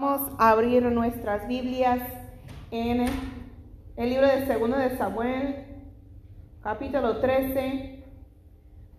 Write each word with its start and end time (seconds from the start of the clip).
Vamos 0.00 0.30
a 0.38 0.50
abrir 0.50 0.84
nuestras 0.84 1.48
Biblias 1.48 2.00
en 2.70 3.06
el 3.96 4.08
libro 4.08 4.28
de 4.28 4.46
Segundo 4.46 4.76
de 4.76 4.96
Samuel, 4.96 5.64
capítulo 6.62 7.18
13, 7.18 8.04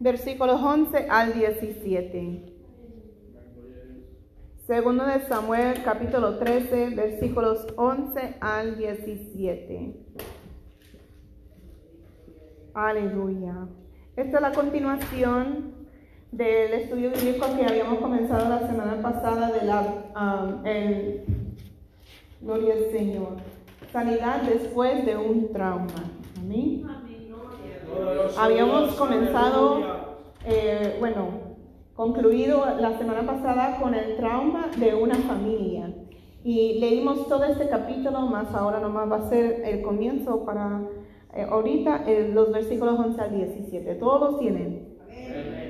versículos 0.02 0.62
11 0.62 1.08
al 1.10 1.34
17. 1.36 2.54
Segundo 4.68 5.06
de 5.06 5.22
Samuel, 5.22 5.82
capítulo 5.86 6.38
13, 6.38 6.90
versículos 6.90 7.66
11 7.78 8.36
al 8.42 8.78
17. 8.78 10.06
Aleluya. 12.74 13.70
Esta 14.18 14.36
es 14.36 14.42
la 14.42 14.52
continuación 14.52 15.79
del 16.32 16.74
estudio 16.74 17.12
bíblico 17.12 17.46
que 17.56 17.66
habíamos 17.66 18.00
comenzado 18.00 18.50
la 18.50 18.68
semana 18.68 19.02
pasada 19.02 19.52
de 19.52 19.66
la 19.66 19.82
um, 20.16 20.66
el, 20.66 21.24
gloria 22.42 22.74
al 22.74 22.92
Señor 22.92 23.38
sanidad 23.92 24.44
después 24.44 25.06
de 25.06 25.18
un 25.18 25.52
trauma. 25.52 25.88
Amén. 26.40 26.86
Habíamos 28.38 28.96
comenzado 28.96 29.82
eh, 30.46 30.96
bueno 31.00 31.50
concluido 31.96 32.64
la 32.80 32.98
semana 32.98 33.26
pasada 33.26 33.78
con 33.82 33.94
el 33.94 34.16
trauma 34.16 34.70
de 34.78 34.96
una 34.96 35.16
familia. 35.16 35.94
Y 36.44 36.80
leímos 36.80 37.28
todo 37.28 37.44
este 37.44 37.68
capítulo 37.68 38.22
más 38.22 38.54
ahora 38.54 38.80
nomás 38.80 39.12
va 39.12 39.18
a 39.18 39.30
ser 39.30 39.62
el 39.66 39.82
comienzo 39.82 40.46
para 40.46 40.82
eh, 41.34 41.46
ahorita 41.50 42.04
eh, 42.08 42.32
los 42.34 42.52
versículos 42.54 42.98
11 42.98 43.22
al 43.22 43.36
17 43.36 43.96
todos 43.96 44.22
los 44.22 44.40
tienen 44.40 44.89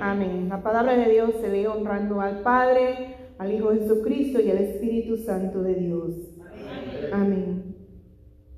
Amén. 0.02 0.50
La 0.50 0.64
palabra 0.64 0.96
de 0.96 1.12
Dios 1.12 1.32
se 1.42 1.50
ve 1.50 1.68
honrando 1.68 2.22
al 2.22 2.42
Padre, 2.42 3.16
al 3.38 3.54
Hijo 3.54 3.72
Jesucristo 3.72 4.40
y 4.42 4.50
al 4.50 4.58
Espíritu 4.58 5.18
Santo 5.18 5.62
de 5.62 5.76
Dios. 5.76 6.14
Amén. 7.12 7.76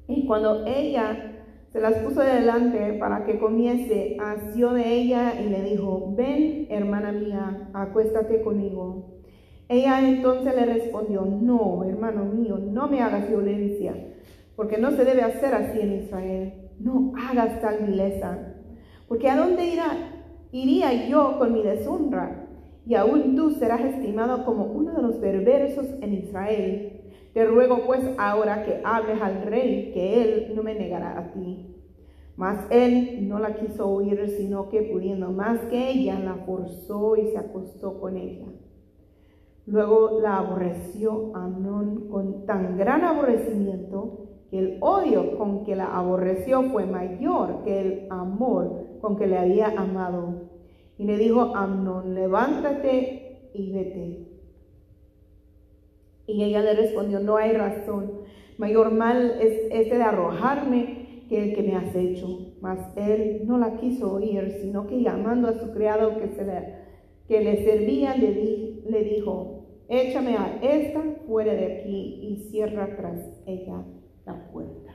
Y 0.08 0.26
cuando 0.26 0.66
ella 0.66 1.32
se 1.72 1.80
las 1.80 1.94
puso 2.00 2.22
delante 2.22 2.94
para 3.00 3.24
que 3.24 3.40
comiese, 3.40 4.18
asió 4.20 4.74
de 4.74 4.94
ella 4.94 5.40
y 5.42 5.50
le 5.50 5.62
dijo, 5.64 6.14
ven, 6.18 6.68
hermana 6.70 7.12
mía, 7.12 7.70
acuéstate 7.74 8.42
conmigo. 8.42 9.22
Ella 9.70 10.06
entonces 10.06 10.54
le 10.54 10.66
respondió, 10.66 11.26
no, 11.26 11.86
hermano 11.86 12.26
mío, 12.26 12.58
no 12.58 12.90
me 12.90 13.02
hagas 13.02 13.30
violencia, 13.30 13.96
porque 14.58 14.78
no 14.78 14.92
se 14.92 15.06
debe 15.06 15.22
hacer 15.22 15.54
así 15.56 15.80
en 15.80 15.94
Israel. 15.94 16.54
No 16.78 17.14
hagas 17.16 17.62
tal 17.62 17.86
vileza, 17.86 18.56
porque 19.08 19.30
¿a 19.30 19.38
dónde 19.38 19.66
irá 19.66 20.11
iría 20.52 21.08
yo 21.08 21.38
con 21.38 21.54
mi 21.54 21.64
deshonra, 21.64 22.48
y 22.86 22.96
aún 22.96 23.36
tú 23.36 23.52
serás 23.52 23.82
estimado 23.82 24.44
como 24.44 24.66
uno 24.66 24.94
de 24.94 25.02
los 25.02 25.16
perversos 25.16 25.86
en 26.02 26.14
Israel. 26.14 27.02
Te 27.34 27.46
ruego 27.46 27.86
pues 27.86 28.02
ahora 28.18 28.64
que 28.64 28.82
hables 28.84 29.22
al 29.22 29.44
rey, 29.44 29.92
que 29.94 30.24
él 30.24 30.54
no 30.56 30.64
me 30.64 30.76
negará 30.76 31.18
a 31.18 31.32
ti. 31.32 31.68
Mas 32.36 32.66
él 32.72 33.28
no 33.30 33.40
la 33.40 33.56
quiso 33.56 33.88
oír, 33.88 34.28
sino 34.30 34.70
que 34.70 34.82
pudiendo 34.82 35.32
más 35.32 35.60
que 35.66 35.92
ella, 35.92 36.20
la 36.20 36.36
forzó 36.46 37.16
y 37.16 37.28
se 37.28 37.38
acostó 37.38 38.00
con 38.00 38.18
ella. 38.18 38.48
Luego 39.66 40.20
la 40.20 40.40
aborreció 40.40 41.36
Amnón 41.36 42.10
con 42.10 42.46
tan 42.46 42.78
gran 42.78 43.04
aborrecimiento 43.04 44.31
que 44.52 44.60
el 44.60 44.78
odio 44.82 45.38
con 45.38 45.64
que 45.64 45.78
la 45.78 45.98
aborreció 45.98 46.62
fue 46.64 46.86
mayor 46.86 47.64
que 47.64 47.80
el 47.80 48.08
amor 48.10 49.00
con 49.00 49.16
que 49.16 49.26
le 49.26 49.38
había 49.38 49.68
amado. 49.68 50.50
Y 50.98 51.06
le 51.06 51.18
dijo 51.18 51.56
Amnón, 51.56 52.14
levántate 52.14 53.50
y 53.54 53.72
vete. 53.72 54.28
Y 56.28 56.44
ella 56.44 56.62
le 56.62 56.74
respondió, 56.74 57.22
no 57.22 57.38
hay 57.38 57.54
razón. 57.54 58.12
Mayor 58.58 58.92
mal 58.92 59.38
es 59.42 59.72
este 59.72 59.98
de 59.98 60.04
arrojarme 60.04 61.26
que 61.30 61.44
el 61.44 61.56
que 61.56 61.64
me 61.64 61.78
has 61.78 61.96
hecho. 61.96 62.54
Mas 62.60 62.80
él 62.98 63.44
no 63.46 63.58
la 63.58 63.78
quiso 63.78 64.16
oír, 64.16 64.58
sino 64.62 64.86
que 64.86 65.02
llamando 65.02 65.48
a 65.48 65.60
su 65.60 65.72
criado 65.72 66.18
que, 66.18 66.28
se 66.28 66.44
le, 66.44 66.76
que 67.28 67.42
le 67.42 67.64
servía, 67.64 68.18
le, 68.18 68.82
le 68.86 69.04
dijo, 69.04 69.66
échame 69.88 70.36
a 70.36 70.60
esta 70.62 71.02
fuera 71.26 71.54
de 71.54 71.80
aquí 71.80 72.20
y 72.22 72.50
cierra 72.52 72.98
tras 72.98 73.42
ella 73.46 73.86
la 74.26 74.34
puerta. 74.52 74.94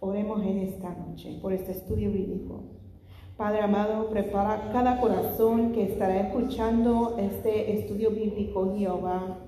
Oremos 0.00 0.42
en 0.42 0.58
esta 0.58 0.90
noche 0.90 1.38
por 1.40 1.52
este 1.52 1.72
estudio 1.72 2.10
bíblico. 2.10 2.62
Padre 3.36 3.62
amado, 3.62 4.10
prepara 4.10 4.70
cada 4.72 5.00
corazón 5.00 5.72
que 5.72 5.84
estará 5.84 6.20
escuchando 6.20 7.16
este 7.18 7.78
estudio 7.78 8.10
bíblico, 8.10 8.74
Jehová. 8.76 9.38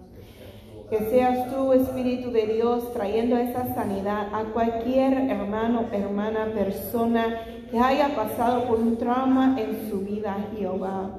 Que 0.89 0.99
seas 1.11 1.51
tú, 1.51 1.73
Espíritu 1.73 2.31
de 2.31 2.47
Dios, 2.47 2.93
trayendo 2.93 3.37
esa 3.37 3.75
sanidad 3.75 4.29
a 4.35 4.45
cualquier 4.53 5.15
hermano, 5.31 5.87
hermana, 5.93 6.53
persona 6.55 7.41
que 7.71 7.79
haya 7.79 8.15
pasado 8.15 8.67
por 8.67 8.79
un 8.79 8.97
trauma 8.97 9.57
en 9.59 9.91
su 9.91 10.01
vida, 10.01 10.37
Jehová. 10.57 11.19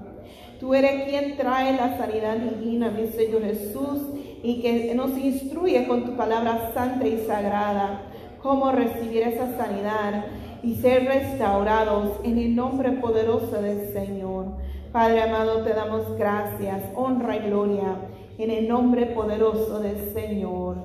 Tú 0.59 0.73
eres 0.73 1.09
quien 1.09 1.35
trae 1.37 1.75
la 1.75 1.97
sanidad 1.97 2.37
divina, 2.37 2.89
mi 2.91 3.07
Señor 3.07 3.43
Jesús, 3.43 4.01
y 4.43 4.61
que 4.61 4.93
nos 4.93 5.17
instruye 5.17 5.87
con 5.87 6.05
tu 6.05 6.15
palabra 6.15 6.71
santa 6.73 7.07
y 7.07 7.25
sagrada 7.25 8.01
cómo 8.41 8.71
recibir 8.71 9.23
esa 9.23 9.57
sanidad 9.57 10.25
y 10.61 10.75
ser 10.75 11.05
restaurados 11.05 12.19
en 12.23 12.37
el 12.37 12.55
nombre 12.55 12.91
poderoso 12.91 13.61
del 13.61 13.91
Señor. 13.93 14.57
Padre 14.91 15.23
amado, 15.23 15.63
te 15.63 15.73
damos 15.73 16.17
gracias, 16.17 16.83
honra 16.93 17.37
y 17.37 17.39
gloria 17.39 17.97
en 18.37 18.51
el 18.51 18.67
nombre 18.67 19.07
poderoso 19.07 19.79
del 19.79 20.13
Señor. 20.13 20.77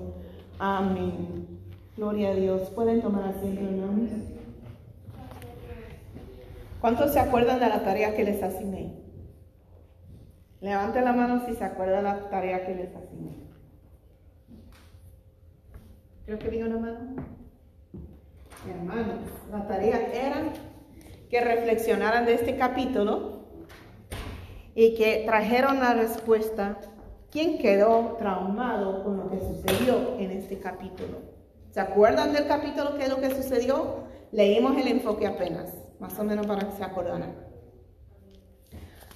Amén. 0.58 1.46
Gloria 1.96 2.30
a 2.30 2.34
Dios. 2.34 2.70
Pueden 2.70 3.02
tomar 3.02 3.24
asiento, 3.24 3.60
hermanos. 3.60 4.10
¿Cuántos 6.80 7.12
se 7.12 7.18
acuerdan 7.18 7.58
de 7.58 7.68
la 7.68 7.82
tarea 7.82 8.14
que 8.14 8.24
les 8.24 8.40
asigné? 8.40 8.94
Levanten 10.60 11.04
la 11.04 11.12
mano 11.12 11.44
si 11.46 11.54
se 11.54 11.64
acuerdan 11.64 12.04
de 12.04 12.10
la 12.10 12.30
tarea 12.30 12.64
que 12.66 12.74
les 12.74 12.94
asigné. 12.94 13.07
Creo 16.28 16.38
que 16.40 16.50
vi 16.50 16.62
una 16.62 16.76
mano 16.76 16.98
hermanos, 18.68 19.20
la 19.50 19.66
tarea 19.66 20.12
era 20.12 20.52
que 21.30 21.40
reflexionaran 21.40 22.26
de 22.26 22.34
este 22.34 22.54
capítulo 22.58 23.46
y 24.74 24.94
que 24.94 25.22
trajeron 25.24 25.80
la 25.80 25.94
respuesta, 25.94 26.82
¿quién 27.30 27.56
quedó 27.56 28.16
traumado 28.18 29.04
con 29.04 29.16
lo 29.16 29.30
que 29.30 29.40
sucedió 29.40 30.18
en 30.18 30.32
este 30.32 30.58
capítulo? 30.58 31.16
¿Se 31.70 31.80
acuerdan 31.80 32.34
del 32.34 32.46
capítulo 32.46 32.98
qué 32.98 33.04
es 33.04 33.08
lo 33.08 33.22
que 33.22 33.34
sucedió? 33.34 34.00
Leímos 34.30 34.76
el 34.76 34.88
enfoque 34.88 35.26
apenas, 35.26 35.72
más 35.98 36.18
o 36.18 36.24
menos 36.24 36.46
para 36.46 36.68
que 36.68 36.76
se 36.76 36.84
acordaran. 36.84 37.36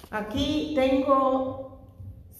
Aquí 0.09 0.73
tengo 0.73 1.77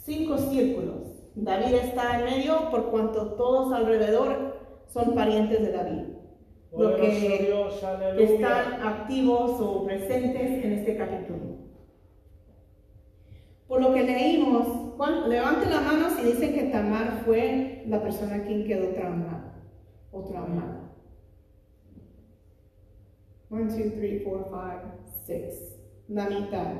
cinco 0.03 0.35
círculos. 0.39 1.29
David 1.35 1.75
está 1.75 2.17
en 2.17 2.25
medio 2.25 2.71
por 2.71 2.89
cuanto 2.89 3.33
todos 3.33 3.71
alrededor 3.71 4.52
son 4.93 5.15
parientes 5.15 5.61
de 5.61 5.71
David 5.71 6.13
lo 6.77 6.95
que 6.95 8.23
están 8.23 8.81
activos 8.81 9.59
o 9.59 9.85
presentes 9.85 10.63
en 10.63 10.73
este 10.73 10.97
capítulo. 10.97 11.57
Por 13.67 13.81
lo 13.81 13.93
que 13.93 14.03
leímos, 14.03 14.97
levanten 15.27 15.69
la 15.69 15.81
mano 15.81 16.09
si 16.09 16.25
dicen 16.25 16.53
que 16.53 16.63
Tamar 16.65 17.21
fue 17.25 17.83
la 17.87 18.01
persona 18.01 18.43
quien 18.43 18.65
quedó 18.65 18.89
traumada 18.89 19.55
o 20.11 20.23
traumada. 20.23 20.91
1, 23.49 23.65
2, 23.65 23.75
3, 23.75 24.21
4, 24.25 24.49
5, 24.51 25.13
6. 25.25 25.79
La 26.07 26.27
mitad. 26.27 26.73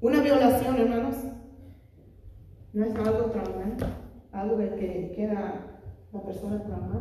Una 0.00 0.22
violación, 0.22 0.76
hermanos, 0.76 1.16
no 2.72 2.84
es 2.84 2.94
algo 2.94 3.30
traumante, 3.30 3.84
algo 4.32 4.56
de 4.56 4.74
que 4.76 5.12
queda 5.14 5.69
la 6.12 6.20
persona 6.22 6.62
traumada. 6.62 7.00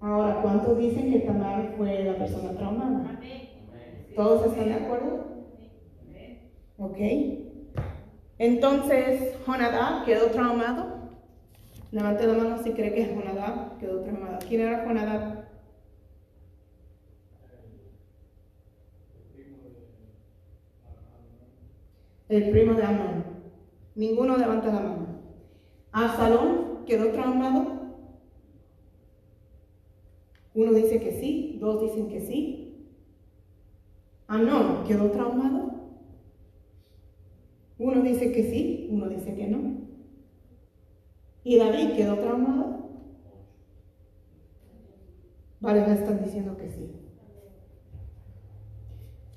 Ahora, 0.00 0.42
¿cuántos 0.42 0.76
dicen 0.78 1.10
que 1.12 1.20
Tamar 1.20 1.74
fue 1.76 2.04
la 2.04 2.16
persona 2.16 2.50
traumada? 2.52 3.18
¿Todos 4.14 4.46
están 4.46 4.66
de 4.66 4.74
acuerdo? 4.74 5.24
Ok. 6.78 6.98
Entonces, 8.38 9.36
Jonadab 9.46 10.04
quedó 10.04 10.26
traumado. 10.26 11.10
Levante 11.90 12.26
la 12.26 12.34
mano 12.34 12.58
si 12.58 12.72
cree 12.72 12.92
que 12.92 13.14
Jonadab 13.14 13.78
quedó 13.78 14.00
traumado. 14.00 14.38
¿Quién 14.46 14.62
era 14.62 14.84
Jonadab? 14.84 15.44
El 22.28 22.50
primo 22.50 22.74
de 22.74 22.82
Amón. 22.82 23.24
Ninguno 23.94 24.36
levanta 24.36 24.66
la 24.66 24.80
mano. 24.80 25.13
Absalón 25.94 26.84
quedó 26.86 27.12
traumado. 27.12 27.84
Uno 30.52 30.72
dice 30.72 31.00
que 31.00 31.12
sí, 31.20 31.58
dos 31.60 31.80
dicen 31.80 32.08
que 32.08 32.20
sí. 32.20 32.88
Ah, 34.26 34.38
no, 34.38 34.84
quedó 34.84 35.10
traumado. 35.12 35.72
Uno 37.78 38.02
dice 38.02 38.32
que 38.32 38.42
sí, 38.42 38.88
uno 38.90 39.08
dice 39.08 39.36
que 39.36 39.46
no. 39.46 39.84
¿Y 41.44 41.58
David 41.58 41.92
quedó 41.96 42.18
traumado? 42.18 42.90
Vale, 45.60 45.86
me 45.86 45.94
están 45.94 46.24
diciendo 46.24 46.56
que 46.56 46.70
sí. 46.70 46.90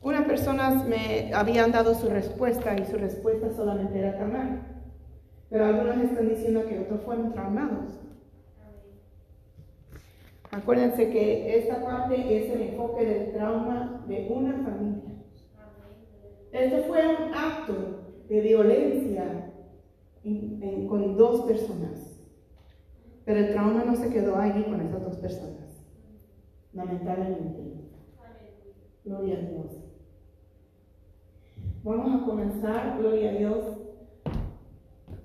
Unas 0.02 0.26
personas 0.26 0.88
me 0.88 1.32
habían 1.36 1.72
dado 1.72 1.94
su 1.94 2.10
respuesta 2.10 2.76
y 2.80 2.86
su 2.86 2.98
respuesta 2.98 3.54
solamente 3.56 4.00
era 4.00 4.18
Tamar. 4.18 4.77
Pero 5.50 5.66
algunos 5.66 5.98
están 5.98 6.28
diciendo 6.28 6.66
que 6.68 6.80
otros 6.80 7.02
fueron 7.02 7.32
traumados. 7.34 8.00
Acuérdense 10.52 11.10
que 11.10 11.58
esta 11.58 11.84
parte 11.84 12.16
es 12.16 12.52
el 12.52 12.62
enfoque 12.62 13.06
del 13.06 13.34
trauma 13.34 14.04
de 14.08 14.28
una 14.30 14.54
familia. 14.64 15.16
Esto 16.52 16.84
fue 16.88 17.02
un 17.08 17.34
acto 17.34 17.74
de 18.28 18.42
violencia 18.42 19.52
con 20.90 21.18
dos 21.18 21.42
personas. 21.42 22.20
Pero 23.26 23.40
el 23.40 23.52
trauma 23.52 23.84
no 23.84 23.96
se 23.96 24.10
quedó 24.10 24.38
ahí 24.38 24.64
con 24.64 24.82
esas 24.82 25.04
dos 25.04 25.18
personas. 25.18 25.86
Lamentablemente. 26.74 27.78
Gloria 29.04 29.38
a 29.38 29.42
Dios. 29.42 29.84
Vamos 31.84 32.22
a 32.22 32.26
comenzar, 32.26 32.98
gloria 33.00 33.30
a 33.30 33.34
Dios. 33.34 33.87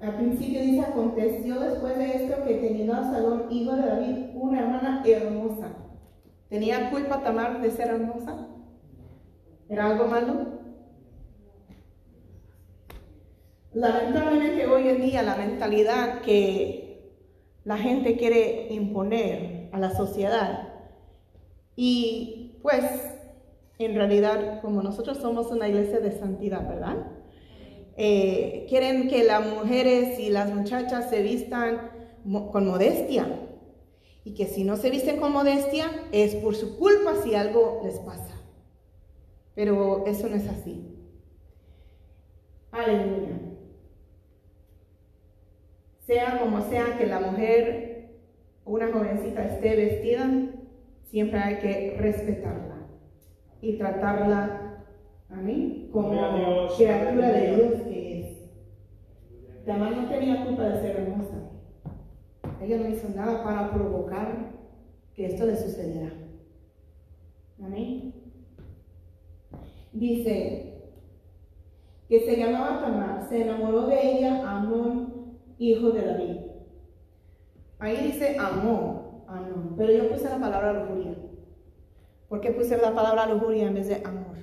Al 0.03 0.17
principio 0.17 0.61
dice, 0.61 0.81
aconteció 0.81 1.61
después 1.61 1.97
de 1.97 2.17
esto 2.17 2.43
que 2.45 2.55
teniendo 2.55 2.93
a 2.93 3.05
Salón, 3.05 3.47
hijo 3.51 3.77
de 3.77 3.87
David, 3.87 4.17
una 4.35 4.61
hermana 4.61 5.03
hermosa. 5.07 5.77
¿Tenía 6.49 6.91
culpa 6.91 7.23
Tamar 7.23 7.63
de 7.63 7.71
ser 7.71 7.89
hermosa? 7.89 8.49
¿Era 9.69 9.87
algo 9.87 10.09
malo? 10.09 10.47
Lamentablemente 13.75 14.67
hoy 14.67 14.89
en 14.89 15.03
día 15.03 15.23
la 15.23 15.37
mentalidad 15.37 16.21
que 16.23 17.15
la 17.63 17.79
gente 17.79 18.17
quiere 18.17 18.75
imponer 18.75 19.69
a 19.71 19.79
la 19.79 19.91
sociedad 19.93 20.69
y 21.77 22.59
pues 22.61 22.85
en 23.79 23.95
realidad 23.95 24.61
como 24.63 24.83
nosotros 24.83 25.19
somos 25.19 25.53
una 25.53 25.69
iglesia 25.69 26.01
de 26.01 26.11
santidad, 26.11 26.69
¿verdad? 26.69 27.22
Eh, 27.97 28.67
quieren 28.69 29.09
que 29.09 29.25
las 29.25 29.47
mujeres 29.47 30.19
y 30.19 30.31
las 30.31 30.53
muchachas 30.53 31.11
se 31.11 31.23
vistan 31.23 31.91
con 32.53 32.67
modestia 32.67 33.27
y 34.25 34.35
que 34.35 34.47
si 34.47 34.65
no 34.65 34.77
se 34.77 34.91
visten 34.91 35.19
con 35.19 35.33
modestia 35.33 35.91
es 36.13 36.35
por 36.37 36.55
su 36.55 36.79
culpa 36.79 37.15
si 37.23 37.35
algo 37.35 37.81
les 37.85 37.99
pasa. 37.99 38.41
Pero 39.55 40.07
eso 40.07 40.29
no 40.29 40.37
es 40.37 40.49
así. 40.49 40.89
Aleluya 42.71 43.53
sea 46.07 46.39
como 46.39 46.61
sea 46.69 46.99
que 46.99 47.07
la 47.07 47.21
mujer, 47.21 48.11
una 48.65 48.93
jovencita 48.93 49.45
esté 49.45 49.77
vestida, 49.77 50.29
siempre 51.05 51.39
hay 51.39 51.57
que 51.57 51.97
respetarla 51.99 52.87
y 53.61 53.79
tratarla 53.79 54.62
a 55.33 55.37
mí 55.37 55.89
como 55.93 56.11
criatura 56.77 57.33
de 57.33 57.57
Dios 57.57 57.83
que 57.83 58.21
es. 58.21 59.65
Tamar 59.65 59.97
no 59.97 60.09
tenía 60.09 60.45
culpa 60.45 60.65
de 60.65 60.81
ser 60.81 60.97
hermosa. 60.97 61.51
Ella 62.61 62.79
no 62.79 62.89
hizo 62.89 63.09
nada 63.09 63.43
para 63.43 63.73
provocar 63.73 64.53
que 65.15 65.27
esto 65.27 65.47
le 65.47 65.57
sucediera. 65.57 66.13
Amén. 67.63 68.15
Dice 69.93 70.73
que 72.09 72.21
se 72.21 72.37
llamaba 72.37 72.81
Tamar, 72.81 73.27
se 73.29 73.43
enamoró 73.43 73.87
de 73.87 74.19
ella 74.19 74.49
Amón 74.49 75.13
hijo 75.59 75.91
de 75.91 76.05
David. 76.05 76.37
Ahí 77.79 77.97
dice 77.97 78.37
amor, 78.39 79.25
amor, 79.27 79.75
pero 79.77 79.93
yo 79.93 80.09
puse 80.11 80.29
la 80.29 80.39
palabra 80.39 80.73
lujuria. 80.73 81.15
¿Por 82.29 82.41
qué 82.41 82.51
puse 82.51 82.77
la 82.79 82.95
palabra 82.95 83.27
lujuria 83.27 83.67
en 83.67 83.75
vez 83.75 83.89
de 83.89 83.97
amor? 84.05 84.37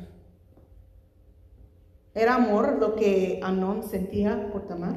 ¿Era 2.13 2.35
amor 2.35 2.77
lo 2.79 2.95
que 2.95 3.39
Amón 3.43 3.83
sentía 3.83 4.49
por 4.51 4.67
Tamar? 4.67 4.95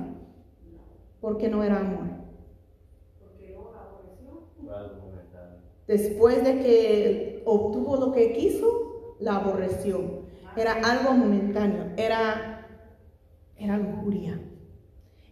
¿Por 1.20 1.38
qué 1.38 1.48
no 1.48 1.62
era 1.62 1.78
amor? 1.78 2.08
Porque 3.20 3.56
Después 5.86 6.42
de 6.42 6.58
que 6.60 7.42
obtuvo 7.44 7.96
lo 7.96 8.12
que 8.12 8.32
quiso, 8.32 9.16
la 9.20 9.36
aborreció. 9.36 10.22
Era 10.56 10.72
algo 10.72 11.12
momentáneo, 11.12 11.92
era, 11.96 12.66
era 13.56 13.76
lujuria. 13.76 14.40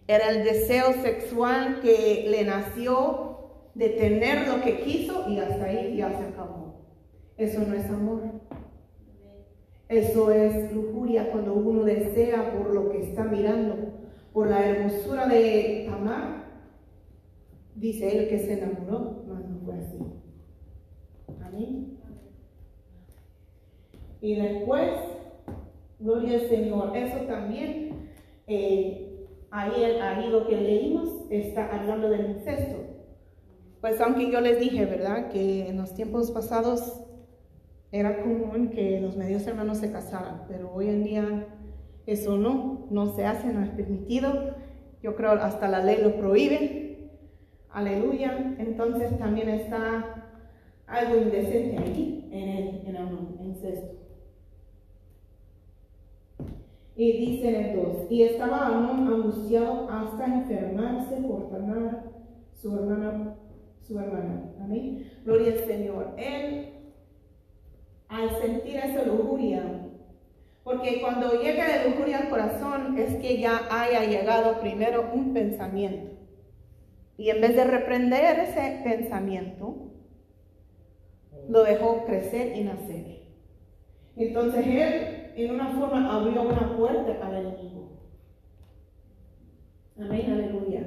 Era 0.07 0.31
el 0.31 0.45
deseo 0.45 0.93
sexual 1.03 1.81
que 1.81 2.27
le 2.29 2.45
nació 2.45 3.31
de 3.75 3.91
tener 3.91 4.49
lo 4.49 4.63
que 4.63 4.81
quiso 4.81 5.29
y 5.29 5.39
hasta 5.39 5.65
ahí 5.65 5.97
ya 5.97 6.11
se 6.11 6.25
acabó. 6.25 6.87
Eso 7.37 7.61
no 7.61 7.75
es 7.75 7.87
amor. 7.87 8.23
Eso 9.91 10.31
es 10.31 10.73
lujuria 10.73 11.33
cuando 11.33 11.53
uno 11.53 11.83
desea 11.83 12.53
por 12.53 12.73
lo 12.73 12.91
que 12.91 13.03
está 13.09 13.25
mirando, 13.25 13.75
por 14.33 14.49
la 14.49 14.65
hermosura 14.65 15.27
de 15.27 15.85
Tamar. 15.91 16.45
Dice 17.75 18.17
él 18.17 18.29
que 18.29 18.39
se 18.39 18.53
enamoró, 18.53 19.25
mas 19.27 19.45
no 19.49 19.59
fue 19.65 19.75
así. 19.75 19.99
Amén. 21.45 21.99
Y 24.21 24.37
después, 24.37 24.93
gloria 25.99 26.35
al 26.35 26.49
Señor, 26.49 26.97
eso 26.97 27.25
también 27.27 28.13
eh, 28.47 29.27
ahí, 29.51 29.83
ahí 29.83 30.29
lo 30.29 30.47
que 30.47 30.57
leímos 30.57 31.09
está 31.31 31.67
hablando 31.77 32.11
del 32.11 32.37
incesto. 32.37 32.77
Pues 33.81 34.01
aunque 34.01 34.31
yo 34.31 34.41
les 34.41 34.61
dije, 34.61 34.85
¿verdad? 34.85 35.31
Que 35.31 35.69
en 35.69 35.79
los 35.79 35.95
tiempos 35.95 36.31
pasados 36.31 37.10
era 37.93 38.23
común 38.23 38.71
que 38.71 39.01
los 39.01 39.17
medios 39.17 39.47
hermanos 39.47 39.79
se 39.79 39.91
casaran, 39.91 40.45
pero 40.49 40.73
hoy 40.73 40.89
en 40.89 41.05
día 41.05 41.47
eso 42.07 42.37
no, 42.37 42.87
no 42.91 43.15
se 43.15 43.25
hace, 43.25 43.53
no 43.53 43.63
es 43.63 43.71
permitido. 43.71 44.55
Yo 45.03 45.17
creo 45.17 45.33
hasta 45.33 45.69
la 45.69 45.85
ley 45.85 45.99
lo 46.03 46.17
prohíbe. 46.17 47.11
Aleluya. 47.71 48.57
Entonces 48.59 49.19
también 49.19 49.49
está 49.49 50.29
algo 50.87 51.17
indecente 51.17 51.79
ahí 51.79 52.29
en 52.33 52.49
el, 52.49 52.87
en 52.87 52.97
el 52.97 53.47
incesto. 53.47 54.01
Y 56.97 57.13
dice 57.13 57.49
en 57.49 57.65
el 57.65 57.77
2, 57.77 58.11
y 58.11 58.25
estaba 58.25 58.67
Amón 58.67 59.07
angustiado 59.07 59.89
hasta 59.89 60.27
enfermarse 60.27 61.17
por 61.17 61.49
Tamar, 61.49 62.05
su 62.53 62.77
hermana, 62.77 63.37
su 63.81 63.99
hermana. 63.99 64.53
Amén. 64.61 65.11
Gloria 65.25 65.53
al 65.53 65.59
Señor. 65.61 66.15
Él, 66.19 66.80
al 68.11 68.41
sentir 68.41 68.77
esa 68.77 69.05
lujuria, 69.05 69.63
porque 70.65 71.01
cuando 71.01 71.41
llega 71.41 71.69
la 71.69 71.87
lujuria 71.87 72.19
al 72.19 72.29
corazón 72.29 72.99
es 72.99 73.17
que 73.17 73.39
ya 73.39 73.69
haya 73.71 74.05
llegado 74.05 74.61
primero 74.61 75.11
un 75.15 75.33
pensamiento. 75.33 76.11
Y 77.17 77.31
en 77.31 77.41
vez 77.41 77.55
de 77.55 77.65
reprender 77.65 78.41
ese 78.41 78.81
pensamiento, 78.83 79.93
lo 81.49 81.63
dejó 81.63 82.05
crecer 82.05 82.57
y 82.57 82.65
nacer. 82.65 83.21
Entonces 84.17 84.67
él 84.67 85.33
en 85.37 85.55
una 85.55 85.69
forma 85.71 86.15
abrió 86.15 86.43
una 86.43 86.77
puerta 86.77 87.27
al 87.27 87.37
enemigo. 87.37 87.91
Amén, 89.99 90.33
aleluya. 90.33 90.83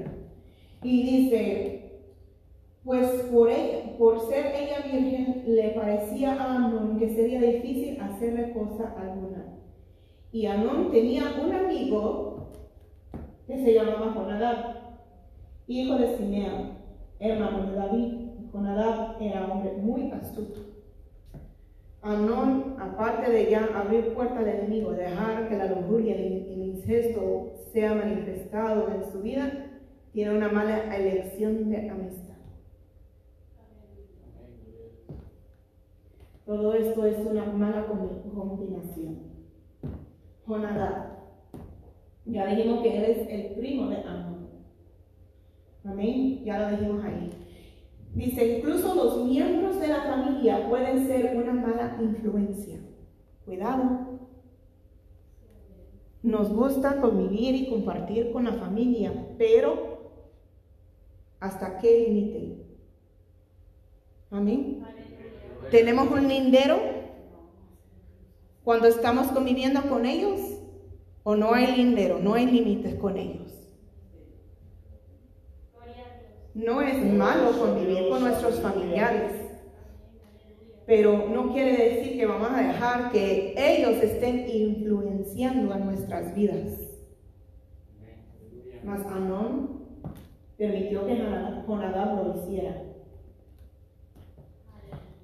Y 0.82 1.02
dice, 1.02 1.83
pues 2.84 3.08
por, 3.98 4.20
ser 4.28 4.52
ella 4.54 4.84
virgen, 4.84 5.44
le 5.46 5.70
parecía 5.70 6.34
a 6.34 6.56
Amón 6.56 6.98
que 6.98 7.14
sería 7.14 7.40
difícil 7.40 8.00
hacerle 8.00 8.52
cosa 8.52 8.94
alguna. 8.98 9.44
Y 10.32 10.46
Amón 10.46 10.90
tenía 10.90 11.24
un 11.42 11.52
amigo 11.52 12.52
que 13.46 13.64
se 13.64 13.74
llamaba 13.74 14.12
Jonadab, 14.14 14.76
hijo 15.66 15.96
de 15.96 16.16
Simeón, 16.16 16.78
hermano 17.18 17.70
de 17.70 17.76
David. 17.76 18.14
Jonadab 18.52 19.20
era 19.20 19.46
hombre 19.46 19.72
muy 19.78 20.12
astuto 20.12 20.74
Amnón, 22.04 22.76
aparte 22.78 23.32
de 23.32 23.50
ya 23.50 23.66
abrir 23.74 24.12
puerta 24.12 24.40
al 24.40 24.48
enemigo, 24.48 24.92
dejar 24.92 25.48
que 25.48 25.56
la 25.56 25.72
lujuria 25.72 26.14
y 26.14 26.52
el 26.52 26.62
incesto 26.62 27.54
sea 27.72 27.94
manifestado 27.94 28.88
en 28.90 29.10
su 29.10 29.22
vida, 29.22 29.70
tiene 30.12 30.36
una 30.36 30.50
mala 30.50 30.94
elección 30.94 31.70
de 31.70 31.88
amistad. 31.88 32.33
Todo 36.44 36.74
esto 36.74 37.06
es 37.06 37.18
una 37.26 37.46
mala 37.46 37.86
combinación. 37.86 39.18
Jonadab. 40.46 41.14
Ya 42.26 42.46
dijimos 42.46 42.82
que 42.82 42.96
él 42.98 43.04
es 43.04 43.28
el 43.28 43.54
primo 43.54 43.88
de 43.88 43.96
Amnón. 43.96 44.48
Amén. 45.84 46.44
Ya 46.44 46.58
lo 46.58 46.76
dijimos 46.76 47.04
ahí. 47.04 47.30
Dice, 48.14 48.58
incluso 48.58 48.94
los 48.94 49.24
miembros 49.24 49.80
de 49.80 49.88
la 49.88 50.02
familia 50.02 50.68
pueden 50.68 51.06
ser 51.06 51.36
una 51.36 51.52
mala 51.52 51.98
influencia. 52.00 52.78
Cuidado. 53.44 54.20
Nos 56.22 56.52
gusta 56.52 57.00
convivir 57.00 57.54
y 57.54 57.68
compartir 57.68 58.32
con 58.32 58.44
la 58.44 58.54
familia, 58.54 59.12
pero 59.36 59.94
¿Hasta 61.44 61.76
qué 61.76 62.08
límite? 62.08 62.56
Amén. 64.30 64.82
¿Tenemos 65.74 66.08
un 66.08 66.28
lindero 66.28 66.78
cuando 68.62 68.86
estamos 68.86 69.26
conviviendo 69.32 69.82
con 69.82 70.06
ellos? 70.06 70.38
¿O 71.24 71.34
no 71.34 71.52
hay 71.52 71.76
lindero, 71.76 72.20
no 72.20 72.34
hay 72.34 72.46
límites 72.46 72.94
con 72.94 73.16
ellos? 73.16 73.52
No 76.54 76.80
es 76.80 77.04
malo 77.12 77.58
convivir 77.58 78.08
con 78.08 78.22
nuestros 78.22 78.60
familiares, 78.60 79.32
pero 80.86 81.28
no 81.28 81.52
quiere 81.52 81.72
decir 81.72 82.20
que 82.20 82.26
vamos 82.26 82.50
a 82.52 82.62
dejar 82.68 83.10
que 83.10 83.56
ellos 83.58 84.00
estén 84.00 84.48
influenciando 84.48 85.74
a 85.74 85.78
nuestras 85.78 86.36
vidas. 86.36 86.70
Mas 88.84 89.04
Anón 89.06 89.88
permitió 90.56 91.04
que 91.04 91.16
Jonadab 91.66 92.24
lo 92.24 92.44
hiciera. 92.44 92.93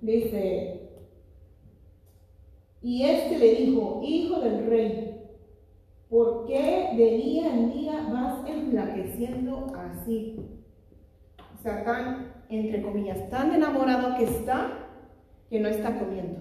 Dice, 0.00 0.80
y 2.82 3.02
este 3.04 3.38
le 3.38 3.54
dijo, 3.56 4.00
hijo 4.02 4.40
del 4.40 4.66
rey, 4.66 5.20
¿por 6.08 6.46
qué 6.46 6.90
de 6.96 7.16
día 7.18 7.54
en 7.54 7.72
día 7.72 8.08
vas 8.10 8.48
enflaqueciendo 8.48 9.66
así? 9.76 10.40
O 11.58 11.62
sea, 11.62 11.84
tan, 11.84 12.32
entre 12.48 12.82
comillas, 12.82 13.28
tan 13.28 13.54
enamorado 13.54 14.16
que 14.16 14.24
está, 14.24 14.88
que 15.50 15.60
no 15.60 15.68
está 15.68 15.98
comiendo. 15.98 16.40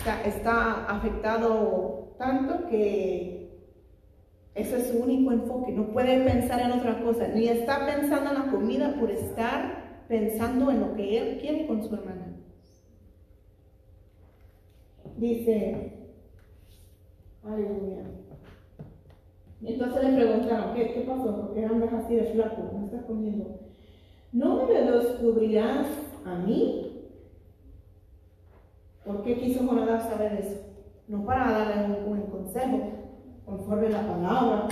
O 0.00 0.02
sea, 0.02 0.22
está 0.24 0.86
afectado 0.86 2.14
tanto 2.18 2.66
que 2.66 3.44
ese 4.54 4.78
es 4.78 4.88
su 4.88 4.98
único 4.98 5.32
enfoque, 5.32 5.72
no 5.72 5.92
puede 5.92 6.24
pensar 6.24 6.60
en 6.60 6.72
otra 6.72 7.02
cosa, 7.02 7.28
ni 7.28 7.48
está 7.48 7.86
pensando 7.86 8.30
en 8.30 8.36
la 8.36 8.50
comida 8.50 8.94
por 8.98 9.10
estar 9.10 9.83
pensando 10.08 10.70
en 10.70 10.80
lo 10.80 10.94
que 10.94 11.18
él 11.18 11.40
quiere 11.40 11.66
con 11.66 11.82
su 11.82 11.94
hermana. 11.94 12.36
Dice, 15.16 15.92
aleluya. 17.42 18.02
Entonces 19.62 20.04
le 20.04 20.16
preguntaron, 20.16 20.74
¿qué, 20.74 20.92
qué 20.92 21.00
pasó? 21.02 21.36
¿Por 21.36 21.54
qué 21.54 21.64
andas 21.64 21.92
así 21.92 22.16
de 22.16 22.24
flaco? 22.24 22.70
¿No 22.72 22.86
estás 22.86 23.04
comiendo? 23.04 23.60
¿No 24.32 24.66
me 24.66 24.84
lo 24.84 24.98
descubrirás 24.98 25.86
a 26.24 26.34
mí? 26.40 27.08
¿Por 29.04 29.22
qué 29.22 29.38
quiso 29.38 29.64
Jonadab 29.64 30.02
saber 30.02 30.32
eso? 30.40 30.60
No 31.08 31.24
para 31.24 31.50
darle 31.52 31.98
un 31.98 32.08
buen 32.08 32.22
consejo, 32.22 32.80
conforme 33.44 33.90
la 33.90 34.06
palabra, 34.06 34.68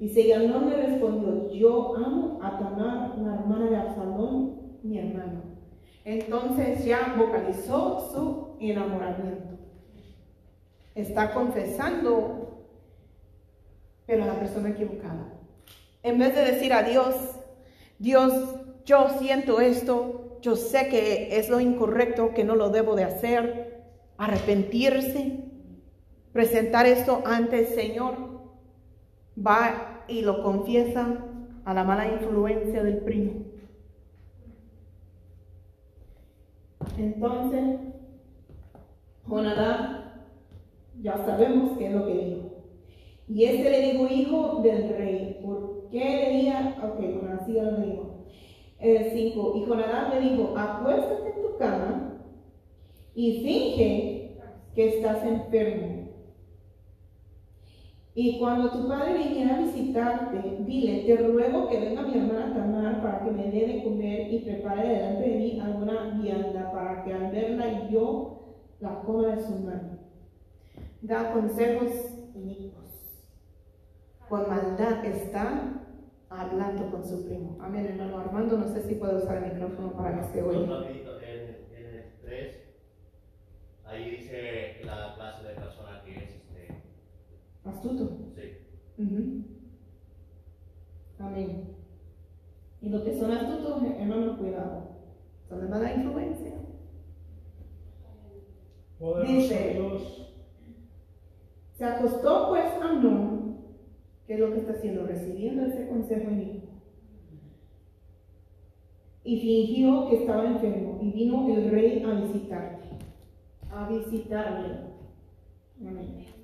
y 0.00 0.48
no 0.48 0.60
me 0.62 0.76
respondió, 0.76 1.52
yo 1.52 1.94
amo 1.94 2.38
a 2.42 2.58
Tamar, 2.58 3.18
la 3.18 3.34
hermana 3.34 3.68
de 3.68 3.76
Absalón, 3.76 4.78
mi 4.82 4.98
hermano. 4.98 5.42
Entonces 6.06 6.86
ya 6.86 7.14
vocalizó 7.18 8.08
su 8.10 8.56
enamoramiento. 8.60 9.58
Está 10.94 11.34
confesando, 11.34 12.64
pero 14.06 14.24
a 14.24 14.26
la 14.26 14.38
persona 14.38 14.70
equivocada. 14.70 15.34
En 16.02 16.18
vez 16.18 16.34
de 16.34 16.46
decir 16.46 16.72
a 16.72 16.82
Dios, 16.82 17.14
Dios, 17.98 18.32
yo 18.86 19.06
siento 19.18 19.60
esto, 19.60 20.38
yo 20.40 20.56
sé 20.56 20.88
que 20.88 21.36
es 21.36 21.50
lo 21.50 21.60
incorrecto, 21.60 22.32
que 22.32 22.44
no 22.44 22.56
lo 22.56 22.70
debo 22.70 22.96
de 22.96 23.04
hacer, 23.04 23.84
arrepentirse, 24.16 25.44
presentar 26.32 26.86
esto 26.86 27.22
ante 27.26 27.58
el 27.58 27.66
Señor, 27.66 28.39
va 29.44 30.04
y 30.08 30.22
lo 30.22 30.42
confiesa 30.42 31.24
a 31.64 31.74
la 31.74 31.84
mala 31.84 32.08
influencia 32.08 32.82
del 32.82 32.98
primo. 32.98 33.44
Entonces, 36.98 37.80
Jonadab, 39.26 40.00
ya 41.00 41.16
sabemos 41.24 41.78
qué 41.78 41.86
es 41.86 41.92
lo 41.92 42.06
que 42.06 42.14
dijo. 42.14 42.50
Y 43.28 43.44
este 43.44 43.70
le 43.70 43.92
dijo, 43.92 44.08
hijo 44.12 44.60
del 44.62 44.88
rey, 44.96 45.40
¿por 45.42 45.88
qué 45.90 45.98
le 45.98 46.38
diga? 46.38 46.76
Ok, 46.82 46.98
bueno, 46.98 47.38
así 47.40 47.52
lo 47.52 47.76
dijo. 47.76 48.24
El 48.78 49.12
5. 49.12 49.52
Y 49.56 49.66
Jonadab 49.66 50.14
le 50.14 50.20
dijo, 50.20 50.56
acuéstate 50.56 51.34
en 51.36 51.42
tu 51.42 51.56
cama 51.58 52.22
y 53.14 53.42
finge 53.42 54.36
que 54.74 54.88
estás 54.88 55.24
enfermo 55.24 55.99
y 58.22 58.38
cuando 58.38 58.70
tu 58.70 58.86
padre 58.86 59.14
viniera 59.14 59.56
a 59.56 59.60
visitarte, 59.60 60.58
dile, 60.66 61.04
te 61.04 61.16
ruego 61.26 61.66
que 61.70 61.80
venga 61.80 62.02
mi 62.02 62.18
hermana 62.18 62.52
Tamar 62.52 63.00
para 63.00 63.24
que 63.24 63.30
me 63.30 63.50
dé 63.50 63.66
de 63.66 63.82
comer 63.82 64.30
y 64.30 64.40
prepare 64.40 64.88
delante 64.88 65.22
de 65.26 65.36
mí 65.36 65.58
alguna 65.58 66.18
vianda 66.20 66.70
para 66.70 67.02
que 67.02 67.14
al 67.14 67.30
verla 67.30 67.88
yo 67.88 68.58
la 68.78 69.00
coma 69.00 69.28
de 69.28 69.42
su 69.42 69.54
mano. 69.60 70.00
Da 71.00 71.32
consejos 71.32 71.92
inicuos. 72.34 73.24
Con 74.28 74.50
maldad 74.50 75.02
está 75.02 75.82
hablando 76.28 76.90
con 76.90 77.02
su 77.02 77.24
primo. 77.24 77.56
Amén, 77.58 77.86
hermano 77.86 78.18
Armando. 78.18 78.58
No 78.58 78.68
sé 78.68 78.82
si 78.82 78.96
puedo 78.96 79.16
usar 79.16 79.44
el 79.44 79.54
micrófono 79.54 79.92
para 79.96 80.20
que 80.20 80.24
se 80.24 80.42
oiga. 80.42 80.86
En 80.90 81.94
el 81.96 82.04
3, 82.20 82.56
ahí 83.86 84.10
dice 84.10 84.82
la 84.84 85.14
clase 85.14 85.48
de 85.48 85.54
persona 85.54 86.02
que 86.04 86.16
es 86.16 86.39
Astuto. 87.70 88.18
Sí. 88.34 89.46
Amén. 91.18 91.76
Y 92.82 92.88
los 92.88 93.02
que 93.02 93.18
son 93.18 93.30
astutos, 93.30 93.82
hermano, 93.82 94.38
cuidado. 94.38 94.88
Son 95.48 95.60
de 95.60 95.68
mala 95.68 95.94
influencia. 95.94 96.52
Dice, 99.26 99.80
se 101.72 101.84
acostó 101.84 102.50
pues 102.50 102.66
Amnón, 102.82 103.56
¿qué 104.26 104.34
es 104.34 104.40
lo 104.40 104.52
que 104.52 104.58
está 104.58 104.72
haciendo? 104.72 105.06
Recibiendo 105.06 105.64
ese 105.64 105.88
consejo 105.88 106.28
en 106.28 106.62
Y 109.24 109.40
fingió 109.40 110.08
que 110.08 110.16
estaba 110.16 110.44
enfermo 110.44 110.98
y 111.00 111.12
vino 111.12 111.48
el 111.48 111.70
rey 111.70 112.02
a 112.02 112.20
visitarle, 112.20 112.98
a 113.70 113.88
visitarle. 113.88 114.80
Amén. 115.80 116.39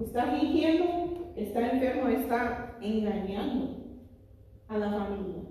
Está 0.00 0.26
fingiendo, 0.26 1.32
está 1.36 1.72
enfermo, 1.72 2.08
está 2.08 2.76
engañando 2.80 3.76
a 4.68 4.78
la 4.78 4.90
familia, 4.90 5.42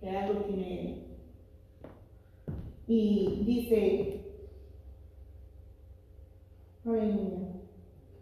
que 0.00 0.10
algo 0.10 0.40
tiene 0.42 0.80
él. 0.80 1.04
Y 2.86 3.42
dice, 3.44 4.14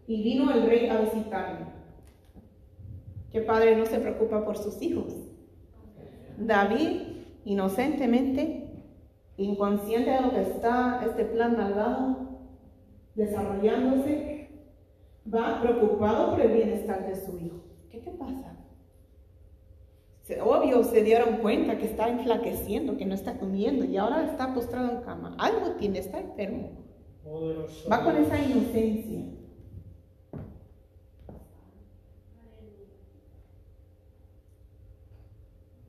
Y 0.07 0.23
vino 0.23 0.51
el 0.51 0.65
rey 0.65 0.87
a 0.89 1.01
visitarme. 1.01 1.67
Que 3.31 3.41
padre 3.41 3.75
no 3.75 3.85
se 3.85 3.99
preocupa 3.99 4.43
por 4.43 4.57
sus 4.57 4.81
hijos. 4.81 5.13
David, 6.37 7.01
inocentemente, 7.45 8.67
inconsciente 9.37 10.11
de 10.11 10.21
lo 10.21 10.31
que 10.31 10.41
está 10.41 11.03
este 11.05 11.25
plan 11.25 11.55
malvado 11.57 12.39
desarrollándose, 13.15 14.36
va 15.33 15.61
preocupado 15.61 16.31
por 16.31 16.41
el 16.41 16.53
bienestar 16.53 17.07
de 17.07 17.15
su 17.15 17.37
hijo. 17.37 17.63
¿Qué 17.89 17.99
te 17.99 18.11
pasa? 18.11 18.57
Obvio, 20.43 20.83
se 20.83 21.03
dieron 21.03 21.37
cuenta 21.37 21.77
que 21.77 21.85
está 21.85 22.09
enflaqueciendo, 22.09 22.97
que 22.97 23.05
no 23.05 23.13
está 23.13 23.37
comiendo 23.39 23.85
y 23.85 23.95
ahora 23.95 24.25
está 24.25 24.53
postrado 24.53 24.91
en 24.91 25.01
cama. 25.03 25.35
Algo 25.39 25.71
tiene, 25.77 25.99
está 25.99 26.19
enfermo. 26.19 26.71
Va 27.89 28.03
con 28.03 28.17
esa 28.17 28.37
inocencia. 28.41 29.25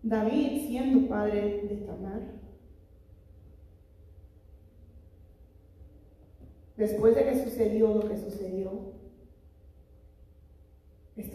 David, 0.02 0.68
siendo 0.68 1.08
padre 1.08 1.66
de 1.68 1.76
Tamar, 1.84 2.22
después 6.76 7.14
de 7.14 7.24
que 7.24 7.44
sucedió 7.44 7.92
lo 7.92 8.08
que 8.08 8.16
sucedió, 8.16 8.47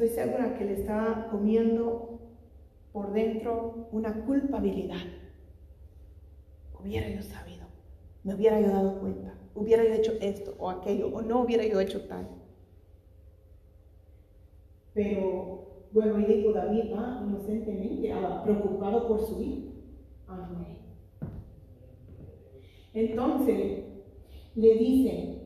estoy 0.03 0.24
segura 0.24 0.57
que 0.57 0.65
le 0.65 0.74
estaba 0.74 1.27
comiendo 1.29 2.19
por 2.91 3.13
dentro 3.13 3.88
una 3.91 4.25
culpabilidad. 4.25 5.01
Hubiera 6.79 7.10
yo 7.10 7.22
sabido, 7.22 7.65
me 8.24 8.36
hubiera 8.36 8.60
yo 8.60 8.67
dado 8.67 9.00
cuenta, 9.00 9.33
hubiera 9.55 9.83
yo 9.83 9.93
hecho 9.93 10.13
esto 10.19 10.55
o 10.60 10.69
aquello, 10.69 11.07
o 11.07 11.22
no 11.22 11.41
hubiera 11.41 11.65
yo 11.65 11.79
hecho 11.79 12.05
tal. 12.07 12.27
Pero, 14.93 15.88
bueno, 15.91 16.19
y 16.19 16.25
digo, 16.25 16.51
David 16.51 16.93
va 16.93 17.24
inocentemente, 17.25 18.13
preocupado 18.43 19.07
por 19.07 19.25
su 19.25 19.41
hijo. 19.41 19.72
Amén. 20.27 20.77
Entonces, 22.93 23.86
le 24.55 24.74
dice, 24.75 25.42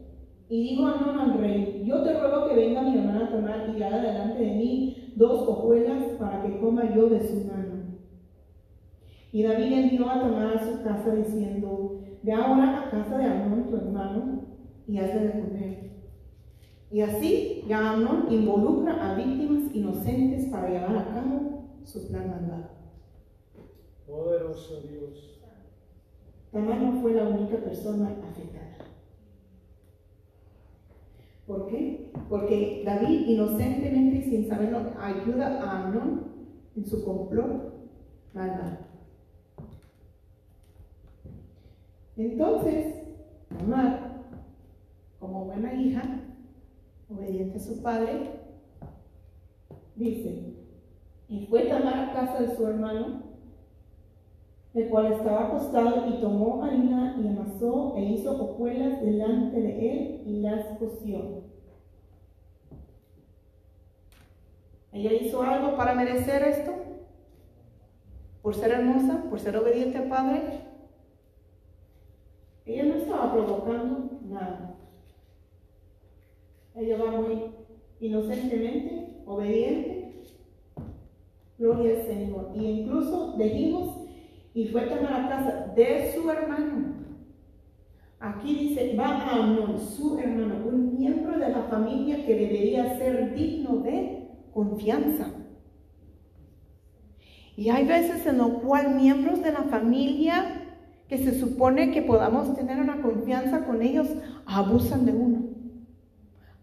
y 0.50 0.64
digo 0.64 0.88
a 0.88 1.24
al 1.24 1.38
rey, 1.40 1.84
yo 1.86 2.04
te 2.04 2.20
ruego 2.20 2.48
que 2.48 2.56
venga 2.56 2.82
mi 2.82 2.98
hermana 2.98 3.30
Tamar 3.30 3.76
y 3.78 3.84
haga 3.84 4.02
delante 4.02 4.44
de 4.44 4.56
mí 4.56 5.14
dos 5.16 5.46
coma 5.46 6.96
yo 6.96 7.10
de 7.10 7.28
su 7.28 7.46
mano. 7.46 7.98
Y 9.34 9.44
David 9.44 9.74
envió 9.74 10.10
a 10.10 10.22
Tamar 10.22 10.56
a 10.56 10.66
su 10.66 10.84
casa 10.84 11.16
diciendo, 11.16 12.00
ve 12.24 12.32
ahora 12.32 12.84
a 12.84 12.90
casa 12.90 13.18
de 13.18 13.26
Amnón, 13.26 13.70
tu 13.70 13.76
hermano, 13.76 14.44
y 14.88 14.98
hazle 14.98 15.28
de 15.28 15.32
comer. 15.32 15.92
Y 16.92 17.02
así 17.02 17.66
ya 17.68 17.92
Amnón 17.92 18.28
involucra 18.32 19.12
a 19.12 19.16
víctimas 19.16 19.76
inocentes 19.76 20.46
para 20.46 20.70
llevar 20.70 20.96
a 20.96 21.08
cabo 21.10 21.64
su 21.84 22.08
plan 22.08 22.30
mandado. 22.30 22.70
Poderoso 24.08 24.82
Dios. 24.82 25.42
Tamar 26.54 26.82
no 26.82 27.02
fue 27.02 27.14
la 27.14 27.28
única 27.28 27.58
persona 27.58 28.16
afectada. 28.30 28.87
¿Por 31.48 31.70
qué? 31.70 32.12
Porque 32.30 32.84
David 32.86 33.28
inocentemente 33.28 34.18
y 34.18 34.24
sin 34.24 34.50
saberlo 34.50 34.82
ayuda 35.00 35.64
a 35.64 35.86
Amnón 35.86 36.28
en 36.76 36.86
su 36.86 37.06
complot 37.06 37.74
malvado. 38.34 38.80
Entonces, 42.18 42.96
Tamar, 43.48 44.26
como 45.20 45.46
buena 45.46 45.74
hija, 45.74 46.04
obediente 47.10 47.58
a 47.58 47.62
su 47.62 47.82
padre, 47.82 48.42
dice, 49.96 50.54
y 51.30 51.46
fue 51.46 51.64
Tamar 51.64 52.10
a 52.10 52.14
casa 52.14 52.42
de 52.42 52.58
su 52.58 52.68
hermano, 52.68 53.24
el 54.78 54.90
cual 54.90 55.12
estaba 55.12 55.48
acostado, 55.48 56.08
y 56.08 56.22
tomó 56.22 56.64
harina 56.64 57.18
y 57.20 57.28
amasó 57.28 57.96
e 57.98 58.04
hizo 58.04 58.32
hojuelas 58.32 59.02
delante 59.02 59.60
de 59.60 59.92
él 59.92 60.22
y 60.26 60.42
las 60.42 60.78
coció. 60.78 61.42
¿Ella 64.92 65.14
hizo 65.14 65.42
algo 65.42 65.76
para 65.76 65.96
merecer 65.96 66.44
esto? 66.44 66.72
¿Por 68.44 68.54
ser 68.54 68.72
hermosa? 68.72 69.26
¿Por 69.30 69.40
ser 69.40 69.58
obediente 69.58 69.98
al 69.98 70.10
Padre? 70.10 70.42
Ella 72.66 72.84
no 72.84 72.96
estaba 72.96 73.34
provocando 73.34 74.20
nada. 74.24 74.76
Ella 76.76 76.98
va 77.04 77.12
muy 77.20 77.52
inocentemente, 78.00 79.24
obediente. 79.26 80.24
Gloria 81.58 82.00
al 82.00 82.06
Señor. 82.06 82.52
Y 82.54 82.82
incluso 82.82 83.36
dijimos, 83.38 83.97
y 84.58 84.66
fue 84.70 84.82
a 84.82 85.02
la 85.04 85.30
casa 85.30 85.72
de 85.76 86.12
su 86.16 86.28
hermano. 86.32 86.96
Aquí 88.20 88.56
dice, 88.56 88.96
va 88.98 89.10
a 89.10 89.36
Amnón, 89.36 89.80
su 89.80 90.18
hermano, 90.18 90.66
un 90.66 90.98
miembro 90.98 91.38
de 91.38 91.50
la 91.50 91.62
familia 91.66 92.26
que 92.26 92.34
debería 92.34 92.98
ser 92.98 93.36
digno 93.36 93.84
de 93.84 94.32
confianza. 94.52 95.28
Y 97.56 97.70
hay 97.70 97.86
veces 97.86 98.26
en 98.26 98.40
lo 98.40 98.60
cual 98.62 98.96
miembros 98.96 99.44
de 99.44 99.52
la 99.52 99.62
familia 99.62 100.64
que 101.08 101.20
se 101.20 101.40
supone 101.40 101.92
que 101.92 102.02
podamos 102.02 102.56
tener 102.56 102.82
una 102.82 103.04
confianza 103.04 103.64
con 103.64 103.84
ellos, 103.84 104.08
abusan 104.48 105.06
de 105.06 105.12
uno, 105.12 105.50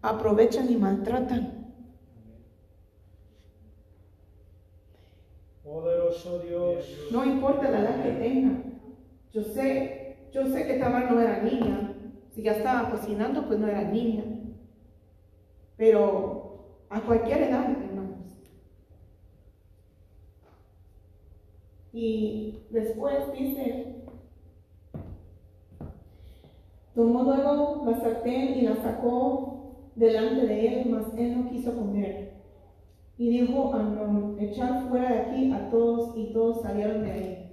aprovechan 0.01 0.69
y 0.69 0.75
maltratan. 0.75 1.54
No 7.11 7.25
importa 7.25 7.69
la 7.69 7.79
edad 7.81 8.03
que 8.03 8.11
tenga. 8.11 8.61
Yo 9.33 9.43
sé, 9.43 10.17
yo 10.31 10.47
sé 10.47 10.65
que 10.65 10.75
Tamar 10.75 11.11
no 11.11 11.19
era 11.19 11.41
niña. 11.41 11.93
Si 12.31 12.41
ya 12.43 12.53
estaba 12.53 12.89
cocinando, 12.89 13.47
pues 13.47 13.59
no 13.59 13.67
era 13.67 13.83
niña. 13.83 14.23
Pero 15.77 16.85
a 16.89 17.01
cualquier 17.01 17.43
edad, 17.43 17.69
hermanos. 17.69 18.05
Y 21.91 22.65
después 22.71 23.31
dice, 23.37 24.03
tomó 26.93 27.23
luego 27.23 27.83
la 27.85 27.99
sartén 27.99 28.59
y 28.59 28.61
la 28.61 28.75
sacó 28.75 29.91
delante 29.95 30.45
de 30.45 30.67
él, 30.67 30.89
mas 30.89 31.05
él 31.17 31.43
no 31.43 31.49
quiso 31.49 31.73
comer. 31.73 32.34
Y 33.17 33.29
dijo 33.29 33.73
a 33.73 33.83
no 33.83 34.35
echar 34.37 34.89
fuera 34.89 35.09
de 35.09 35.19
aquí 35.19 35.51
a 35.51 35.69
todos, 35.69 36.15
y 36.17 36.33
todos 36.33 36.61
salieron 36.61 37.03
de 37.03 37.11
ahí. 37.11 37.51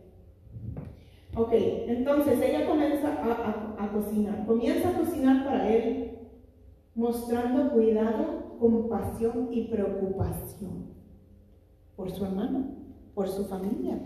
Ok, 1.35 1.53
entonces 1.53 2.41
ella 2.43 2.67
comienza 2.67 3.09
a, 3.09 3.77
a, 3.79 3.85
a 3.85 3.93
cocinar. 3.93 4.45
Comienza 4.45 4.91
a 4.91 4.99
cocinar 4.99 5.45
para 5.45 5.73
él, 5.73 6.19
mostrando 6.95 7.73
cuidado, 7.73 8.59
compasión 8.59 9.49
y 9.51 9.69
preocupación 9.69 10.93
por 11.97 12.11
su 12.11 12.25
hermano, 12.25 12.67
por 13.15 13.29
su 13.29 13.45
familia, 13.45 13.99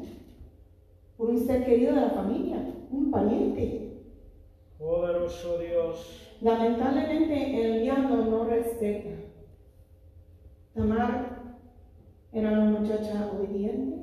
por 1.16 1.30
un 1.30 1.38
ser 1.38 1.64
querido 1.64 1.94
de 1.94 2.00
la 2.02 2.10
familia, 2.10 2.74
un 2.90 3.10
pariente. 3.10 4.02
Poderoso 4.78 5.58
Dios. 5.58 6.36
Lamentablemente 6.42 7.64
el 7.64 7.82
diablo 7.82 8.24
no 8.26 8.44
respeta. 8.44 9.10
Tamar 10.74 11.35
era 12.38 12.50
una 12.50 12.78
muchacha 12.78 13.30
obediente, 13.32 13.96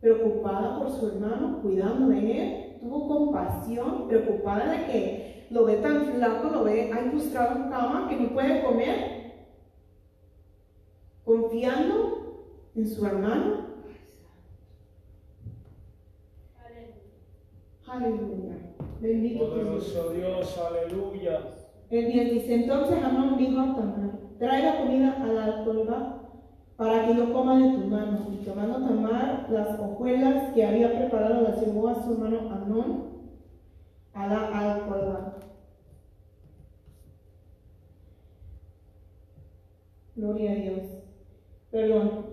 preocupada 0.00 0.78
por 0.78 0.90
su 0.90 1.08
hermano, 1.08 1.60
cuidando 1.62 2.08
de 2.08 2.18
él, 2.18 2.76
tuvo 2.78 3.08
compasión, 3.08 4.06
preocupada 4.06 4.70
de 4.72 4.86
que 4.86 5.46
lo 5.50 5.64
ve 5.64 5.76
tan 5.76 6.04
flaco, 6.04 6.50
lo 6.50 6.64
ve 6.64 6.92
ahí 6.92 7.08
frustrado 7.08 7.56
en 7.56 7.70
cama, 7.70 8.06
que 8.10 8.16
no 8.16 8.34
puede 8.34 8.62
comer, 8.62 9.32
confiando 11.24 12.52
en 12.74 12.86
su 12.86 13.06
hermano. 13.06 13.66
Aleluya. 17.86 18.56
Bendito 19.00 19.48
Poderoso 19.48 20.10
Dios, 20.10 20.58
aleluya. 20.58 21.40
El 21.88 22.12
10 22.12 22.32
dice, 22.32 22.54
entonces 22.56 23.02
Amón 23.02 23.38
dijo 23.38 23.58
a 23.58 23.74
Tamar, 23.74 24.18
trae 24.38 24.62
la 24.62 24.80
comida 24.80 25.22
a 25.22 25.26
la 25.28 25.44
alcoba 25.44 26.25
para 26.76 27.06
que 27.06 27.16
yo 27.16 27.32
coma 27.32 27.58
de 27.58 27.70
tu 27.70 27.86
mano. 27.86 28.26
Y 28.32 28.44
tomando 28.44 28.86
Tamar 28.86 29.46
las 29.50 29.78
hojuelas 29.78 30.52
que 30.52 30.66
había 30.66 30.92
preparado, 30.92 31.42
las 31.42 31.60
llevó 31.60 31.88
a 31.88 32.02
su 32.02 32.12
hermano 32.12 32.50
Amón 32.50 33.04
a 34.12 34.26
la 34.26 34.72
alcoba. 34.72 35.36
Gloria 40.14 40.52
a 40.52 40.54
Dios. 40.54 40.82
Perdón, 41.70 42.26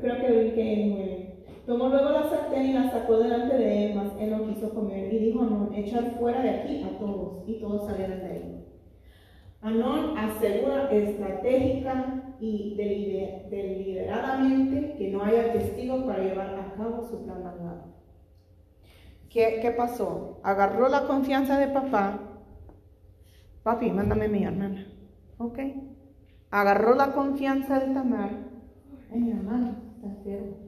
creo 0.00 0.20
que 0.20 0.28
lo 0.28 0.54
que 0.54 0.72
en 0.72 0.90
9. 0.90 1.22
Tomó 1.66 1.88
luego 1.88 2.10
la 2.10 2.28
sartén 2.28 2.66
y 2.66 2.72
la 2.74 2.88
sacó 2.88 3.18
delante 3.18 3.56
de 3.56 3.86
él, 3.86 3.96
mas 3.96 4.12
él 4.20 4.30
no 4.30 4.46
quiso 4.46 4.70
comer. 4.70 5.12
Y 5.12 5.18
dijo 5.18 5.40
Amón, 5.40 5.74
echar 5.74 6.16
fuera 6.18 6.40
de 6.40 6.50
aquí 6.50 6.82
a 6.84 6.96
todos. 6.98 7.48
Y 7.48 7.54
todos 7.54 7.86
salieron 7.86 8.20
de 8.20 8.26
ahí. 8.26 8.55
Anón 9.66 10.16
asegura 10.16 10.88
estratégica 10.92 12.22
y 12.38 12.76
deliberadamente 12.76 14.94
que 14.96 15.10
no 15.10 15.24
haya 15.24 15.52
testigos 15.52 16.04
para 16.04 16.22
llevar 16.22 16.54
a 16.54 16.72
cabo 16.76 17.02
su 17.02 17.24
plan 17.24 17.42
mandado. 17.42 17.96
¿Qué, 19.28 19.58
¿Qué, 19.60 19.72
pasó? 19.72 20.38
Agarró 20.44 20.88
la 20.88 21.08
confianza 21.08 21.58
de 21.58 21.66
papá. 21.66 22.20
Papi, 23.64 23.90
mándame 23.90 24.26
a 24.26 24.28
mi 24.28 24.44
hermana. 24.44 24.86
¿Ok? 25.38 25.58
Agarró 26.52 26.94
la 26.94 27.10
confianza 27.10 27.80
de 27.80 27.92
Tamar. 27.92 28.30
Ay, 29.12 29.18
mi 29.18 29.32
hermano 29.32 29.78
está 29.96 30.06
enfermo. 30.06 30.58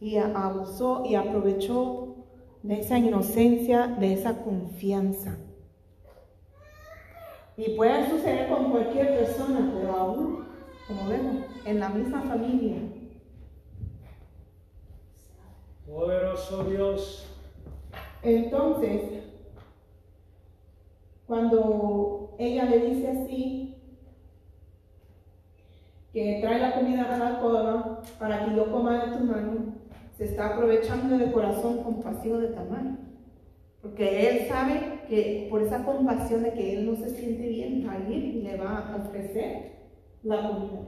Y 0.00 0.16
abusó 0.16 1.04
y 1.06 1.14
aprovechó 1.14 2.16
de 2.64 2.80
esa 2.80 2.98
inocencia, 2.98 3.86
de 3.86 4.12
esa 4.12 4.42
confianza. 4.42 5.38
Y 7.56 7.70
puede 7.70 8.10
suceder 8.10 8.48
con 8.48 8.70
cualquier 8.70 9.16
persona, 9.16 9.72
pero 9.74 9.96
aún, 9.96 10.46
como 10.86 11.08
vemos, 11.08 11.46
en 11.64 11.80
la 11.80 11.88
misma 11.88 12.20
familia. 12.22 12.76
Poderoso 15.86 16.64
Dios. 16.64 17.26
Entonces, 18.22 19.24
cuando 21.26 22.34
ella 22.38 22.64
le 22.64 22.90
dice 22.90 23.08
así, 23.08 23.76
que 26.12 26.38
trae 26.40 26.58
la 26.58 26.74
comida 26.74 27.14
a 27.14 27.18
la 27.18 27.28
alcoba 27.28 28.00
para 28.18 28.44
que 28.44 28.56
yo 28.56 28.70
coma 28.70 29.04
de 29.04 29.16
tu 29.16 29.24
mano, 29.24 29.74
se 30.16 30.24
está 30.24 30.54
aprovechando 30.54 31.18
de 31.18 31.30
corazón 31.30 31.82
compasivo 31.82 32.38
de 32.38 32.48
Tamar. 32.48 32.96
Porque 33.86 34.28
él 34.28 34.48
sabe 34.48 35.00
que 35.08 35.46
por 35.48 35.62
esa 35.62 35.84
compasión 35.84 36.42
de 36.42 36.52
que 36.52 36.74
él 36.74 36.86
no 36.86 36.96
se 36.96 37.08
siente 37.10 37.46
bien, 37.46 37.88
alguien 37.88 38.42
le 38.42 38.56
va 38.56 38.78
a 38.78 38.96
ofrecer 38.96 39.76
la 40.24 40.48
comida. 40.48 40.80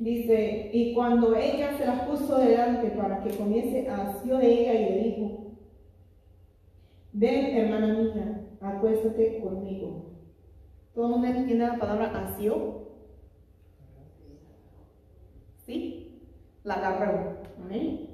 Dice, 0.00 0.70
y 0.72 0.94
cuando 0.94 1.36
ella 1.36 1.78
se 1.78 1.86
la 1.86 2.06
puso 2.08 2.38
delante 2.38 2.88
para 2.88 3.22
que 3.22 3.36
comiese, 3.36 3.88
asió 3.88 4.38
de 4.38 4.52
ella 4.52 4.74
y 4.74 4.84
le 4.84 5.04
dijo, 5.04 5.54
ven 7.12 7.56
hermana 7.56 7.94
mía, 7.94 8.40
acuéstate 8.60 9.40
conmigo. 9.40 10.06
¿Todo 10.92 11.06
el 11.06 11.12
mundo 11.12 11.28
entiende 11.28 11.66
la 11.68 11.78
palabra 11.78 12.18
asió? 12.18 12.82
La 16.64 16.74
agarró. 16.74 17.36
Amén. 17.62 18.13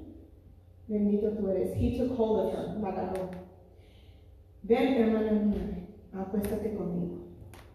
Bendito 0.91 1.29
tú 1.29 1.47
eres. 1.47 1.73
He 1.77 1.97
took 1.97 2.19
hold 2.19 2.47
of 2.47 2.53
her. 2.53 2.77
La 2.81 2.89
agarró. 2.89 3.29
Ven, 4.63 4.93
hermana 4.95 5.31
mía, 5.31 5.87
acuéstate 6.11 6.75
conmigo. 6.75 7.19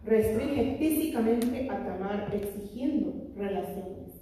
Restringe 0.05 0.77
físicamente 0.77 1.67
a 1.67 1.83
Tamar 1.83 2.29
exigiendo 2.31 3.31
relaciones. 3.35 4.21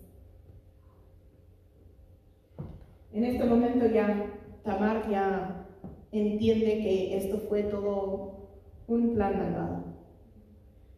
En 3.12 3.26
este 3.26 3.44
momento 3.44 3.86
ya 3.88 4.32
Tamar 4.64 5.10
ya 5.12 5.68
entiende 6.14 6.80
que 6.82 7.18
esto 7.18 7.40
fue 7.50 7.64
todo 7.64 8.48
un 8.88 9.14
plan 9.14 9.38
malvado. 9.38 9.84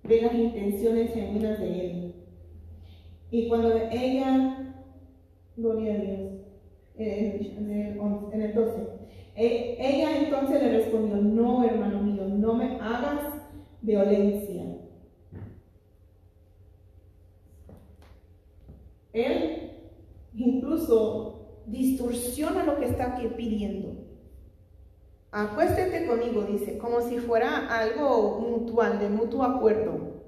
Ve 0.04 0.22
las 0.22 0.36
intenciones 0.36 1.16
genuinas 1.16 1.60
de 1.60 1.86
él. 1.86 2.16
Y 3.32 3.50
cuando 3.50 3.76
ella, 3.92 4.76
gloria 5.58 5.96
a 5.96 5.98
Dios, 5.98 6.37
en 6.98 7.72
el, 7.72 8.00
en 8.34 8.42
el 8.42 8.54
12, 8.54 8.88
e- 9.36 9.78
ella 9.80 10.18
entonces 10.18 10.62
le 10.62 10.78
respondió, 10.78 11.18
no, 11.18 11.64
hermano 11.64 12.02
mío, 12.02 12.28
no 12.28 12.54
me 12.56 12.80
hagas 12.80 13.34
violencia. 13.82 14.64
Él 19.14 19.72
incluso 20.34 21.64
distorsiona 21.68 22.64
lo 22.64 22.78
que 22.78 22.86
está 22.86 23.14
aquí 23.14 23.28
pidiendo. 23.36 23.96
Acuéstate 25.32 26.08
conmigo, 26.08 26.44
dice, 26.44 26.78
como 26.78 27.02
si 27.02 27.18
fuera 27.20 27.68
algo 27.68 28.40
mutual, 28.40 29.00
de 29.00 29.10
mutuo 29.10 29.44
acuerdo. 29.44 30.24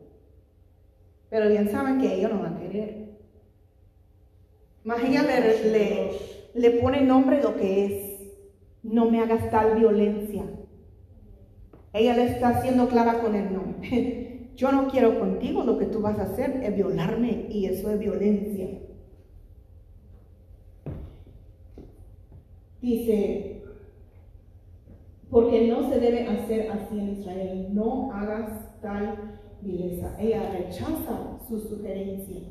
Pero 1.30 1.50
bien 1.50 1.70
saben 1.70 2.00
que 2.00 2.14
ella 2.14 2.30
no 2.30 2.42
va 2.42 2.50
a 2.50 2.60
querer. 2.60 3.10
Más 4.84 5.04
ella 5.04 5.24
le, 5.24 5.72
le, 5.72 6.12
le 6.54 6.72
pone 6.72 7.02
nombre 7.02 7.42
lo 7.42 7.56
que 7.56 7.86
es. 7.86 8.20
No 8.84 9.10
me 9.10 9.20
hagas 9.20 9.50
tal 9.52 9.78
violencia. 9.78 10.44
Ella 11.94 12.16
le 12.16 12.26
está 12.28 12.50
haciendo 12.50 12.88
clara 12.88 13.22
con 13.22 13.36
el 13.36 13.54
nombre. 13.54 14.52
Yo 14.56 14.72
no 14.72 14.88
quiero 14.88 15.20
contigo, 15.20 15.64
lo 15.64 15.78
que 15.78 15.86
tú 15.86 16.02
vas 16.02 16.20
a 16.20 16.24
hacer 16.24 16.62
es 16.64 16.76
violarme 16.76 17.48
y 17.50 17.66
eso 17.66 17.90
es 17.92 18.00
violencia. 18.00 18.68
Dice, 22.82 23.64
porque 25.30 25.68
no 25.68 25.90
se 25.90 26.00
debe 26.00 26.28
hacer 26.28 26.72
así 26.72 27.00
en 27.00 27.10
Israel, 27.10 27.68
no 27.74 28.12
hagas 28.12 28.80
tal 28.82 29.40
vileza. 29.62 30.16
Ella 30.20 30.52
rechaza 30.52 31.40
su 31.48 31.60
sugerencia. 31.60 32.42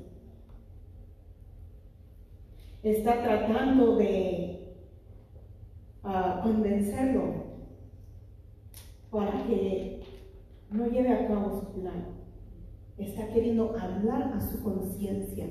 Está 2.82 3.22
tratando 3.22 3.96
de 3.96 4.76
uh, 6.04 6.42
convencerlo 6.42 7.48
para 9.10 9.44
que 9.46 10.00
no 10.70 10.86
lleve 10.86 11.12
a 11.12 11.26
cabo 11.26 11.60
su 11.60 11.80
plan. 11.80 12.18
Está 12.96 13.28
queriendo 13.28 13.76
hablar 13.76 14.32
a 14.34 14.40
su 14.40 14.62
conciencia. 14.62 15.48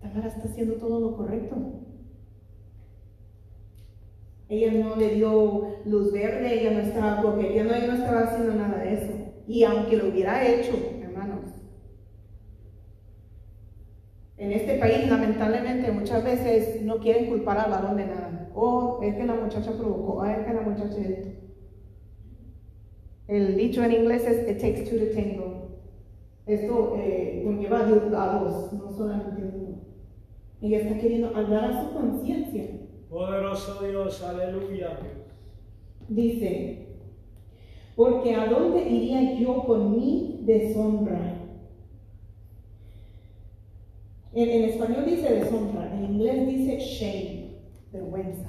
Tamara 0.00 0.28
está 0.28 0.48
haciendo 0.48 0.74
todo 0.74 1.00
lo 1.00 1.16
correcto. 1.16 1.56
Ella 4.48 4.72
no 4.72 4.96
le 4.96 5.14
dio 5.14 5.76
luz 5.86 6.12
verde, 6.12 6.60
ella 6.60 6.72
no 6.72 6.80
estaba 6.80 7.22
coqueteando, 7.22 7.74
ella 7.74 7.86
no 7.86 7.94
estaba 7.94 8.20
haciendo 8.24 8.54
nada 8.54 8.78
de 8.82 8.94
eso. 8.94 9.12
Y 9.46 9.64
aunque 9.64 9.96
lo 9.96 10.08
hubiera 10.08 10.46
hecho, 10.46 10.72
hermanos, 11.00 11.52
en 14.42 14.50
este 14.50 14.76
país 14.78 15.08
lamentablemente 15.08 15.92
muchas 15.92 16.24
veces 16.24 16.82
no 16.82 16.98
quieren 16.98 17.26
culpar 17.26 17.58
al 17.58 17.70
varón 17.70 17.96
de 17.96 18.06
nada. 18.06 18.50
Oh, 18.56 18.98
es 19.00 19.14
que 19.14 19.24
la 19.24 19.36
muchacha 19.36 19.70
provocó, 19.70 20.14
oh, 20.14 20.24
es 20.24 20.44
que 20.44 20.52
la 20.52 20.62
muchacha 20.62 20.98
esto. 20.98 21.28
El 23.28 23.56
dicho 23.56 23.84
en 23.84 23.92
inglés 23.92 24.26
es 24.26 24.50
it 24.50 24.60
takes 24.60 24.90
two 24.90 24.98
to 24.98 25.14
tango. 25.14 25.78
Esto 26.44 26.96
eh, 26.98 27.42
conlleva 27.44 27.86
a 27.86 28.38
dos, 28.40 28.72
no 28.72 28.90
solamente 28.90 29.42
uno. 29.42 29.78
Ella 30.60 30.78
está 30.78 30.98
queriendo 30.98 31.28
hablar 31.36 31.66
a 31.66 31.80
su 31.80 31.94
conciencia. 31.94 32.64
Poderoso 33.08 33.86
Dios, 33.86 34.24
aleluya. 34.24 34.98
Dice, 36.08 36.88
porque 37.94 38.34
¿a 38.34 38.46
dónde 38.46 38.88
iría 38.88 39.38
yo 39.38 39.62
con 39.64 39.92
mi 39.92 40.40
deshonra? 40.42 41.41
En, 44.34 44.64
español 44.64 45.04
dice 45.04 45.30
deshonra, 45.30 45.94
en 45.94 46.04
inglés 46.04 46.46
dice 46.46 46.78
shame, 46.78 47.58
vergüenza. 47.92 48.48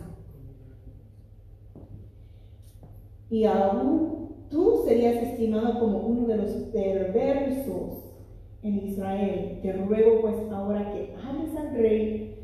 Y 3.30 3.44
aún 3.46 4.48
tú 4.50 4.84
serías 4.86 5.16
estimado 5.16 5.80
como 5.80 6.00
uno 6.00 6.28
de 6.28 6.38
los 6.38 6.52
perversos 6.72 8.16
en 8.62 8.88
Israel. 8.88 9.60
Te 9.62 9.74
ruego 9.74 10.22
pues 10.22 10.36
ahora 10.52 10.94
que 10.94 11.14
ames 11.22 11.56
al 11.58 11.76
rey, 11.76 12.38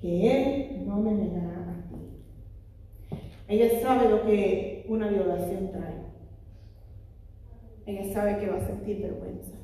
que 0.00 0.30
él 0.32 0.86
no 0.86 0.96
me 0.96 1.12
negará 1.12 1.70
a 1.70 1.88
ti. 1.88 3.16
Ella 3.46 3.80
sabe 3.80 4.10
lo 4.10 4.22
que 4.22 4.86
una 4.88 5.08
violación 5.08 5.70
trae. 5.70 6.00
Ella 7.86 8.12
sabe 8.12 8.38
que 8.38 8.48
va 8.48 8.56
a 8.56 8.66
sentir 8.66 9.02
vergüenza. 9.02 9.59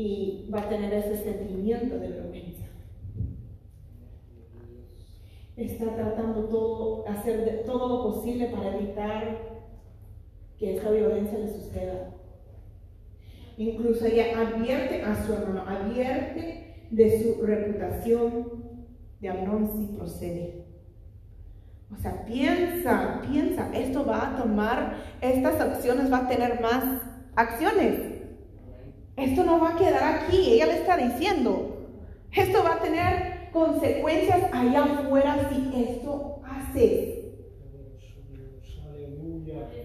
Y 0.00 0.48
va 0.50 0.62
a 0.62 0.68
tener 0.70 0.94
ese 0.94 1.22
sentimiento 1.22 1.98
de 1.98 2.08
vergüenza. 2.08 2.64
Está 5.58 5.94
tratando 5.94 6.44
todo, 6.44 7.06
hacer 7.06 7.44
de, 7.44 7.50
todo 7.64 7.86
lo 7.86 8.14
posible 8.14 8.46
para 8.46 8.78
evitar 8.78 9.36
que 10.58 10.76
esta 10.76 10.90
violencia 10.90 11.38
le 11.38 11.48
suceda. 11.48 12.14
Incluso 13.58 14.06
ella 14.06 14.40
advierte 14.40 15.02
a 15.02 15.22
su 15.22 15.34
hermano, 15.34 15.68
advierte 15.68 16.86
de 16.90 17.22
su 17.22 17.42
reputación 17.42 18.64
de 19.20 19.28
Amnón 19.28 19.70
si 19.76 19.96
procede. 19.98 20.64
O 21.92 22.00
sea, 22.00 22.24
piensa, 22.24 23.20
piensa, 23.30 23.70
esto 23.76 24.06
va 24.06 24.28
a 24.28 24.42
tomar, 24.42 24.96
estas 25.20 25.60
acciones 25.60 26.10
va 26.10 26.24
a 26.24 26.28
tener 26.28 26.58
más 26.62 27.02
acciones. 27.36 28.19
Esto 29.16 29.44
no 29.44 29.60
va 29.60 29.70
a 29.70 29.76
quedar 29.76 30.02
aquí, 30.02 30.54
ella 30.54 30.66
le 30.66 30.78
está 30.78 30.96
diciendo. 30.96 31.76
Esto 32.32 32.62
va 32.62 32.74
a 32.74 32.80
tener 32.80 33.50
consecuencias 33.52 34.48
allá 34.52 34.84
afuera 34.84 35.50
si 35.50 35.82
esto 35.82 36.40
hace. 36.44 37.20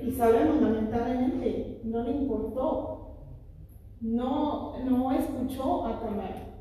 Y 0.06 0.12
sabemos, 0.12 0.62
lamentablemente, 0.62 1.82
no 1.84 2.04
le 2.04 2.12
importó. 2.12 3.02
No, 4.02 4.78
no 4.84 5.12
escuchó 5.12 5.86
a 5.88 6.00
Tamar. 6.00 6.56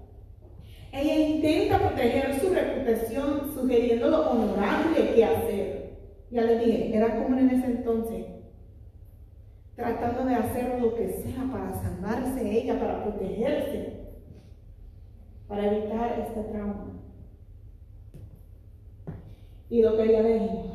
Ella 0.93 1.17
intenta 1.17 1.79
proteger 1.79 2.41
su 2.41 2.55
reputación 2.55 3.53
sugiriendo 3.53 4.09
lo 4.09 4.31
honorable 4.31 5.15
que 5.15 5.25
hacer. 5.25 5.99
Ya 6.31 6.43
le 6.43 6.59
dije, 6.59 6.97
era 6.97 7.17
común 7.17 7.41
en 7.41 7.51
ese 7.51 7.67
entonces. 7.67 8.34
Tratando 9.77 10.25
de 10.25 10.35
hacer 10.35 10.81
lo 10.81 10.95
que 10.95 11.09
sea 11.09 11.45
para 11.51 11.75
salvarse 11.75 12.61
ella, 12.61 12.79
para 12.79 13.03
protegerse, 13.03 14.05
para 15.49 15.67
evitar 15.67 16.21
este 16.21 16.43
trauma. 16.45 16.93
Y 19.69 19.83
lo 19.83 19.97
que 19.97 20.05
ella 20.05 20.23
dijo, 20.23 20.75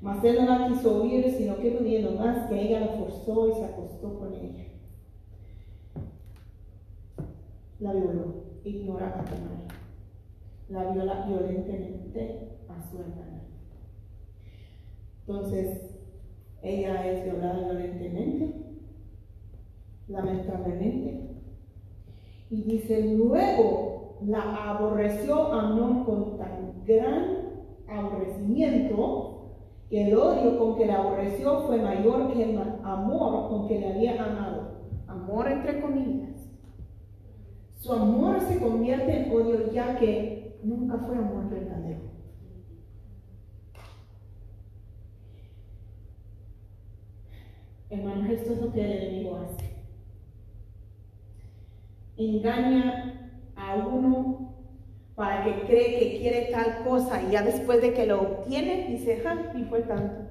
mas 0.00 0.22
él 0.22 0.36
no 0.36 0.46
la 0.46 0.68
quiso 0.68 1.02
oír, 1.02 1.30
sino 1.30 1.56
que 1.56 1.70
pudiendo 1.70 2.12
más 2.12 2.46
que 2.48 2.60
ella 2.60 2.80
la 2.80 2.88
forzó 2.88 3.48
y 3.48 3.54
se 3.54 3.64
acostó 3.64 4.18
con 4.18 4.34
ella. 4.34 4.64
La 7.80 7.92
violó 7.92 8.44
ignora 8.64 9.08
a 9.08 9.24
Tamar. 9.24 9.64
La 10.68 10.92
viola 10.92 11.26
violentamente 11.26 12.58
a 12.68 12.90
su 12.90 12.98
hermana. 12.98 13.42
Entonces, 15.20 15.93
ella 16.64 17.06
es 17.06 17.24
violada 17.24 17.60
violentemente, 17.60 18.54
lamentablemente. 20.08 21.30
Y 22.50 22.62
dice, 22.62 23.14
luego 23.14 24.18
la 24.26 24.70
aborreció 24.70 25.52
Amnón 25.52 26.04
con 26.04 26.38
tan 26.38 26.84
gran 26.86 27.44
aborrecimiento 27.86 29.34
que 29.90 30.08
el 30.08 30.16
odio 30.16 30.58
con 30.58 30.76
que 30.76 30.86
la 30.86 31.00
aborreció 31.00 31.66
fue 31.66 31.78
mayor 31.78 32.32
que 32.32 32.42
el 32.42 32.58
amor 32.82 33.48
con 33.48 33.68
que 33.68 33.80
le 33.80 33.92
había 33.92 34.24
amado. 34.24 34.74
Amor 35.06 35.48
entre 35.48 35.82
comillas. 35.82 36.30
Su 37.76 37.92
amor 37.92 38.40
se 38.40 38.58
convierte 38.58 39.26
en 39.26 39.32
odio 39.32 39.70
ya 39.70 39.98
que 39.98 40.58
nunca 40.62 40.96
fue 40.98 41.16
amor 41.16 41.50
verdadero. 41.50 42.13
Hermanos, 47.94 48.28
esto 48.28 48.54
es 48.54 48.60
lo 48.60 48.72
que 48.72 48.84
el 48.84 48.92
enemigo 48.92 49.36
hace. 49.36 49.70
Engaña 52.16 53.30
a 53.54 53.76
uno 53.76 54.52
para 55.14 55.44
que 55.44 55.66
cree 55.66 55.98
que 56.00 56.18
quiere 56.18 56.48
tal 56.50 56.82
cosa 56.82 57.22
y 57.22 57.30
ya 57.30 57.42
después 57.42 57.80
de 57.80 57.92
que 57.94 58.06
lo 58.06 58.20
obtiene, 58.20 58.88
dice, 58.88 59.20
ja, 59.22 59.34
ni 59.54 59.64
fue 59.64 59.82
tanto. 59.82 60.28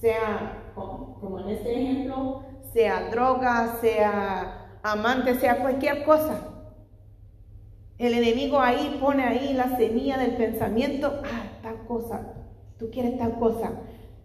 Sea, 0.00 0.72
como, 0.74 1.38
en 1.38 1.50
este 1.50 1.72
ejemplo, 1.72 2.42
sea 2.72 3.08
droga, 3.10 3.78
sea 3.80 4.80
amante, 4.82 5.36
sea 5.36 5.60
cualquier 5.60 6.04
cosa. 6.04 6.48
El 7.98 8.14
enemigo 8.14 8.58
ahí 8.58 8.98
pone 9.00 9.22
ahí 9.22 9.52
la 9.52 9.76
semilla 9.76 10.18
del 10.18 10.32
pensamiento, 10.36 11.22
ah, 11.24 11.60
tal 11.62 11.86
cosa, 11.86 12.34
tú 12.78 12.90
quieres 12.90 13.18
tal 13.18 13.38
cosa, 13.38 13.72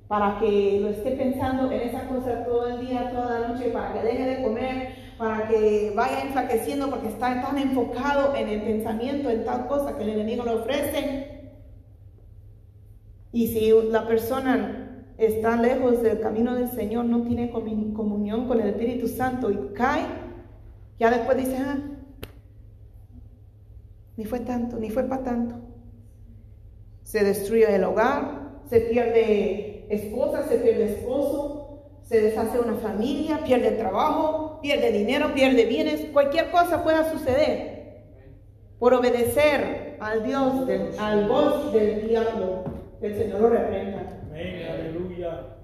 para 0.07 0.39
que 0.39 0.79
lo 0.81 0.89
esté 0.89 1.11
pensando 1.11 1.71
en 1.71 1.81
esa 1.81 2.07
cosa 2.07 2.45
todo 2.45 2.67
el 2.67 2.85
día, 2.85 3.11
toda 3.11 3.39
la 3.39 3.47
noche, 3.47 3.69
para 3.69 3.93
que 3.93 4.07
deje 4.07 4.25
de 4.25 4.43
comer, 4.43 4.95
para 5.17 5.47
que 5.47 5.93
vaya 5.95 6.21
enflaqueciendo 6.21 6.89
porque 6.89 7.07
está 7.07 7.41
tan 7.41 7.57
enfocado 7.57 8.35
en 8.35 8.47
el 8.49 8.61
pensamiento, 8.61 9.29
en 9.29 9.43
tal 9.43 9.67
cosa 9.67 9.97
que 9.97 10.03
el 10.03 10.09
enemigo 10.09 10.43
le 10.43 10.51
ofrece. 10.51 11.51
Y 13.31 13.47
si 13.47 13.71
la 13.89 14.07
persona 14.07 15.05
está 15.17 15.55
lejos 15.55 16.01
del 16.01 16.19
camino 16.19 16.53
del 16.53 16.69
Señor, 16.69 17.05
no 17.05 17.23
tiene 17.23 17.49
comunión 17.49 18.47
con 18.47 18.59
el 18.61 18.69
Espíritu 18.69 19.07
Santo 19.07 19.49
y 19.49 19.73
cae, 19.73 20.05
ya 20.99 21.09
después 21.09 21.37
dice, 21.37 21.57
ah, 21.57 21.77
ni 24.17 24.25
fue 24.25 24.39
tanto, 24.41 24.77
ni 24.77 24.89
fue 24.89 25.03
para 25.03 25.23
tanto. 25.23 25.55
Se 27.03 27.23
destruye 27.23 27.73
el 27.75 27.83
hogar, 27.83 28.61
se 28.69 28.79
pierde 28.81 29.64
esposa, 29.89 30.47
se 30.47 30.57
pierde 30.57 30.85
esposo, 30.85 31.81
se 32.03 32.21
deshace 32.21 32.59
una 32.59 32.75
familia, 32.75 33.39
pierde 33.43 33.71
trabajo, 33.71 34.59
pierde 34.61 34.91
dinero, 34.91 35.33
pierde 35.33 35.65
bienes, 35.65 36.05
cualquier 36.13 36.51
cosa 36.51 36.83
pueda 36.83 37.11
suceder 37.11 37.75
por 38.79 38.93
obedecer 38.93 39.97
al 39.99 40.23
Dios, 40.23 40.53
al 40.99 41.27
voz 41.27 41.73
del 41.73 42.07
diablo. 42.07 42.63
Que 42.99 43.07
el 43.07 43.17
Señor 43.17 43.41
lo 43.41 43.49
reprenda. 43.49 44.21
Amén, 44.29 44.67
aleluya. 44.69 45.57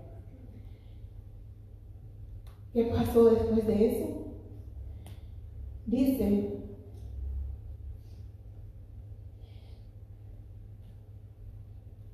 ¿Qué 2.73 2.85
pasó 2.85 3.25
después 3.25 3.67
de 3.67 3.87
eso? 3.87 4.07
Dice, 5.85 6.53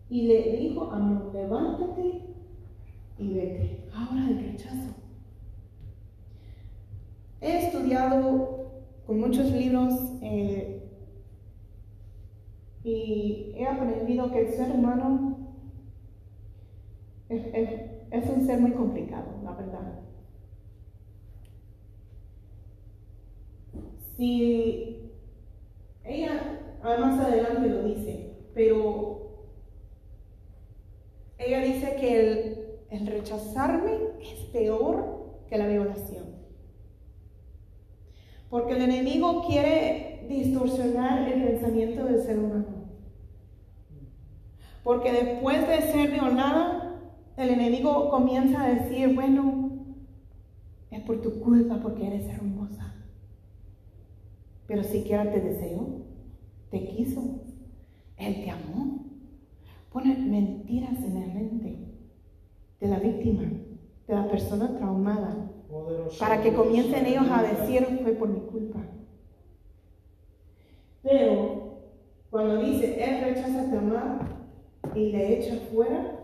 y 0.09 0.21
le 0.23 0.57
dijo 0.57 0.91
a 0.91 0.99
mí, 0.99 1.19
levántate 1.33 2.21
y 3.17 3.33
vete. 3.33 3.83
Ahora 3.93 4.27
el 4.29 4.51
rechazo. 4.51 4.95
He 7.41 7.65
estudiado 7.65 8.57
con 9.05 9.19
muchos 9.19 9.51
libros 9.51 9.93
eh, 10.21 10.83
y 12.83 13.53
he 13.55 13.65
aprendido 13.65 14.31
que 14.31 14.47
el 14.47 14.53
ser 14.53 14.71
humano 14.71 15.37
es, 17.29 18.29
un 18.29 18.45
ser 18.45 18.59
muy 18.59 18.71
complicado, 18.71 19.39
la 19.43 19.53
verdad. 19.53 19.99
Si 24.15 25.11
ella 26.03 26.59
más 26.81 27.19
adelante 27.19 27.69
lo 27.69 27.83
dice, 27.83 28.37
pero 28.53 29.16
dice 31.47 31.95
que 31.99 32.19
el 32.19 32.67
el 32.89 33.05
rechazarme 33.05 33.91
es 34.21 34.45
peor 34.51 35.41
que 35.49 35.57
la 35.57 35.67
violación. 35.67 36.25
Porque 38.49 38.73
el 38.73 38.83
enemigo 38.83 39.45
quiere 39.45 40.25
distorsionar 40.29 41.27
el 41.27 41.43
pensamiento 41.43 42.05
del 42.05 42.21
ser 42.21 42.39
humano. 42.39 42.87
Porque 44.83 45.11
después 45.11 45.67
de 45.67 45.81
ser 45.91 46.11
violada, 46.11 47.01
el 47.35 47.49
enemigo 47.49 48.09
comienza 48.09 48.63
a 48.63 48.69
decir, 48.69 49.13
bueno, 49.13 49.85
es 50.89 51.01
por 51.01 51.21
tu 51.21 51.41
culpa 51.41 51.79
porque 51.81 52.07
eres 52.07 52.25
hermosa. 52.29 52.95
Pero 54.65 54.83
siquiera 54.83 55.29
te 55.29 55.41
deseó, 55.41 56.05
te 56.71 56.85
quiso, 56.85 57.41
él 58.15 58.43
te 58.45 58.49
amó. 58.49 59.06
Pone 59.97 60.15
mentiras 60.15 60.95
en 61.03 61.13
la 61.15 61.33
mente 61.33 61.75
de 62.79 62.87
la 62.87 62.99
víctima, 62.99 63.49
de 64.07 64.13
la 64.13 64.29
persona 64.29 64.77
traumada, 64.77 65.49
para 66.19 66.39
que 66.39 66.53
comiencen 66.53 67.07
ellos 67.07 67.25
a 67.31 67.41
decir 67.41 67.83
fue 68.03 68.11
por 68.11 68.29
mi 68.29 68.41
culpa. 68.41 68.79
Pero 71.01 71.79
cuando 72.29 72.61
dice, 72.61 73.03
él 73.03 73.23
rechaza 73.23 73.59
a 73.59 73.79
amar 73.79 74.19
y 74.93 75.13
le 75.13 75.39
echa 75.39 75.55
fuera, 75.71 76.19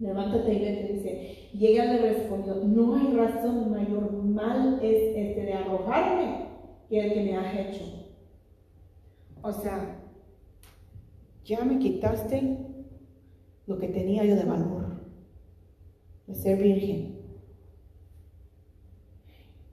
levántate 0.00 0.54
y 0.54 0.58
vete, 0.58 0.92
dice, 0.94 1.50
y 1.52 1.66
ella 1.68 1.84
le 1.84 1.98
respondió, 1.98 2.56
no 2.56 2.96
hay 2.96 3.14
razón 3.14 3.70
mayor 3.70 4.12
mal 4.24 4.80
es 4.82 5.16
este 5.16 5.42
de 5.42 5.54
arrojarme 5.54 6.48
que 6.88 6.98
el 6.98 7.12
que 7.12 7.22
me 7.22 7.36
has 7.36 7.54
hecho. 7.54 7.84
O 9.40 9.52
sea, 9.52 9.97
ya 11.48 11.64
me 11.64 11.78
quitaste 11.78 12.58
lo 13.66 13.78
que 13.78 13.88
tenía 13.88 14.22
yo 14.24 14.36
de 14.36 14.44
valor 14.44 15.00
de 16.26 16.34
ser 16.34 16.62
virgen. 16.62 17.16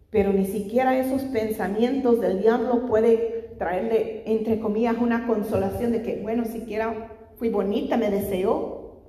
Pero 0.09 0.31
ni 0.31 0.45
siquiera 0.45 0.97
esos 0.97 1.23
pensamientos 1.23 2.21
del 2.21 2.41
diablo 2.41 2.85
puede 2.85 3.53
traerle, 3.57 4.23
entre 4.25 4.59
comillas, 4.59 4.95
una 4.97 5.27
consolación 5.27 5.91
de 5.91 6.01
que, 6.01 6.21
bueno, 6.21 6.45
siquiera 6.45 7.11
fui 7.35 7.49
bonita, 7.49 7.97
me 7.97 8.09
deseó. 8.09 9.03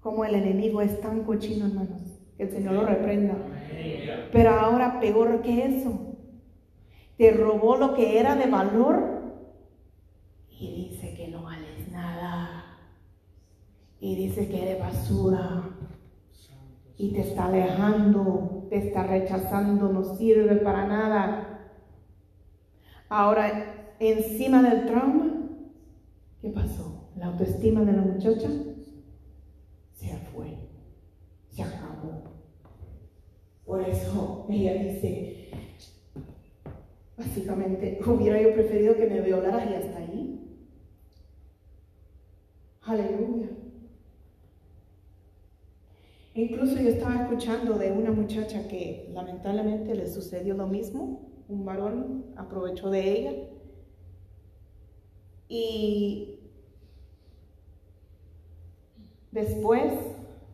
Como 0.00 0.24
el 0.24 0.34
enemigo 0.34 0.80
es 0.80 0.98
tan 1.00 1.24
cochino, 1.24 1.66
hermanos. 1.66 2.00
Que 2.38 2.44
el 2.44 2.50
Señor 2.50 2.74
lo 2.74 2.86
reprenda. 2.86 3.34
Pero 4.32 4.50
ahora 4.50 5.00
peor 5.00 5.42
que 5.42 5.66
eso. 5.66 6.16
Te 7.18 7.32
robó 7.32 7.76
lo 7.76 7.94
que 7.94 8.18
era 8.18 8.36
de 8.36 8.46
valor 8.46 9.16
y 10.58 10.88
dice 10.88 10.95
Y 14.00 14.14
dice 14.14 14.48
que 14.48 14.62
eres 14.62 14.78
basura 14.78 15.64
y 16.98 17.12
te 17.12 17.20
está 17.20 17.46
alejando, 17.46 18.66
te 18.70 18.88
está 18.88 19.02
rechazando, 19.04 19.88
no 19.88 20.16
sirve 20.16 20.56
para 20.56 20.86
nada. 20.86 21.70
Ahora, 23.08 23.94
encima 23.98 24.62
del 24.62 24.86
trauma, 24.86 25.48
¿qué 26.40 26.50
pasó? 26.50 27.10
La 27.16 27.26
autoestima 27.26 27.82
de 27.82 27.92
la 27.92 28.02
muchacha 28.02 28.48
se 29.94 30.16
fue, 30.32 30.56
se 31.50 31.62
acabó. 31.62 32.22
Por 33.64 33.80
eso 33.80 34.46
ella 34.48 34.74
dice, 34.74 35.50
básicamente, 37.16 37.98
hubiera 38.06 38.40
yo 38.40 38.52
preferido 38.54 38.96
que 38.96 39.06
me 39.06 39.20
violara 39.20 39.64
y 39.64 39.74
hasta 39.74 39.98
ahí. 39.98 40.05
Aleluya. 42.86 43.48
Incluso 46.34 46.76
yo 46.76 46.88
estaba 46.88 47.22
escuchando 47.22 47.76
de 47.78 47.90
una 47.90 48.12
muchacha 48.12 48.68
que 48.68 49.10
lamentablemente 49.12 49.92
le 49.94 50.06
sucedió 50.06 50.54
lo 50.54 50.68
mismo, 50.68 51.32
un 51.48 51.64
varón 51.64 52.26
aprovechó 52.36 52.90
de 52.90 53.10
ella. 53.10 53.32
Y 55.48 56.38
después 59.32 59.92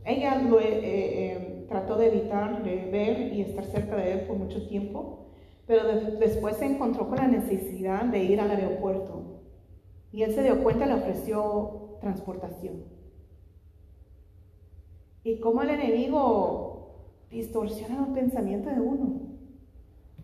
ella 0.07 0.41
lo, 0.41 0.59
eh, 0.59 0.71
eh, 0.73 1.67
trató 1.69 1.97
de 1.99 2.07
evitar 2.07 2.65
de 2.65 2.89
ver 2.91 3.35
y 3.35 3.43
estar 3.43 3.67
cerca 3.67 3.97
de 3.97 4.13
él 4.13 4.21
por 4.27 4.37
mucho 4.37 4.67
tiempo, 4.69 5.27
pero 5.67 5.85
después 6.19 6.57
se 6.57 6.65
encontró 6.65 7.09
con 7.09 7.19
la 7.19 7.29
necesidad 7.29 8.05
de 8.05 8.25
ir 8.25 8.41
al 8.41 8.51
aeropuerto. 8.51 9.43
Y 10.13 10.23
él 10.23 10.33
se 10.35 10.43
dio 10.43 10.63
cuenta 10.63 10.87
le 10.87 10.95
ofreció 10.95 11.92
transportación. 12.03 12.85
Y 15.25 15.39
cómo 15.39 15.63
el 15.63 15.71
enemigo 15.71 17.07
distorsiona 17.31 18.01
los 18.01 18.09
pensamientos 18.09 18.75
de 18.75 18.81
uno. 18.81 19.21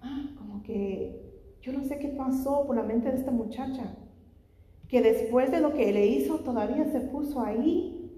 Ah, 0.02 0.34
como 0.36 0.62
que 0.62 1.56
yo 1.62 1.72
no 1.72 1.84
sé 1.84 1.98
qué 1.98 2.08
pasó 2.08 2.66
por 2.66 2.76
la 2.76 2.82
mente 2.82 3.10
de 3.10 3.16
esta 3.16 3.30
muchacha, 3.30 3.96
que 4.88 5.00
después 5.00 5.50
de 5.50 5.60
lo 5.60 5.72
que 5.72 5.92
le 5.92 6.06
hizo 6.06 6.40
todavía 6.40 6.84
se 6.86 7.00
puso 7.00 7.40
ahí 7.40 8.12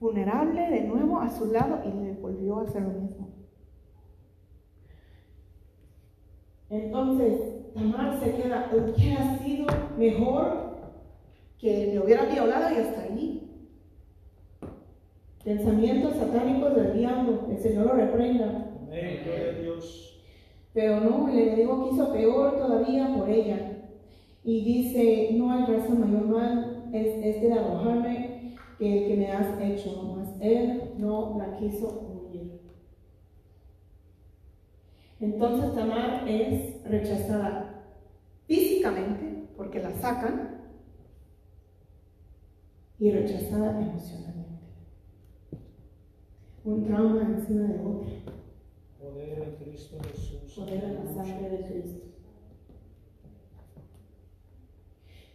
vulnerable 0.00 0.68
de 0.68 0.82
nuevo 0.82 1.20
a 1.20 1.30
su 1.30 1.46
lado 1.46 1.80
y 1.84 1.90
le 1.90 2.14
volvió 2.14 2.58
a 2.58 2.62
hacer 2.62 2.82
lo 2.82 2.90
mismo. 2.90 3.28
Entonces, 6.70 7.74
Tamar 7.74 8.18
se 8.18 8.34
queda, 8.34 8.70
hubiera 8.72 9.38
sido 9.38 9.66
mejor 9.96 10.67
que 11.58 11.90
me 11.92 12.00
hubiera 12.00 12.24
violado 12.24 12.74
y 12.74 12.78
hasta 12.78 13.02
ahí. 13.02 13.50
Pensamientos 15.44 16.16
satánicos 16.16 16.74
del 16.74 16.98
diablo, 16.98 17.46
el 17.50 17.58
Señor 17.58 17.86
lo 17.86 17.92
reprenda. 17.94 18.70
Amén, 18.86 19.20
Dios. 19.60 20.22
Pero 20.72 21.00
no, 21.00 21.28
el 21.28 21.38
enemigo 21.38 21.88
quiso 21.88 22.12
peor 22.12 22.56
todavía 22.56 23.14
por 23.16 23.28
ella. 23.28 23.78
Y 24.44 24.64
dice, 24.64 25.30
no 25.32 25.52
hay 25.52 25.64
razón 25.64 26.00
mayor 26.00 26.26
mal 26.26 26.78
es 26.92 27.24
este 27.24 27.48
de 27.48 27.52
arrojarme 27.52 28.54
que 28.78 28.98
el 28.98 29.08
que 29.08 29.16
me 29.16 29.32
has 29.32 29.60
hecho, 29.60 30.14
mas 30.16 30.28
él 30.40 30.94
no 30.98 31.36
la 31.38 31.56
quiso 31.58 31.88
huir. 31.88 32.60
Entonces 35.20 35.74
Tamar 35.74 36.28
es 36.28 36.82
rechazada 36.84 37.84
físicamente 38.46 39.48
porque 39.56 39.80
la 39.80 39.92
sacan 39.92 40.57
y 42.98 43.10
rechazada 43.10 43.80
emocionalmente. 43.80 44.48
Un 46.64 46.84
trauma 46.84 47.22
encima 47.22 47.68
de 47.68 47.80
otro. 47.80 48.10
Poder 49.00 49.42
en 49.42 49.64
Cristo 49.64 49.98
Jesús. 50.10 50.52
Poder 50.54 50.84
en 50.84 50.94
la 50.94 51.14
sangre 51.14 51.50
de 51.50 51.66
Cristo. 51.66 52.08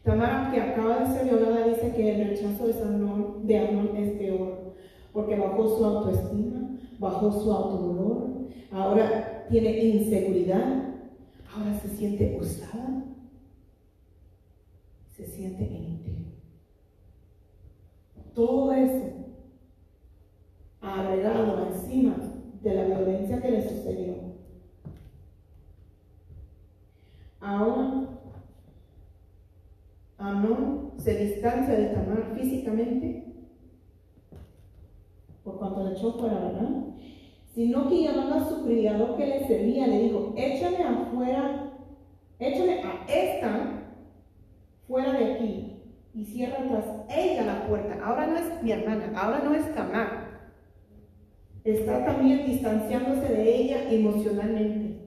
Tamara, 0.04 0.52
que 0.52 0.60
acaba 0.60 1.00
de 1.00 1.14
ser 1.14 1.24
violada, 1.30 1.66
dice 1.66 1.94
que 1.96 2.22
el 2.22 2.30
rechazo 2.30 2.68
de 2.68 2.82
Amnón, 2.84 3.48
de 3.48 3.58
Amnón 3.58 3.96
es 3.96 4.12
peor, 4.18 4.76
porque 5.14 5.38
bajó 5.38 5.78
su 5.78 5.86
autoestima, 5.86 6.78
bajó 7.00 7.32
su 7.32 7.50
autodolor, 7.50 8.50
ahora 8.70 9.46
tiene 9.50 9.78
inseguridad, 9.78 10.98
ahora 11.56 11.80
se 11.80 11.88
siente 11.88 12.38
usada, 12.38 13.06
se 15.16 15.26
siente 15.26 15.64
inútil. 15.64 15.93
Todo 18.34 18.74
eso 18.74 19.14
agregado 20.82 21.68
encima 21.68 22.16
de 22.62 22.74
la 22.74 22.84
violencia 22.86 23.42
que 23.42 23.52
le 23.52 23.70
sucedió. 23.70 24.16
Ahora 27.40 28.10
Amnón 30.18 30.94
se 30.98 31.16
distancia 31.16 31.76
de 31.76 31.88
Tamar 31.88 32.36
físicamente 32.40 33.34
por 35.44 35.58
cuanto 35.58 35.84
le 35.84 35.92
echó 35.92 36.14
fuera, 36.14 36.40
¿verdad? 36.40 36.86
Sino 37.54 37.90
que 37.90 38.04
llamando 38.04 38.36
a 38.36 38.50
su 38.50 38.64
criado 38.64 39.18
que 39.18 39.28
le 39.28 39.48
servía, 39.48 39.88
le 39.88 40.04
dijo, 40.04 40.34
échame 40.38 40.84
afuera, 40.84 41.74
échame 42.40 42.82
a 42.82 43.06
esta 43.08 43.84
fuera 44.88 45.12
de 45.12 45.34
aquí 45.34 45.73
y 46.14 46.26
cierra 46.26 46.58
tras 46.68 46.86
ella 47.10 47.44
la 47.44 47.68
puerta. 47.68 47.98
Ahora 48.04 48.28
no 48.28 48.38
es 48.38 48.64
mi 48.64 48.72
hermana, 48.72 49.12
ahora 49.16 49.40
no 49.44 49.54
es 49.56 49.74
Tamar. 49.74 50.52
Está 51.64 52.06
también 52.06 52.46
distanciándose 52.46 53.34
de 53.34 53.56
ella 53.56 53.90
emocionalmente. 53.90 55.00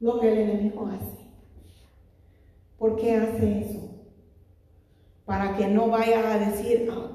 Lo 0.00 0.20
que 0.20 0.32
el 0.32 0.38
enemigo 0.38 0.86
hace. 0.86 1.24
¿Por 2.78 2.96
qué 2.96 3.16
hace 3.16 3.60
eso? 3.60 3.90
Para 5.24 5.56
que 5.56 5.66
no 5.66 5.88
vaya 5.88 6.32
a 6.32 6.38
decir, 6.38 6.88
ah, 6.92 7.10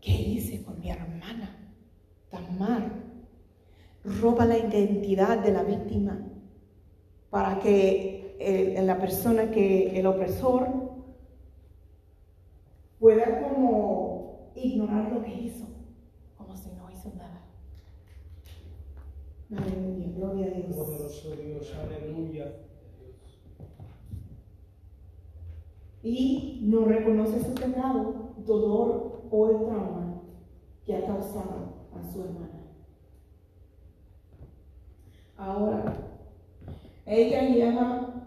¿qué 0.00 0.12
hice 0.12 0.62
con 0.62 0.80
mi 0.80 0.90
hermana? 0.90 1.74
Tan 2.30 2.58
mal. 2.58 3.04
Roba 4.04 4.46
la 4.46 4.58
identidad 4.58 5.38
de 5.38 5.52
la 5.52 5.64
víctima 5.64 6.18
para 7.30 7.58
que 7.58 8.27
el, 8.38 8.86
la 8.86 8.98
persona 8.98 9.50
que 9.50 9.98
el 9.98 10.06
opresor 10.06 10.68
pueda 12.98 13.42
como 13.42 14.52
ignorar 14.54 15.12
lo 15.12 15.22
que 15.22 15.34
hizo, 15.34 15.66
como 16.36 16.56
si 16.56 16.70
no 16.72 16.90
hizo 16.90 17.12
nada. 17.16 17.42
Aleluya, 19.56 20.08
gloria 20.16 20.46
a 20.46 20.50
Dios. 20.50 20.76
Poderoso 20.76 21.36
Dios, 21.36 21.74
aleluya. 21.74 22.52
y 26.02 26.60
no 26.62 26.84
reconoce 26.84 27.42
su 27.42 27.54
pecado, 27.54 28.32
dolor 28.46 29.22
o 29.30 29.50
el 29.50 29.66
trauma 29.66 30.22
que 30.84 30.96
ha 30.96 31.06
causado 31.06 31.88
a 31.94 32.12
su 32.12 32.22
hermana. 32.22 32.62
Ahora, 35.36 36.07
ella 37.08 37.42
lleva 37.42 38.24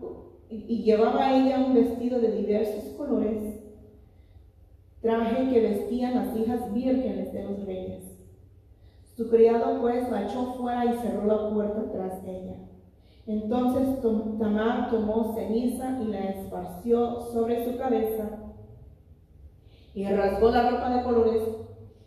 y 0.50 0.84
llevaba 0.84 1.34
ella 1.34 1.63
un 1.65 1.74
vestido 1.74 2.20
de 2.20 2.32
diversos 2.32 2.84
colores, 2.98 3.62
traje 5.02 5.50
que 5.50 5.62
vestían 5.62 6.15
las 6.15 6.36
hijas 6.38 6.74
vírgenes 6.74 7.32
de 7.32 7.44
los 7.44 7.65
reyes. 7.65 8.04
Su 9.15 9.30
criado 9.30 9.80
pues 9.80 10.10
la 10.10 10.26
echó 10.26 10.56
fuera 10.56 10.86
y 10.86 10.98
cerró 10.98 11.26
la 11.26 11.54
puerta 11.54 11.91
tras 11.91 12.24
ella. 12.26 12.58
Entonces 13.28 14.02
Tamar 14.02 14.89
tomó 14.89 15.34
ceniza 15.36 16.00
y 16.02 16.08
la 16.08 16.30
esparció 16.32 17.22
sobre 17.32 17.63
su 17.63 17.78
cabeza 17.78 18.41
y 19.94 20.08
rasgó 20.08 20.50
la 20.52 20.70
ropa 20.70 20.89
de 20.89 21.04
colores 21.04 21.44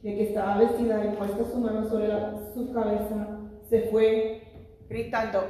de 0.02 0.14
que 0.14 0.22
estaba 0.24 0.58
vestida 0.58 1.04
y 1.04 1.16
puesta 1.16 1.44
su 1.44 1.58
mano 1.58 1.88
sobre 1.88 2.08
su 2.52 2.72
cabeza, 2.72 3.40
se 3.68 3.88
fue 3.90 4.42
gritando. 4.88 5.40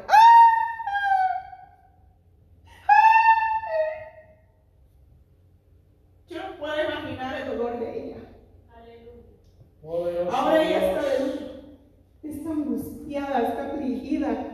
Yo 6.29 6.39
no 6.39 6.59
puedo 6.59 6.75
imaginar 6.75 7.41
el 7.41 7.49
dolor 7.49 7.79
de 7.79 8.05
ella. 8.05 8.17
Ahora 10.33 10.63
ella 10.63 10.91
está, 10.91 11.03
está 12.23 12.51
angustiada, 12.51 13.43
está 13.43 13.67
afligida. 13.73 14.51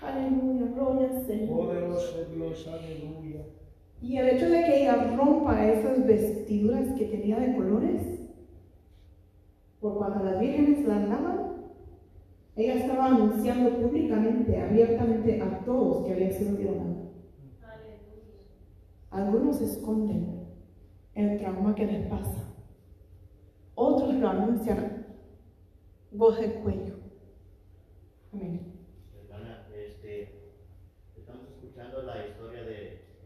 Aleluya, 0.00 0.66
gloria 0.74 1.08
al 1.08 1.26
Señor. 1.26 1.72
Aleluya. 2.22 3.44
Y 4.00 4.16
el 4.16 4.28
hecho 4.30 4.48
de 4.48 4.64
que 4.64 4.82
ella 4.82 5.16
rompa 5.16 5.64
esas 5.64 6.06
vestiduras 6.06 6.92
que 6.98 7.06
tenía 7.06 7.38
de 7.38 7.54
colores, 7.54 8.02
por 9.80 9.96
cuando 9.96 10.24
las 10.24 10.40
vírgenes 10.40 10.86
la 10.86 10.96
andaban, 10.96 11.52
ella 12.56 12.74
estaba 12.74 13.06
anunciando 13.06 13.70
públicamente, 13.78 14.60
abiertamente 14.60 15.40
a 15.40 15.64
todos 15.64 16.04
que 16.04 16.12
había 16.12 16.30
sido 16.30 16.56
violada. 16.56 16.96
Algunos 19.10 19.60
esconden 19.60 20.46
el 21.14 21.38
trauma 21.38 21.74
que 21.74 21.86
les 21.86 22.06
pasa. 22.06 22.54
Otros 23.74 24.14
lo 24.14 24.28
anuncian 24.28 25.06
voz 26.10 26.38
del 26.40 26.54
cuello. 26.54 26.94
Amén. 28.32 28.60
Hermana, 29.14 29.66
este, 29.74 30.52
estamos 31.16 31.48
escuchando 31.48 32.01
la 32.14 32.26
historia 32.26 32.62
de, 32.62 32.70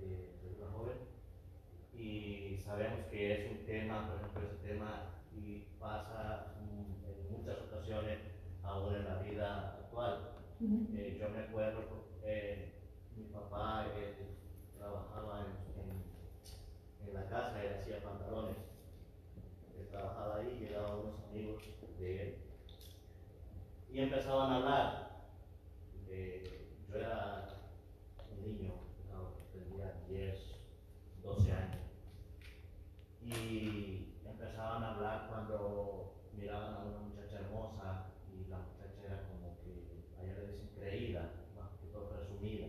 de- 0.00 0.38
de 0.42 0.54
una 0.58 0.70
joven 0.72 0.98
y 1.94 2.58
sabemos 2.64 3.06
que 3.10 3.32
es 3.32 3.50
un 3.52 3.64
tema, 3.66 4.06
por 4.08 4.16
ejemplo, 4.20 4.42
ese 4.44 4.68
tema 4.68 5.02
y 5.34 5.64
pasa 5.78 6.54
mm, 6.60 7.04
en 7.10 7.32
muchas 7.38 7.58
ocasiones 7.62 8.18
aún 8.62 8.94
en 8.94 9.04
la 9.04 9.18
vida 9.22 9.78
actual. 9.84 10.32
Eh, 10.96 11.18
yo 11.20 11.28
me 11.30 11.40
acuerdo, 11.44 11.80
eh, 12.24 12.72
mi 13.16 13.24
papá 13.24 13.86
eh, 13.96 14.14
trabajaba 14.76 15.40
en, 15.40 15.80
en- 15.82 17.08
en 17.08 17.14
la 17.14 17.26
casa, 17.28 17.62
él 17.62 17.74
hacía 17.78 18.02
pantalones. 18.02 18.56
Él 19.78 19.88
trabajaba 19.88 20.36
ahí, 20.36 20.58
llegaban 20.60 20.98
unos 21.00 21.24
amigos 21.30 21.62
de 21.98 22.22
él 22.22 22.36
y 23.92 24.00
empezaban 24.00 24.50
a 24.52 24.56
hablar. 24.56 25.06
de- 26.06 26.68
yo 26.88 26.96
era 26.96 27.48
un 28.30 28.42
niño, 28.42 28.72
no, 29.12 29.30
tenía 29.52 29.92
10, 30.08 30.36
12 31.22 31.52
años. 31.52 31.80
Y 33.22 34.14
empezaban 34.24 34.82
a 34.84 34.85
hablar 34.96 35.26
cuando 35.28 36.14
miraban 36.32 36.74
a 36.74 36.84
una 36.84 36.98
muchacha 37.00 37.40
hermosa 37.40 38.06
y 38.32 38.48
la 38.48 38.58
muchacha 38.58 39.04
era 39.04 39.22
como 39.28 39.58
que, 39.60 40.04
allá 40.18 40.40
le 40.40 40.52
dicen 40.52 40.70
creída, 40.74 41.32
más 41.54 41.70
que 41.80 41.86
todo 41.88 42.08
presumida. 42.08 42.68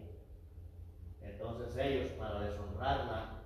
Entonces 1.22 1.76
ellos, 1.78 2.12
para 2.12 2.42
deshonrarla, 2.42 3.44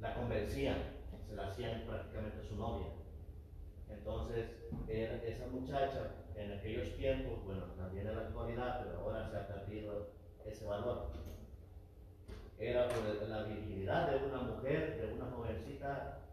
la 0.00 0.14
convencían, 0.14 0.78
se 1.26 1.34
la 1.34 1.48
hacían 1.48 1.82
prácticamente 1.86 2.46
su 2.48 2.56
novia. 2.56 2.86
Entonces, 3.88 4.50
esa 4.88 5.46
muchacha 5.48 6.10
en 6.36 6.52
aquellos 6.52 6.96
tiempos, 6.96 7.44
bueno, 7.44 7.64
también 7.76 8.06
en 8.06 8.16
la 8.16 8.22
actualidad, 8.22 8.84
pero 8.84 9.00
ahora 9.00 9.28
se 9.30 9.36
ha 9.36 9.46
perdido 9.46 10.10
ese 10.44 10.64
valor. 10.66 11.12
Era 12.58 12.88
por 12.88 13.28
la 13.28 13.42
virginidad 13.44 14.10
de 14.10 14.26
una 14.26 14.42
mujer, 14.42 15.00
de 15.00 15.14
una 15.14 15.30
jovencita, 15.30 16.23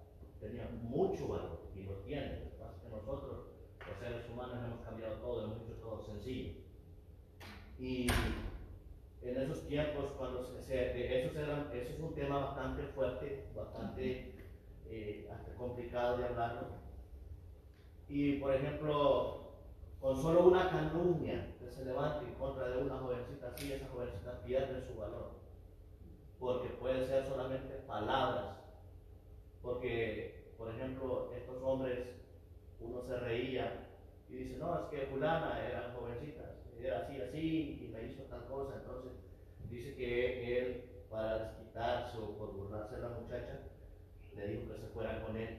tenía 0.42 0.68
mucho 0.82 1.30
valor 1.30 1.70
y 1.76 1.84
lo 1.84 1.94
tiene. 2.00 2.40
Lo 2.40 2.52
que 2.52 2.58
pasa 2.58 2.76
es 2.76 2.82
que 2.82 2.90
nosotros, 2.90 3.48
los 3.88 3.98
seres 4.00 4.30
humanos, 4.30 4.58
hemos 4.66 4.82
cambiado 4.82 5.16
todo, 5.16 5.46
hemos 5.46 5.62
hecho 5.62 5.76
todo 5.76 6.02
sencillo. 6.02 6.54
Y 7.80 8.08
en 9.22 9.38
esos 9.38 9.68
tiempos, 9.68 10.12
cuando 10.18 10.44
se, 10.44 11.24
esos 11.24 11.38
eran, 11.38 11.70
eso 11.74 11.94
es 11.94 12.00
un 12.00 12.14
tema 12.14 12.40
bastante 12.40 12.84
fuerte, 12.88 13.48
bastante 13.56 14.36
eh, 14.90 15.30
complicado 15.58 16.18
de 16.18 16.26
hablarlo, 16.26 16.82
y 18.14 18.34
por 18.40 18.54
ejemplo, 18.54 19.54
con 20.02 20.22
solo 20.22 20.48
una 20.48 20.70
calumnia 20.70 21.56
que 21.58 21.72
se 21.72 21.86
levante 21.86 22.26
en 22.26 22.34
contra 22.34 22.68
de 22.68 22.84
una 22.84 22.98
jovencita 22.98 23.48
así, 23.48 23.72
esa 23.72 23.88
jovencita 23.88 24.42
pierde 24.44 24.86
su 24.86 25.00
valor. 25.00 25.32
Porque 26.38 26.70
puede 26.70 27.06
ser 27.06 27.26
solamente 27.26 27.76
palabras. 27.88 28.61
Porque, 29.62 30.54
por 30.58 30.74
ejemplo, 30.74 31.32
estos 31.36 31.62
hombres, 31.64 32.00
uno 32.80 33.02
se 33.04 33.18
reía 33.20 33.88
y 34.30 34.36
dice, 34.36 34.58
no, 34.58 34.74
es 34.80 34.86
que 34.90 35.08
fulana 35.08 35.60
era 35.68 35.94
jovencita, 35.96 36.56
era 36.80 37.00
así, 37.00 37.22
así, 37.22 37.86
y 37.86 37.88
me 37.94 38.06
hizo 38.06 38.24
tal 38.24 38.46
cosa. 38.46 38.76
Entonces, 38.78 39.12
dice 39.70 39.96
que 39.96 40.58
él, 40.58 40.84
para 41.10 41.40
desquitarse 41.40 42.18
o 42.18 42.38
por 42.38 42.54
burlarse 42.54 42.96
de 42.96 43.02
la 43.02 43.10
muchacha, 43.10 43.60
le 44.36 44.48
dijo 44.48 44.72
que 44.72 44.80
se 44.80 44.88
fuera 44.88 45.24
con 45.24 45.36
él. 45.36 45.58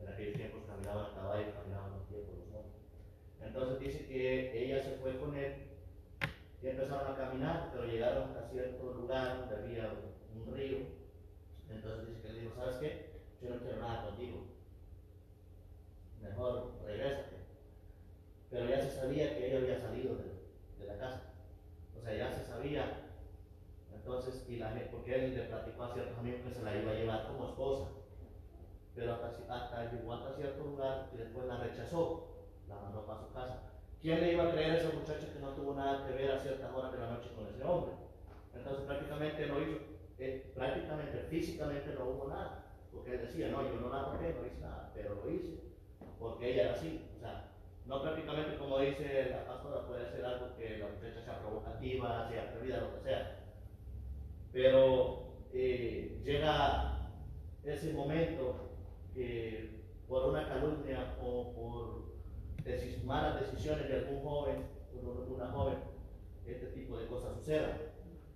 En 0.00 0.08
aquellos 0.08 0.36
tiempos 0.36 0.62
caminaban 0.66 1.06
a 1.06 1.14
caballo, 1.14 1.54
caminaban 1.54 1.92
los 1.92 2.02
pies 2.02 2.20
por 2.22 2.38
los 2.38 2.48
montes. 2.48 2.82
Entonces 3.40 3.80
dice 3.80 4.06
que 4.06 4.64
ella 4.64 4.82
se 4.82 4.96
fue 4.96 5.18
con 5.18 5.34
él 5.34 5.54
y 6.62 6.66
empezaron 6.68 7.12
a 7.12 7.16
caminar, 7.16 7.70
pero 7.72 7.86
llegaron 7.86 8.36
a 8.36 8.48
cierto 8.50 8.92
lugar 8.92 9.38
donde 9.38 9.56
había 9.56 9.92
un 10.34 10.54
río. 10.54 10.78
Entonces 11.70 12.08
dice 12.08 12.20
que 12.20 12.32
le 12.32 12.40
dijo, 12.40 12.54
¿sabes 12.54 12.76
qué? 12.76 13.15
Yo 13.42 13.50
no 13.50 13.60
quiero 13.60 13.80
nada 13.80 14.06
contigo. 14.06 14.46
Mejor 16.22 16.72
regrésate. 16.84 17.36
Pero 18.50 18.68
ya 18.68 18.80
se 18.80 18.90
sabía 18.90 19.36
que 19.36 19.48
ella 19.48 19.58
había 19.58 19.80
salido 19.80 20.16
de, 20.16 20.86
la 20.86 20.98
casa. 20.98 21.22
O 21.98 22.02
sea, 22.02 22.16
ya 22.16 22.32
se 22.32 22.46
sabía. 22.46 23.10
Entonces, 23.92 24.44
y 24.48 24.56
la, 24.56 24.72
porque 24.90 25.14
él 25.14 25.34
le 25.34 25.42
platicó 25.44 25.82
a 25.82 25.92
ciertos 25.92 26.18
amigos 26.18 26.40
que 26.42 26.54
se 26.54 26.62
la 26.62 26.76
iba 26.76 26.92
a 26.92 26.94
llevar 26.94 27.26
como 27.26 27.48
esposa. 27.48 27.88
Pero 28.94 29.12
hasta, 29.12 29.54
hasta 29.54 29.92
llegó 29.92 30.14
hasta 30.14 30.36
cierto 30.36 30.64
lugar 30.64 31.10
y 31.12 31.18
después 31.18 31.46
la 31.46 31.58
rechazó. 31.58 32.32
La 32.68 32.76
mandó 32.76 33.04
para 33.06 33.20
su 33.20 33.32
casa. 33.32 33.62
¿Quién 34.00 34.20
le 34.20 34.32
iba 34.32 34.44
a 34.44 34.52
creer 34.52 34.70
a 34.72 34.76
esa 34.78 34.92
muchacha 34.96 35.32
que 35.32 35.40
no 35.40 35.50
tuvo 35.50 35.74
nada 35.74 36.06
que 36.06 36.14
ver 36.14 36.30
a 36.30 36.40
ciertas 36.40 36.72
horas 36.72 36.92
de 36.92 36.98
la 36.98 37.10
noche 37.10 37.30
con 37.34 37.46
ese 37.46 37.62
hombre? 37.64 37.92
Entonces 38.54 38.84
prácticamente 38.84 39.46
no 39.46 39.60
hizo, 39.60 39.78
eh, 40.18 40.52
prácticamente 40.54 41.26
físicamente 41.28 41.94
no 41.94 42.04
hubo 42.06 42.28
nada. 42.28 42.65
Porque 42.96 43.14
él 43.14 43.20
decía, 43.20 43.48
no, 43.48 43.62
yo 43.62 43.80
no 43.80 43.88
la 43.88 44.04
toqué, 44.04 44.34
no 44.34 44.46
hice 44.46 44.60
nada, 44.60 44.90
pero 44.94 45.14
lo 45.14 45.30
hice. 45.30 45.60
Porque 46.18 46.52
ella 46.52 46.62
era 46.64 46.72
así. 46.72 47.08
O 47.16 47.20
sea, 47.20 47.52
no 47.84 48.02
prácticamente 48.02 48.56
como 48.56 48.78
dice 48.78 49.30
la 49.30 49.46
pastora, 49.46 49.86
puede 49.86 50.10
ser 50.10 50.24
algo 50.24 50.56
que 50.56 50.78
la 50.78 50.88
muchacha 50.88 51.22
sea 51.22 51.38
provocativa, 51.40 52.28
sea 52.28 52.42
atrevida, 52.42 52.80
lo 52.80 52.94
que 52.94 53.00
sea. 53.02 53.38
Pero 54.52 55.26
eh, 55.52 56.20
llega 56.24 57.10
ese 57.64 57.92
momento 57.92 58.70
que 59.14 59.82
por 60.08 60.30
una 60.30 60.48
calumnia 60.48 61.16
o 61.22 61.52
por 61.52 62.64
decis 62.64 63.04
malas 63.04 63.40
decisiones 63.40 63.88
de 63.88 63.96
algún 63.96 64.22
joven, 64.22 64.64
una 65.28 65.46
joven, 65.50 65.78
este 66.46 66.66
tipo 66.68 66.98
de 66.98 67.06
cosas 67.06 67.36
sucedan. 67.36 67.78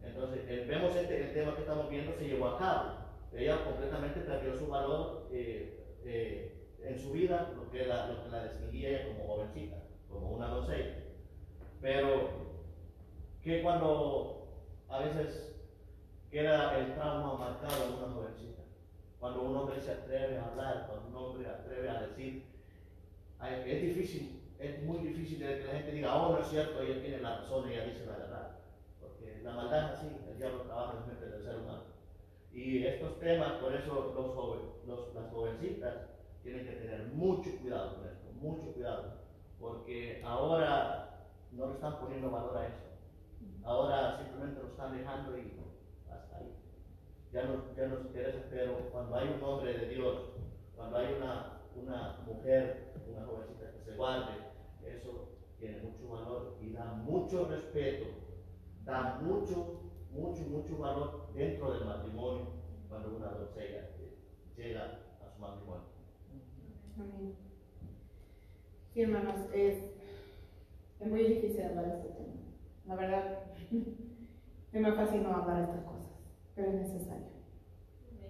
Entonces, 0.03 0.41
eh, 0.49 0.65
vemos 0.69 0.95
este, 0.97 1.29
el 1.29 1.35
tema 1.35 1.55
que 1.55 1.63
estamos 1.63 1.91
viendo 1.91 2.13
se 2.13 2.29
llevó 2.29 2.49
a 2.49 2.59
cabo. 2.59 3.10
Ella 3.33 3.65
completamente 3.65 4.21
perdió 4.21 4.57
su 4.57 4.67
valor 4.67 5.29
eh, 5.31 5.99
eh, 6.05 6.79
en 6.83 6.99
su 6.99 7.13
vida, 7.13 7.53
lo 7.57 7.71
que, 7.71 7.87
la, 7.87 8.09
lo 8.09 8.25
que 8.25 8.31
la 8.31 8.45
distinguía 8.45 8.89
ella 8.89 9.09
como 9.09 9.35
jovencita, 9.35 9.77
como 10.09 10.31
una 10.33 10.49
doncella. 10.49 10.97
Pero 11.81 12.31
que 13.43 13.63
cuando 13.63 14.49
a 14.89 14.99
veces 15.01 15.55
queda 16.31 16.79
el 16.79 16.95
trauma 16.95 17.35
marcado 17.35 17.87
en 17.87 17.93
una 17.95 18.15
jovencita, 18.15 18.63
cuando 19.19 19.43
un 19.43 19.57
hombre 19.57 19.81
se 19.81 19.93
atreve 19.93 20.39
a 20.39 20.47
hablar, 20.47 20.87
cuando 20.89 21.09
un 21.09 21.25
hombre 21.25 21.49
atreve 21.49 21.89
a 21.89 22.03
decir, 22.03 22.45
es 23.49 23.83
difícil, 23.83 24.41
es 24.59 24.83
muy 24.83 24.99
difícil 24.99 25.39
que 25.39 25.65
la 25.65 25.73
gente 25.73 25.93
diga, 25.93 26.15
oh, 26.15 26.33
no 26.33 26.41
es 26.41 26.49
cierto, 26.49 26.83
ella 26.83 27.01
tiene 27.01 27.21
la 27.21 27.39
razón, 27.39 27.69
ella 27.69 27.85
dice 27.85 28.07
la 28.07 28.19
verdad. 28.19 28.59
Porque 29.01 29.41
la 29.43 29.53
maldad 29.53 29.93
es 29.93 29.99
así, 29.99 30.07
el 30.29 30.37
diablo 30.37 30.63
trabaja 30.63 30.93
en 30.93 31.01
la 31.01 31.07
mente 31.07 31.27
del 31.27 31.43
ser 31.43 31.57
humano. 31.57 31.90
Y 32.53 32.85
estos 32.85 33.19
temas, 33.21 33.53
por 33.55 33.75
eso 33.75 34.13
los 34.15 34.35
jóvenes, 34.35 34.67
los, 34.87 35.15
las 35.15 35.31
jovencitas 35.31 35.95
tienen 36.43 36.67
que 36.67 36.73
tener 36.73 37.07
mucho 37.09 37.51
cuidado 37.61 37.97
con 37.97 38.07
esto, 38.07 38.33
mucho 38.41 38.73
cuidado. 38.73 39.21
Porque 39.59 40.23
ahora 40.25 41.29
no 41.53 41.67
le 41.67 41.75
están 41.75 42.01
poniendo 42.01 42.31
valor 42.31 42.57
a 42.57 42.67
eso. 42.67 42.91
Ahora 43.65 44.19
simplemente 44.19 44.63
lo 44.63 44.69
están 44.69 44.97
dejando 44.97 45.37
y 45.39 45.53
hasta 46.11 46.37
ahí. 46.39 46.55
Ya 47.33 47.45
no, 47.45 47.75
ya 47.77 47.87
nos 47.87 48.07
interesa, 48.07 48.41
pero 48.51 48.91
cuando 48.91 49.17
hay 49.17 49.29
un 49.29 49.43
hombre 49.43 49.79
de 49.79 49.89
Dios, 49.95 50.19
cuando 50.75 50.97
hay 50.97 51.15
una, 51.15 51.61
una 51.77 52.19
mujer, 52.27 52.95
una 53.07 53.27
jovencita 53.27 53.73
que 53.73 53.85
se 53.85 53.97
guarde, 53.97 54.33
eso 54.85 55.29
tiene 55.59 55.83
mucho 55.83 56.09
valor 56.09 56.57
y 56.61 56.73
da 56.73 56.85
mucho 56.95 57.49
respeto, 57.49 58.07
da 58.85 59.21
mucho, 59.23 59.90
mucho, 60.13 60.43
mucho 60.49 60.79
valor 60.79 61.29
dentro 61.35 61.73
del 61.73 61.85
matrimonio 61.85 62.47
cuando 62.89 63.17
una 63.17 63.29
doncella 63.29 63.91
llega 64.57 65.01
a 65.25 65.31
su 65.33 65.41
matrimonio. 65.41 65.85
Amén. 66.97 67.35
Sí, 68.93 69.03
hermanos, 69.03 69.37
es, 69.55 69.77
es 71.01 71.09
muy 71.09 71.23
difícil 71.23 71.65
hablar 71.65 71.87
de 71.87 71.95
este 71.95 72.09
tema. 72.09 72.35
La 72.87 72.97
verdad, 72.97 73.39
es 74.73 74.81
más 74.81 74.95
fácil 74.97 75.23
no 75.23 75.33
hablar 75.33 75.59
de 75.59 75.63
estas 75.65 75.85
cosas, 75.85 76.11
pero 76.55 76.69
es 76.69 76.75
necesario. 76.75 77.27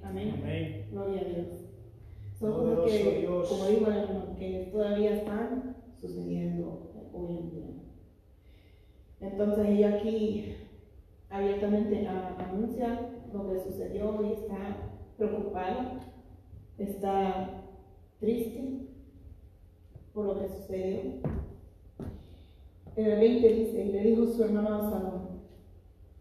Amén. 0.03 0.35
Amén. 0.41 0.89
Gloria 0.91 1.21
a 1.21 1.25
Dios. 1.25 1.47
Son 2.39 2.53
cosas 2.53 2.91
que, 2.91 3.21
Dios. 3.21 3.49
como 3.49 3.67
digo, 3.67 3.87
hermano, 3.87 4.37
que 4.39 4.71
todavía 4.73 5.15
están 5.15 5.77
sucediendo 6.01 6.91
hoy 7.13 7.39
en 7.39 7.51
día. 7.51 7.67
Entonces 9.21 9.69
ella 9.69 9.97
aquí 9.97 10.57
abiertamente 11.31 12.07
anuncia 12.07 13.13
lo 13.33 13.51
que 13.51 13.61
sucedió 13.61 14.23
y 14.23 14.33
está 14.33 14.77
preocupada, 15.17 16.01
está 16.79 17.63
triste 18.19 18.89
por 20.13 20.27
lo 20.27 20.41
que 20.41 20.49
sucedió. 20.49 21.01
En 22.97 23.07
el 23.07 23.21
20 23.21 23.49
dice, 23.55 23.85
y 23.85 23.93
le 23.93 24.03
dijo 24.03 24.27
su 24.27 24.43
hermano 24.45 24.75
Absalón, 24.75 25.41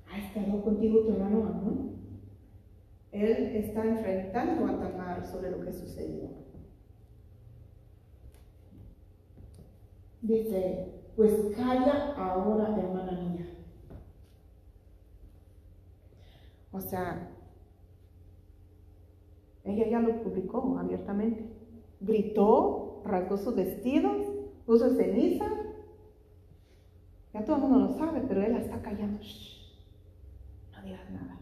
¿ha 0.10 0.20
estado 0.20 0.62
contigo 0.64 1.01
tu 1.01 1.14
hermano 1.14 1.47
Amón? 1.47 1.89
Él 3.12 3.55
está 3.55 3.84
enfrentando 3.84 4.66
a 4.68 4.80
Tamar 4.80 5.26
sobre 5.26 5.49
lo 5.49 5.62
que 5.66 5.74
sucedió. 5.74 6.30
Dice, 10.22 11.01
pues 11.16 11.34
calla 11.55 12.14
ahora, 12.16 12.78
hermana 12.78 13.12
mía. 13.24 13.59
O 16.72 16.82
sea, 16.82 17.32
ella 19.63 19.88
ya 19.88 19.99
lo 19.99 20.22
publicó 20.24 20.78
abiertamente. 20.80 21.45
Gritó, 21.99 23.01
rasgó 23.05 23.38
sus 23.38 23.55
vestidos, 23.55 24.28
puso 24.65 24.95
ceniza. 24.95 25.45
Ya 27.34 27.43
todo 27.43 27.57
el 27.57 27.61
mundo 27.63 27.80
lo 27.80 27.97
sabe, 27.97 28.22
pero 28.28 28.41
él 28.43 28.53
la 28.53 28.59
está 28.59 28.82
callando. 28.82 29.22
Shh, 29.22 29.76
no 30.76 30.84
digas 30.84 31.09
nada. 31.11 31.39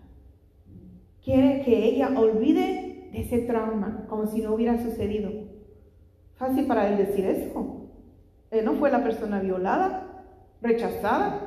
Quiere 1.24 1.64
que 1.64 1.86
ella 1.86 2.20
olvide 2.20 3.10
de 3.12 3.22
ese 3.22 3.40
trauma, 3.40 4.06
como 4.10 4.28
si 4.28 4.42
no 4.42 4.54
hubiera 4.54 4.82
sucedido. 4.82 5.30
Fácil 6.36 6.68
para 6.68 6.90
él 6.90 6.98
decir 6.98 7.26
eso. 7.26 7.90
Él 8.52 8.64
no 8.64 8.74
fue 8.74 8.92
la 8.92 9.04
persona 9.04 9.40
violada, 9.40 10.26
rechazada. 10.62 11.47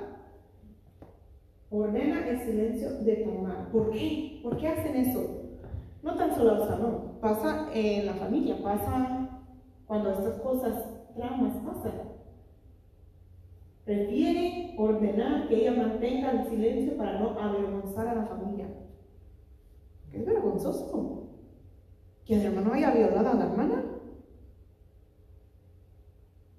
Ordena 1.70 2.28
el 2.28 2.40
silencio 2.40 2.90
de 3.04 3.16
Tamar. 3.16 3.70
¿Por 3.70 3.90
qué? 3.90 4.40
¿Por 4.42 4.56
qué 4.56 4.68
hacen 4.68 4.96
eso? 4.96 5.40
No 6.02 6.16
tan 6.16 6.34
solo 6.34 6.52
al 6.52 6.68
salón, 6.68 7.18
pasa 7.20 7.68
en 7.74 8.06
la 8.06 8.14
familia, 8.14 8.60
pasa 8.62 9.28
cuando 9.86 10.10
estas 10.10 10.40
cosas, 10.40 10.84
traumas 11.14 11.56
pasan. 11.64 12.10
Prefiere 13.84 14.74
ordenar 14.78 15.48
que 15.48 15.56
ella 15.56 15.82
mantenga 15.82 16.30
el 16.30 16.48
silencio 16.48 16.96
para 16.96 17.18
no 17.18 17.38
avergonzar 17.38 18.06
a 18.08 18.14
la 18.14 18.26
familia. 18.26 18.68
Que 20.10 20.18
es 20.18 20.26
vergonzoso. 20.26 21.28
Que 22.24 22.34
el 22.36 22.46
hermano 22.46 22.72
haya 22.72 22.92
violado 22.92 23.30
a 23.30 23.34
la 23.34 23.46
hermana. 23.46 23.84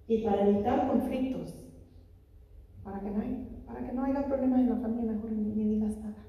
Y 0.07 0.23
para 0.23 0.47
evitar 0.47 0.89
conflictos, 0.89 1.55
para 2.83 2.99
que 2.99 3.11
no, 3.11 3.21
haya, 3.21 3.37
para 3.73 3.87
que 3.87 3.93
no 3.93 4.03
haya 4.03 4.25
problemas 4.25 4.59
en 4.59 4.69
la 4.69 4.75
familia, 4.77 5.13
mejor 5.13 5.31
ni, 5.31 5.43
ni 5.43 5.75
digas 5.75 5.97
nada. 5.97 6.25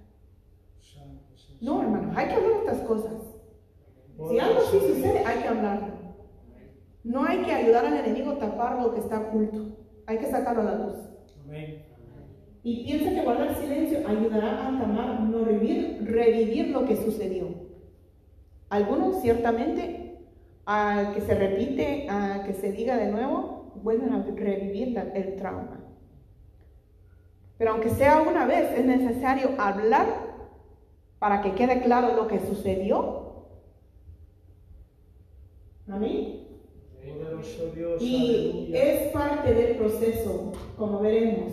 No, 1.61 1.82
hermano, 1.82 2.12
hay 2.16 2.28
que 2.28 2.34
hablar 2.34 2.51
de 2.51 2.59
estas 2.59 2.78
cosas. 2.80 3.12
Si 4.28 4.38
algo 4.38 4.61
así 4.61 4.78
sucede, 4.78 5.24
hay 5.24 5.43
que 5.43 5.49
hablarlo. 5.49 6.03
No 7.05 7.24
hay 7.24 7.43
que 7.43 7.53
ayudar 7.53 7.86
al 7.86 7.97
enemigo 7.97 8.32
a 8.32 8.38
tapar 8.38 8.80
lo 8.80 8.95
que 8.95 9.01
está 9.01 9.20
oculto. 9.20 9.78
Hay 10.07 10.18
que 10.18 10.26
sacarlo 10.26 10.62
a 10.62 10.64
la 10.64 10.78
luz. 10.78 10.97
Y 12.64 12.84
piensa 12.84 13.11
que 13.11 13.22
guardar 13.22 13.55
silencio 13.57 14.07
ayudará 14.07 14.68
a 14.68 14.78
Tamar 14.78 15.20
no 15.20 15.45
revivir, 15.45 16.05
revivir 16.05 16.68
lo 16.68 16.84
que 16.84 16.97
sucedió. 16.97 17.49
Algunos 18.68 19.20
ciertamente 19.20 20.18
al 20.64 21.14
que 21.14 21.20
se 21.20 21.34
repite, 21.34 22.07
a 22.09 22.45
que 22.45 22.55
se 22.55 22.72
diga 22.72 22.97
de 22.97 23.11
nuevo, 23.11 23.72
vuelven 23.82 24.12
a 24.12 24.22
revivir 24.22 24.97
el 25.14 25.36
trauma. 25.36 25.82
Pero 27.62 27.74
aunque 27.74 27.90
sea 27.90 28.22
una 28.22 28.44
vez, 28.44 28.76
es 28.76 28.84
necesario 28.84 29.50
hablar 29.56 30.04
para 31.20 31.42
que 31.42 31.54
quede 31.54 31.80
claro 31.80 32.16
lo 32.16 32.26
que 32.26 32.40
sucedió. 32.40 33.46
Amén. 35.88 36.40
Y 38.00 38.72
es 38.74 39.12
parte 39.12 39.54
del 39.54 39.76
proceso, 39.76 40.50
como 40.76 40.98
veremos, 40.98 41.52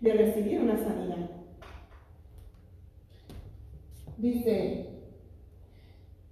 de 0.00 0.14
recibir 0.14 0.62
una 0.62 0.78
sanidad. 0.78 1.28
Dice, 4.16 4.88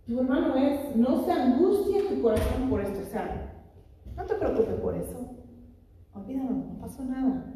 tu 0.07 0.19
hermano 0.19 0.57
es, 0.57 0.97
no 0.97 1.27
se 1.27 1.31
angustia 1.31 2.09
tu 2.09 2.23
corazón 2.23 2.71
por 2.71 2.81
esto. 2.81 3.01
O 3.03 3.11
sea, 3.11 3.53
no 4.17 4.25
te 4.25 4.35
preocupes 4.35 4.81
por 4.81 4.97
eso. 4.97 5.29
Olvídalo, 6.15 6.53
no 6.53 6.79
pasó 6.81 7.05
nada. 7.05 7.54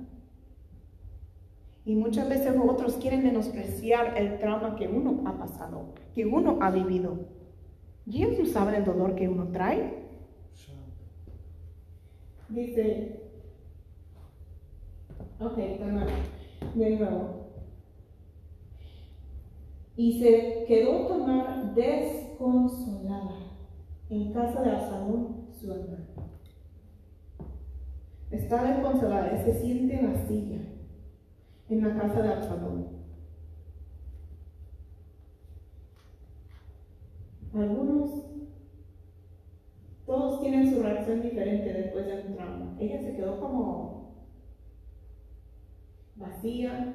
Y 1.89 1.97
muchas 1.97 2.29
veces 2.29 2.55
otros 2.63 2.97
quieren 2.97 3.25
menospreciar 3.25 4.19
el 4.19 4.39
trauma 4.39 4.77
que 4.77 4.87
uno 4.87 5.23
ha 5.25 5.39
pasado, 5.39 5.95
que 6.15 6.27
uno 6.27 6.59
ha 6.61 6.71
vivido. 6.71 7.17
¿Y 8.05 8.25
ellos 8.25 8.41
no 8.41 8.45
saben 8.45 8.75
el 8.75 8.85
dolor 8.85 9.15
que 9.15 9.27
uno 9.27 9.49
trae? 9.49 9.95
Dice, 12.51 13.23
ok, 15.41 15.57
de 16.75 16.91
nuevo. 16.99 17.47
Y 19.97 20.21
se 20.21 20.67
quedó 20.69 21.07
Tamar 21.07 21.75
desconsolada 21.75 23.35
en 24.11 24.35
casa 24.35 24.61
de 24.61 24.71
Absalón, 24.73 25.47
su 25.59 25.73
hermano. 25.73 26.05
Está 28.31 28.75
desconsolada, 28.75 29.43
se 29.43 29.59
siente 29.59 30.07
vacía 30.07 30.78
en 31.69 31.83
la 31.83 32.01
casa 32.01 32.23
de 32.23 32.29
Absalón. 32.33 32.99
Algunos, 37.55 38.25
todos 40.07 40.41
tienen 40.41 40.71
su 40.71 40.83
reacción 40.83 41.23
diferente 41.23 41.73
después 41.73 42.07
de 42.07 42.29
un 42.29 42.35
trauma. 42.35 42.77
Ella 42.79 43.01
se 43.01 43.17
quedó 43.17 43.41
como 43.41 43.99
vacía, 46.17 46.95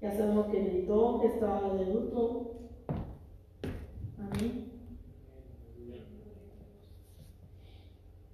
ya 0.00 0.12
sabemos 0.12 0.46
que 0.48 0.64
gritó, 0.64 1.20
que 1.20 1.28
estaba 1.28 1.74
de 1.74 1.86
luto. 1.86 2.70
Amén. 4.18 4.72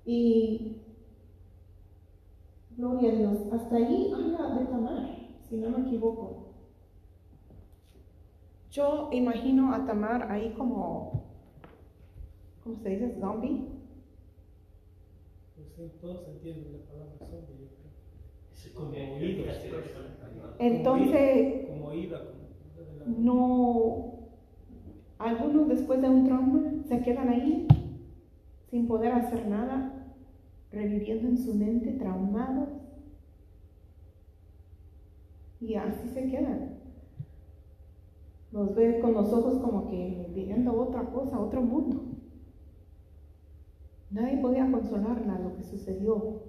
Y 0.05 0.76
gloria 2.76 3.12
a 3.12 3.14
Dios, 3.14 3.38
hasta 3.53 3.76
allí 3.76 4.11
habla 4.12 4.55
de 4.57 4.64
Tamar, 4.66 5.19
si 5.51 5.57
no 5.57 5.68
me 5.70 5.80
equivoco. 5.80 6.55
Yo 8.70 9.09
imagino 9.11 9.74
a 9.74 9.84
Tamar 9.84 10.30
ahí 10.30 10.55
como, 10.57 11.24
¿cómo 12.62 12.78
se 12.78 12.90
dice? 12.90 13.18
Zombie. 13.18 13.66
Pues 15.76 15.98
todos 16.01 16.28
entienden 16.28 16.72
la 16.72 16.86
palabra 16.86 17.18
zombie, 17.18 17.57
yo 17.59 17.68
creo. 17.68 18.74
Como 18.74 18.92
entonces, 20.59 21.68
no, 23.18 24.28
algunos 25.18 25.68
después 25.68 26.01
de 26.01 26.09
un 26.09 26.24
trauma 26.26 26.74
se 26.86 27.01
quedan 27.03 27.28
ahí 27.28 27.66
sin 28.70 28.86
poder 28.86 29.12
hacer 29.12 29.48
nada, 29.48 30.07
reviviendo 30.70 31.28
en 31.28 31.38
su 31.38 31.55
mente, 31.55 31.92
traumados. 31.92 32.68
Y 35.61 35.74
así 35.74 36.08
se 36.08 36.30
quedan. 36.30 36.80
Los 38.52 38.74
ves 38.74 39.00
con 39.00 39.14
los 39.14 39.32
ojos 39.32 39.58
como 39.61 39.88
que 39.88 40.26
viviendo 40.34 40.72
otra 40.80 41.04
cosa, 41.11 41.38
otro 41.38 41.61
mundo. 41.61 42.02
Nadie 44.11 44.38
podía 44.38 44.70
consolarla 44.70 45.38
lo 45.38 45.56
que 45.56 45.62
sucedió. 45.62 46.42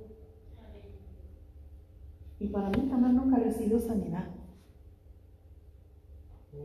Y 2.39 2.47
para 2.47 2.69
mí 2.69 2.89
Tamar 2.89 3.13
nunca 3.13 3.37
recibió 3.37 3.79
sanidad. 3.79 4.29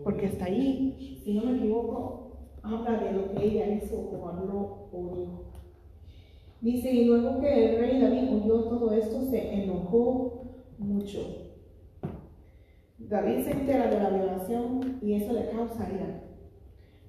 Porque 0.02 0.26
hasta 0.26 0.46
ahí, 0.46 1.20
si 1.22 1.34
no 1.34 1.44
me 1.44 1.58
equivoco, 1.58 2.38
habla 2.62 2.98
de 2.98 3.12
lo 3.12 3.32
que 3.32 3.44
ella 3.44 3.68
hizo 3.74 3.96
o 3.96 4.28
habló 4.28 4.88
o 4.92 5.14
dijo. 5.14 5.44
Dice, 6.62 6.90
y 6.92 7.04
luego 7.04 7.40
que 7.40 7.74
el 7.74 7.78
rey 7.78 8.00
David 8.00 8.32
oyó 8.32 8.64
todo 8.64 8.92
esto, 8.92 9.20
se 9.22 9.62
enojó 9.62 10.62
mucho. 10.78 11.45
David 12.98 13.44
se 13.44 13.50
entera 13.52 13.88
de 13.88 14.00
la 14.00 14.10
violación 14.10 14.98
y 15.02 15.14
eso 15.14 15.32
le 15.32 15.50
causa 15.50 15.88
ira. 15.90 16.22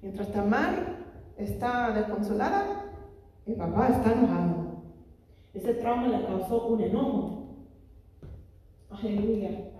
Mientras 0.02 0.30
Tamar 0.32 0.98
está 1.36 1.92
desconsolada, 1.92 2.84
el 3.46 3.56
papá 3.56 3.88
está 3.88 4.12
enojado. 4.12 4.82
Ese 5.54 5.74
trauma 5.74 6.08
le 6.08 6.26
causó 6.26 6.68
un 6.68 6.80
enojo. 6.80 7.38
Aleluya. 8.90 9.72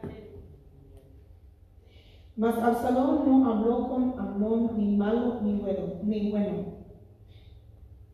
Mas 2.36 2.56
Absalón 2.56 3.28
no 3.28 3.50
habló 3.50 3.88
con 3.88 4.18
Amnón 4.18 4.78
ni 4.78 4.96
malo 4.96 5.40
ni 5.42 5.60
bueno, 5.60 5.94
ni 6.04 6.30
bueno. 6.30 6.78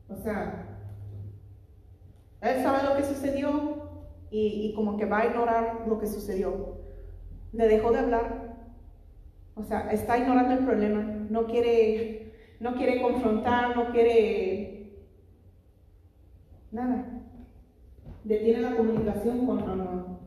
O 0.09 0.17
sea, 0.17 0.79
él 2.41 2.63
sabe 2.63 2.89
lo 2.89 2.97
que 2.97 3.05
sucedió 3.05 3.51
y, 4.31 4.67
y, 4.67 4.75
como 4.75 4.97
que 4.97 5.05
va 5.05 5.21
a 5.21 5.27
ignorar 5.27 5.85
lo 5.87 5.99
que 5.99 6.07
sucedió. 6.07 6.74
Le 7.55 7.69
dejó 7.69 7.93
de 7.93 7.99
hablar. 8.01 8.57
O 9.55 9.63
sea, 9.63 9.91
está 9.91 10.19
ignorando 10.19 10.55
el 10.55 10.65
problema. 10.65 11.03
No 11.31 11.47
quiere, 11.47 12.33
no 12.61 12.75
quiere 12.75 13.01
confrontar, 13.01 13.77
no 13.77 13.93
quiere 13.93 15.05
nada. 16.73 17.23
Detiene 18.25 18.61
la 18.61 18.77
comunicación 18.77 19.47
con 19.47 19.61
Amnón. 19.61 20.19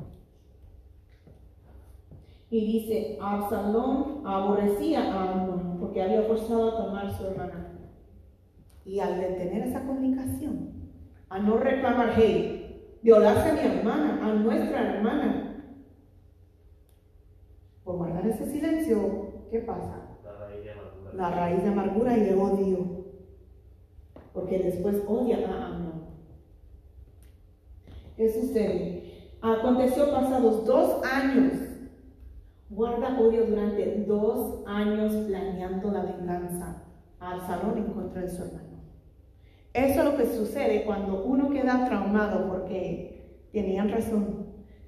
Y 2.50 2.66
dice, 2.66 3.18
Absalón 3.22 4.22
aborrecía 4.26 5.14
a 5.14 5.34
Amnon 5.34 5.78
porque 5.80 6.02
había 6.02 6.22
forzado 6.24 6.70
a 6.70 6.86
tomar 6.86 7.12
su 7.12 7.26
hermana. 7.26 7.74
Y 8.86 9.00
al 9.02 9.20
detener 9.20 9.68
esa 9.68 9.86
comunicación, 9.86 10.70
a 11.28 11.40
no 11.40 11.58
reclamar, 11.58 12.14
hey, 12.16 12.98
violaste 13.02 13.50
a 13.50 13.54
mi 13.54 13.60
hermana, 13.60 14.20
a 14.26 14.34
nuestra 14.34 14.96
hermana, 14.96 15.47
por 17.88 17.98
guardar 17.98 18.28
ese 18.28 18.46
silencio, 18.46 19.48
¿qué 19.50 19.62
pasa? 19.62 20.20
La 21.14 21.32
raíz 21.32 21.64
de 21.64 21.70
amargura, 21.70 22.16
y 22.16 22.22
de 22.22 22.36
odio. 22.36 23.06
Porque 24.32 24.60
después 24.60 25.02
odia 25.08 25.38
a 25.48 25.66
Amnon. 25.66 26.04
¿Qué 28.16 28.30
sucede? 28.30 29.32
Aconteció 29.42 30.12
pasados 30.12 30.66
dos 30.68 31.04
años 31.04 31.68
Guarda 32.70 33.18
odio 33.18 33.46
durante 33.46 34.04
dos 34.06 34.64
años 34.68 35.14
planeando 35.26 35.90
la 35.90 36.02
venganza 36.02 36.84
al 37.18 37.40
salón 37.42 37.78
en 37.78 37.94
contra 37.94 38.22
de 38.22 38.28
su 38.28 38.44
hermano. 38.44 38.82
Eso 39.74 40.00
es 40.00 40.06
lo 40.06 40.18
que 40.18 40.26
sucede 40.26 40.84
cuando 40.84 41.24
uno 41.24 41.50
queda 41.50 41.86
traumado 41.86 42.50
porque 42.50 43.48
tenían 43.54 43.90
razón. 43.90 44.48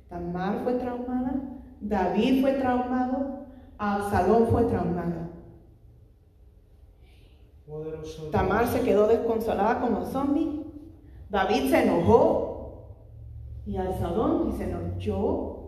Tamar 0.09 0.63
fue 0.63 0.73
traumada, 0.73 1.59
David 1.82 2.41
fue 2.41 2.53
traumado, 2.53 3.45
Absalón 3.77 4.47
fue 4.47 4.63
traumado. 4.65 5.30
Tamar 8.32 8.67
se 8.67 8.82
quedó 8.82 9.07
desconsolada 9.07 9.80
como 9.80 10.05
zombie, 10.05 10.65
David 11.30 11.69
se 11.69 11.84
enojó 11.84 12.95
y 13.65 13.77
Absalón 13.77 14.51
dice, 14.51 14.67
no, 14.67 14.97
yo 14.97 15.59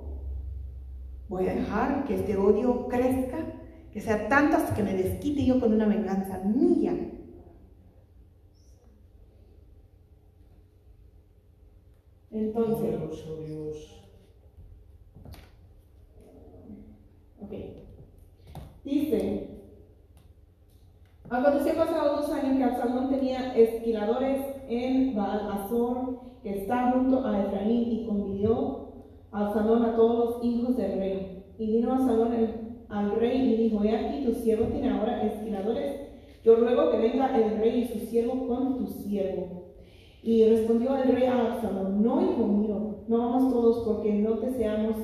Voy 1.31 1.47
a 1.47 1.55
dejar 1.55 2.03
que 2.03 2.15
este 2.15 2.35
odio 2.35 2.89
crezca, 2.89 3.37
que 3.93 4.01
sea 4.01 4.27
tanto 4.27 4.57
hasta 4.57 4.75
que 4.75 4.83
me 4.83 4.93
desquite 4.93 5.45
yo 5.45 5.61
con 5.61 5.71
una 5.71 5.85
venganza 5.85 6.39
mía. 6.39 6.93
Entonces. 12.31 12.99
Dice, 18.83 19.47
aconteció 21.41 21.75
pasados 21.75 22.21
dos 22.21 22.31
años 22.31 22.57
que 22.57 22.63
Absalón 22.63 23.09
tenía 23.09 23.55
esquiladores 23.55 24.41
en 24.69 25.15
Baal 25.15 25.51
Azor, 25.51 26.19
que 26.41 26.61
está 26.61 26.91
junto 26.91 27.25
a 27.25 27.41
Efraín, 27.41 27.91
y 27.91 28.05
convivió 28.05 28.93
Absalón 29.31 29.85
a 29.85 29.95
todos 29.95 30.35
los 30.35 30.43
hijos 30.43 30.77
del 30.77 30.97
rey. 30.97 31.43
Y 31.57 31.67
vino 31.67 31.93
Absalón 31.93 32.31
al 32.89 33.11
rey 33.15 33.53
y 33.53 33.57
dijo, 33.57 33.83
he 33.83 33.95
aquí, 33.95 34.25
tu 34.25 34.33
siervo 34.33 34.65
tiene 34.65 34.89
ahora 34.89 35.23
esquiladores 35.23 36.01
yo 36.43 36.55
ruego 36.55 36.89
que 36.91 36.97
venga 36.97 37.37
el 37.37 37.57
rey 37.57 37.81
y 37.81 37.87
su 37.87 38.05
siervo 38.07 38.47
con 38.47 38.77
tu 38.79 38.87
siervo. 38.87 39.73
Y 40.23 40.45
respondió 40.45 40.95
el 40.97 41.09
rey 41.09 41.25
a 41.25 41.53
Absalón, 41.53 42.03
no, 42.03 42.21
hijo 42.21 42.47
mío, 42.47 42.95
no 43.07 43.17
vamos 43.17 43.53
todos 43.53 43.85
porque 43.85 44.13
no 44.13 44.37
te 44.39 44.51
seamos, 44.51 44.97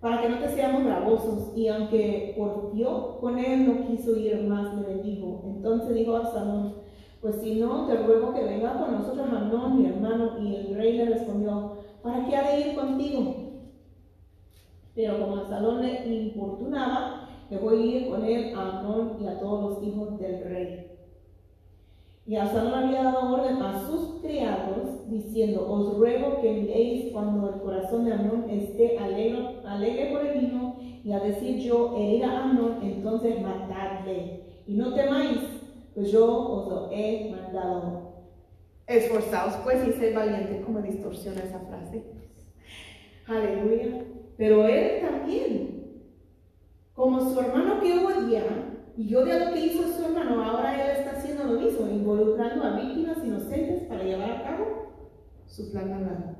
para 0.00 0.22
que 0.22 0.28
no 0.28 0.38
te 0.38 0.48
seamos 0.48 0.84
bravosos. 0.84 1.56
Y 1.56 1.68
aunque 1.68 2.34
porfió 2.36 3.18
con 3.20 3.38
él, 3.38 3.66
no 3.66 3.86
quiso 3.86 4.16
ir 4.16 4.42
más, 4.44 4.74
le 4.76 4.94
bendijo. 4.94 5.42
Entonces 5.46 5.94
dijo 5.94 6.16
Absalón, 6.16 6.74
pues 7.20 7.36
si 7.42 7.60
no, 7.60 7.86
te 7.86 7.96
ruego 7.96 8.32
que 8.32 8.44
venga 8.44 8.78
con 8.78 8.92
nosotros 8.92 9.28
Amnón, 9.30 9.82
mi 9.82 9.88
hermano. 9.88 10.38
Y 10.40 10.56
el 10.56 10.74
rey 10.74 10.96
le 10.96 11.06
respondió, 11.06 11.76
¿para 12.02 12.26
qué 12.26 12.36
ha 12.36 12.50
de 12.50 12.60
ir 12.60 12.74
contigo? 12.74 13.34
Pero 14.94 15.20
como 15.20 15.36
Absalón 15.36 15.82
le 15.82 16.06
importunaba, 16.06 17.28
a 17.50 17.74
ir 17.74 18.08
con 18.08 18.24
él 18.24 18.54
a 18.54 18.78
Amnón 18.78 19.18
y 19.20 19.26
a 19.26 19.38
todos 19.38 19.70
los 19.70 19.82
hijos 19.86 20.18
del 20.18 20.44
rey. 20.44 20.89
Y 22.30 22.36
Absalón 22.36 22.74
había 22.74 23.02
dado 23.02 23.34
orden 23.34 23.60
a 23.60 23.84
sus 23.88 24.20
criados, 24.20 25.10
diciendo, 25.10 25.68
os 25.68 25.98
ruego 25.98 26.40
que 26.40 26.52
miréis 26.52 27.12
cuando 27.12 27.48
el 27.48 27.60
corazón 27.60 28.04
de 28.04 28.12
Amnón 28.12 28.48
esté 28.48 28.96
alegre, 28.96 29.58
alegre 29.66 30.12
por 30.12 30.24
el 30.24 30.38
vino, 30.38 30.76
y 31.02 31.10
a 31.10 31.18
decir 31.18 31.58
yo, 31.58 31.96
herir 31.96 32.24
a 32.24 32.44
Amnón, 32.44 32.84
entonces 32.84 33.42
matadle. 33.42 34.44
Y 34.64 34.74
no 34.74 34.94
temáis, 34.94 35.40
pues 35.92 36.12
yo 36.12 36.24
os 36.24 36.68
lo 36.68 36.88
he 36.92 37.32
mandado. 37.32 38.12
Esforzaos 38.86 39.56
pues 39.64 39.88
y 39.88 39.92
sed 39.94 40.14
valientes, 40.14 40.64
como 40.64 40.82
distorsiona 40.82 41.40
esa 41.40 41.58
frase. 41.58 42.04
Aleluya. 43.26 44.04
Pero 44.36 44.68
él 44.68 45.00
también, 45.00 46.00
como 46.94 47.18
su 47.28 47.40
hermano 47.40 47.80
que 47.80 47.98
odia, 47.98 48.44
y 48.96 49.14
odia 49.14 49.46
lo 49.46 49.54
que 49.54 49.66
hizo 49.66 49.88
su 49.88 50.04
hermano, 50.04 50.42
ahora 50.42 50.74
él 50.74 50.96
está 50.98 51.18
haciendo 51.18 51.44
lo 51.44 51.60
mismo, 51.60 51.88
involucrando 51.88 52.64
a 52.64 52.80
víctimas 52.80 53.24
inocentes 53.24 53.84
para 53.84 54.04
llevar 54.04 54.30
a 54.30 54.42
cabo 54.42 54.64
su 55.46 55.70
plan 55.70 55.90
malvado. 55.90 56.36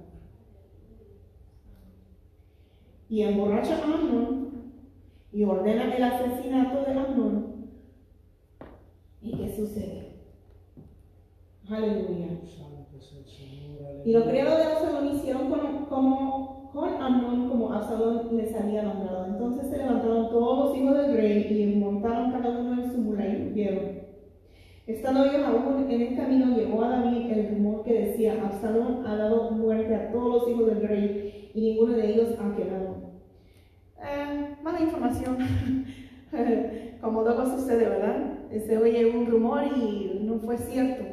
Y 3.09 3.23
emborracha 3.23 3.77
a 3.77 3.83
Amnon 3.83 4.73
y 5.33 5.45
ordena 5.45 5.95
el 5.95 6.03
asesinato 6.03 6.85
de 6.85 6.93
Amnon. 6.93 7.71
¿Y 9.23 9.37
qué 9.37 9.57
sucede? 9.57 10.17
Aleluya. 11.69 12.31
Y 14.05 14.13
los 14.13 14.25
criados 14.25 14.59
de 14.59 14.65
Absalón 14.65 15.15
hicieron 15.15 15.51
como, 15.89 16.60
Amnón 17.15 17.49
como 17.49 17.73
Absalón 17.73 18.37
les 18.37 18.55
había 18.55 18.83
mandado. 18.83 19.27
Entonces 19.27 19.69
se 19.69 19.79
levantaron 19.79 20.31
todos 20.31 20.69
los 20.69 20.79
hijos 20.79 20.97
del 20.97 21.17
rey 21.17 21.47
y 21.51 21.77
montaron 21.79 22.33
cada 22.33 22.59
uno 22.59 22.83
en 22.83 22.93
su 22.93 22.99
mula 22.99 23.27
y 23.27 23.51
huyeron. 23.51 24.01
Estando 24.87 25.25
ellos 25.25 25.43
aún 25.47 25.91
en 25.91 26.01
el 26.01 26.17
camino, 26.17 26.57
llegó 26.57 26.83
a 26.83 26.89
David 26.89 27.31
el 27.31 27.49
rumor 27.51 27.85
que 27.85 28.07
decía, 28.07 28.43
Absalón 28.43 29.07
ha 29.07 29.17
dado 29.17 29.51
muerte 29.51 29.95
a 29.95 30.11
todos 30.11 30.43
los 30.43 30.49
hijos 30.49 30.67
del 30.67 30.89
rey 30.89 31.51
y 31.55 31.61
ninguno 31.61 31.93
de 31.93 32.11
ellos 32.11 32.35
ha 32.41 32.57
quedado. 32.57 32.97
Eh, 33.99 34.57
mala 34.63 34.81
información. 34.81 35.39
Como 37.01 37.23
luego 37.23 37.45
sucede, 37.47 37.89
¿verdad? 37.89 38.35
Se 38.67 38.77
oye 38.79 39.07
un 39.07 39.27
rumor 39.27 39.63
y 39.77 40.21
no 40.23 40.39
fue 40.39 40.59
cierto, 40.59 41.05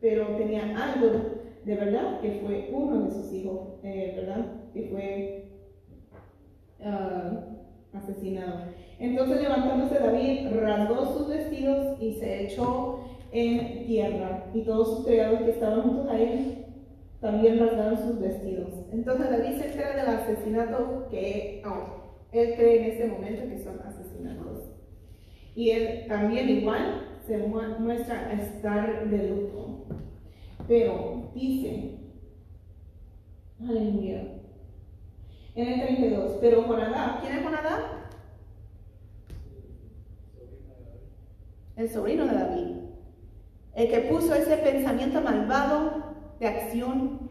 pero 0.00 0.36
tenía 0.36 0.62
algo 0.76 1.34
de 1.64 1.76
verdad 1.76 2.20
que 2.20 2.40
fue 2.44 2.70
uno 2.72 3.04
de 3.04 3.10
sus 3.10 3.32
hijos, 3.32 3.60
eh, 3.82 4.12
¿verdad? 4.16 4.63
Que 4.74 4.88
fue 4.90 5.48
ah, 6.84 7.46
asesinado. 7.94 8.66
Entonces 8.98 9.40
levantándose 9.42 9.98
David, 9.98 10.48
rasgó 10.60 11.06
sus 11.06 11.28
vestidos 11.28 12.00
y 12.00 12.14
se 12.14 12.44
echó 12.46 13.00
en 13.32 13.86
tierra, 13.86 14.46
y 14.54 14.62
todos 14.62 14.96
sus 14.96 15.06
criados 15.06 15.40
que 15.42 15.50
estaban 15.50 15.82
juntos 15.82 16.08
a 16.08 16.18
él 16.20 16.66
también 17.20 17.58
rasgaron 17.58 17.96
sus 17.96 18.20
vestidos. 18.20 18.68
Entonces 18.92 19.30
David 19.30 19.56
se 19.58 19.66
entera 19.68 19.96
del 19.96 20.14
asesinato 20.14 21.08
que 21.10 21.62
oh, 21.66 22.12
él 22.32 22.54
cree 22.54 22.78
en 22.78 22.92
este 22.92 23.06
momento 23.08 23.48
que 23.48 23.58
son 23.58 23.80
asesinatos. 23.80 24.70
Y 25.56 25.70
él 25.70 26.06
también 26.06 26.48
igual 26.48 27.18
se 27.26 27.38
mu- 27.38 27.78
muestra 27.80 28.32
estar 28.32 29.08
de 29.08 29.28
luto. 29.30 29.86
Pero 30.68 31.30
dice, 31.34 31.98
aleluya, 33.60 34.42
en 35.54 35.68
el 35.68 35.86
32, 35.86 36.38
pero 36.40 36.66
Jonadab, 36.66 37.20
¿quién 37.20 37.36
es 37.36 37.44
Jonadab? 37.44 37.80
El 41.76 41.90
sobrino 41.90 42.26
de 42.26 42.34
David, 42.34 42.76
el 43.74 43.88
que 43.88 44.00
puso 44.10 44.34
ese 44.34 44.56
pensamiento 44.58 45.20
malvado 45.20 46.14
de 46.40 46.46
acción 46.46 47.30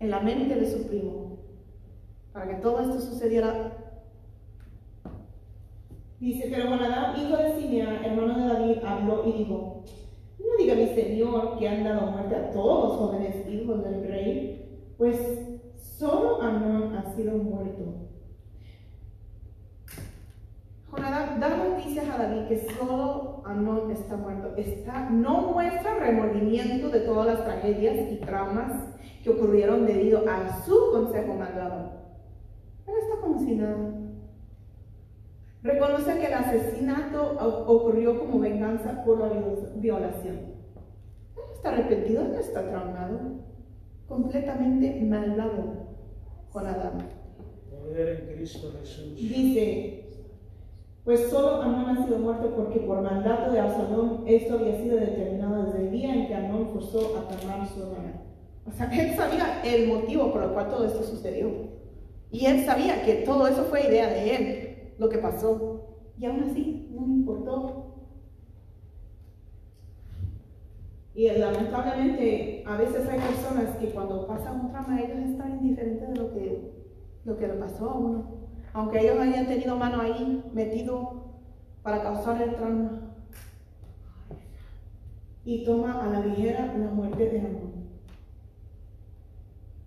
en 0.00 0.10
la 0.10 0.20
mente 0.20 0.54
de 0.54 0.70
su 0.70 0.86
primo, 0.86 1.38
para 2.32 2.48
que 2.48 2.62
todo 2.62 2.80
esto 2.80 3.00
sucediera. 3.00 3.72
Dice, 6.20 6.48
pero 6.50 6.70
Jonadab, 6.70 7.16
hijo 7.16 7.36
de 7.36 7.60
Simea, 7.60 8.02
hermano 8.04 8.38
de 8.38 8.54
David, 8.54 8.84
habló 8.84 9.22
y 9.26 9.38
dijo, 9.38 9.84
no 10.38 10.56
diga 10.58 10.74
mi 10.74 10.88
señor 10.88 11.58
que 11.58 11.68
han 11.68 11.84
dado 11.84 12.10
muerte 12.10 12.34
a 12.36 12.50
todos 12.50 12.88
los 12.88 12.98
jóvenes 12.98 13.48
hijos 13.48 13.84
del 13.84 14.02
rey, 14.06 14.94
pues 14.98 15.47
solo 15.98 16.40
Amnón 16.40 16.94
ha 16.96 17.14
sido 17.14 17.36
muerto. 17.38 18.06
Jonadab 20.90 21.38
da 21.38 21.48
noticias 21.56 22.08
a 22.08 22.18
David 22.18 22.48
que 22.48 22.68
solo 22.70 23.42
Amnón 23.44 23.90
está 23.90 24.16
muerto. 24.16 24.54
No 25.10 25.52
muestra 25.52 25.98
remordimiento 25.98 26.88
de 26.88 27.00
todas 27.00 27.26
las 27.26 27.44
tragedias 27.44 28.10
y 28.12 28.16
traumas 28.16 28.72
que 29.22 29.30
ocurrieron 29.30 29.86
debido 29.86 30.22
a 30.28 30.62
su 30.64 30.74
consejo 30.92 31.34
malvado. 31.34 31.92
Él 32.86 32.94
está 33.02 33.54
nada. 33.54 33.94
Reconoce 35.62 36.18
que 36.18 36.26
el 36.26 36.34
asesinato 36.34 37.32
ocurrió 37.66 38.18
como 38.20 38.38
venganza 38.38 39.04
por 39.04 39.18
la 39.18 39.26
viol- 39.26 39.72
violación. 39.76 40.36
Él 40.36 41.42
está 41.54 41.70
arrepentido, 41.70 42.24
no 42.24 42.38
está 42.38 42.66
traumado. 42.70 43.18
Completamente 44.06 45.02
malvado 45.04 45.77
con 46.58 46.66
Adán. 46.66 47.08
Poder 47.70 48.20
en 48.20 48.36
Cristo 48.36 48.72
Jesús. 48.80 49.14
Dice, 49.14 50.04
pues 51.04 51.28
solo 51.30 51.62
Amnón 51.62 51.96
ha 51.96 52.04
sido 52.04 52.18
muerto 52.18 52.52
porque 52.56 52.80
por 52.80 53.00
mandato 53.00 53.52
de 53.52 53.60
Absalón 53.60 54.24
esto 54.26 54.54
había 54.54 54.76
sido 54.76 54.96
determinado 54.96 55.64
desde 55.64 55.86
el 55.86 55.90
día 55.92 56.14
en 56.14 56.26
que 56.26 56.34
Amnón 56.34 56.68
forzó 56.72 57.16
a 57.16 57.28
Tamar 57.28 57.68
su 57.68 57.82
hermana. 57.82 58.22
O 58.66 58.72
sea, 58.72 58.86
él 58.92 59.16
sabía 59.16 59.62
el 59.64 59.88
motivo 59.88 60.32
por 60.32 60.42
el 60.42 60.50
cual 60.50 60.68
todo 60.68 60.84
esto 60.84 61.02
sucedió. 61.02 61.78
Y 62.30 62.44
él 62.44 62.64
sabía 62.64 63.02
que 63.04 63.14
todo 63.24 63.46
eso 63.46 63.64
fue 63.64 63.88
idea 63.88 64.08
de 64.08 64.36
él, 64.36 64.94
lo 64.98 65.08
que 65.08 65.18
pasó. 65.18 66.12
Y 66.18 66.26
aún 66.26 66.44
así, 66.44 66.88
no 66.90 67.06
importó. 67.06 67.87
Y 71.18 71.28
lamentablemente, 71.30 72.62
a 72.64 72.76
veces 72.76 73.08
hay 73.08 73.18
personas 73.18 73.76
que 73.78 73.90
cuando 73.90 74.26
pasa 74.28 74.52
un 74.52 74.70
trauma, 74.70 75.00
ellos 75.00 75.18
están 75.18 75.58
indiferentes 75.58 76.08
de 76.10 76.14
lo 76.14 76.32
que, 76.32 76.72
lo 77.24 77.36
que 77.36 77.48
le 77.48 77.54
pasó 77.54 77.90
a 77.90 77.98
uno 77.98 78.38
aunque 78.72 79.00
ellos 79.00 79.18
hayan 79.18 79.46
tenido 79.46 79.76
mano 79.76 80.00
ahí 80.00 80.44
metido 80.52 81.40
para 81.82 82.00
causar 82.00 82.40
el 82.40 82.54
trauma. 82.54 83.16
Y 85.44 85.64
toma 85.64 86.04
a 86.04 86.06
la 86.08 86.26
ligera 86.26 86.76
la 86.76 86.90
muerte 86.90 87.28
de 87.28 87.40
Amón. 87.40 87.72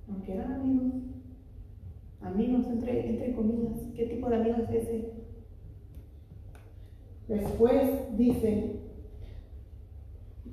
Aunque 0.09 0.33
eran 0.33 0.53
amigos. 0.53 0.93
Amigos 2.21 2.65
entre, 2.67 3.09
entre 3.09 3.33
comillas. 3.33 3.77
¿Qué 3.95 4.07
tipo 4.07 4.29
de 4.29 4.35
amigos 4.35 4.61
es 4.69 4.69
ese? 4.71 5.13
Después 7.27 8.17
dice, 8.17 8.80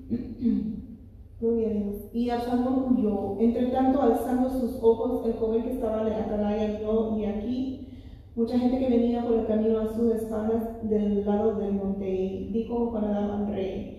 Gloria 1.40 1.68
a 1.68 1.72
Dios. 1.72 1.96
Y 2.12 2.30
Absalón 2.30 2.96
huyó. 2.96 3.36
Entre 3.38 3.66
tanto, 3.66 4.02
alzando 4.02 4.50
sus 4.50 4.82
ojos, 4.82 5.26
el 5.26 5.34
joven 5.34 5.62
que 5.62 5.72
estaba 5.72 6.04
de 6.04 6.14
atalaya 6.14 6.78
vio, 6.78 7.18
y 7.18 7.24
aquí 7.26 7.88
mucha 8.34 8.58
gente 8.58 8.78
que 8.78 8.88
venía 8.88 9.22
por 9.22 9.34
el 9.34 9.46
camino 9.46 9.80
a 9.80 9.94
sus 9.94 10.14
espaldas 10.14 10.88
del 10.88 11.24
lado 11.24 11.56
del 11.56 11.74
monte. 11.74 12.48
Dijo 12.52 12.90
Jonadab 12.92 13.30
al 13.32 13.46
rey, 13.48 13.98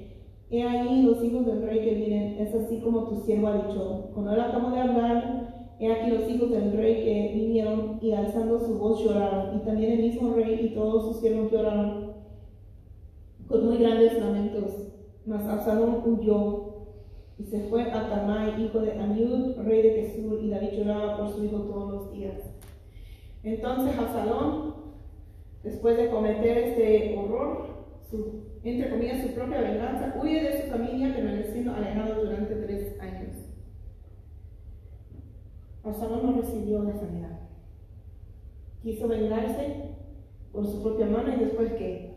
He 0.52 0.64
ahí 0.64 1.04
los 1.04 1.24
hijos 1.24 1.46
del 1.46 1.62
rey 1.62 1.80
que 1.82 1.94
vienen, 1.94 2.40
es 2.40 2.56
así 2.56 2.80
como 2.80 3.04
tu 3.04 3.22
siervo 3.22 3.48
ha 3.48 3.68
dicho. 3.68 4.10
Cuando 4.14 4.34
él 4.34 4.42
acabó 4.42 4.72
de 4.72 4.80
hablar, 4.80 5.76
he 5.80 5.92
aquí 5.92 6.10
los 6.10 6.28
hijos 6.28 6.50
del 6.50 6.74
rey 6.74 7.04
que 7.04 7.34
vinieron 7.36 8.00
y 8.02 8.14
alzando 8.14 8.60
su 8.60 8.80
voz 8.80 9.04
lloraron. 9.04 9.58
Y 9.58 9.60
también 9.60 9.92
el 9.92 10.02
mismo 10.02 10.34
rey 10.34 10.60
y 10.66 10.74
todos 10.74 11.06
sus 11.06 11.22
siervos 11.22 11.52
lloraron 11.52 12.14
con 13.48 13.66
muy 13.68 13.78
grandes 13.78 14.20
lamentos. 14.20 14.89
Mas 15.30 15.46
Absalón 15.46 16.02
huyó 16.04 16.88
y 17.38 17.44
se 17.44 17.60
fue 17.70 17.84
a 17.84 18.10
Tamai, 18.10 18.66
hijo 18.66 18.80
de 18.80 19.00
Amiud, 19.00 19.58
rey 19.60 19.84
de 19.84 20.02
Gesur, 20.02 20.44
y 20.44 20.50
David 20.50 20.72
lloraba 20.72 21.18
por 21.18 21.30
su 21.30 21.46
hijo 21.46 21.60
todos 21.60 21.94
los 21.94 22.12
días. 22.12 22.42
Entonces 23.44 23.96
Absalón, 23.96 24.74
después 25.64 25.98
de 25.98 26.10
cometer 26.10 26.58
este 26.58 27.16
horror, 27.16 27.68
su 28.10 28.50
entre 28.64 28.90
comillas, 28.90 29.22
su 29.22 29.36
propia 29.36 29.62
venganza, 29.62 30.16
huye 30.20 30.42
de 30.42 30.64
su 30.64 30.72
familia, 30.72 31.14
permaneciendo 31.14 31.74
alejado 31.74 32.24
durante 32.24 32.56
tres 32.56 33.00
años. 33.00 33.36
Absalón 35.84 36.26
no 36.26 36.42
recibió 36.42 36.82
la 36.82 36.96
sanidad. 36.96 37.40
Quiso 38.82 39.08
vengarse 39.08 39.96
por 40.52 40.66
su 40.66 40.82
propia 40.82 41.06
mano 41.06 41.36
y 41.36 41.46
después 41.46 41.72
que 41.74 42.09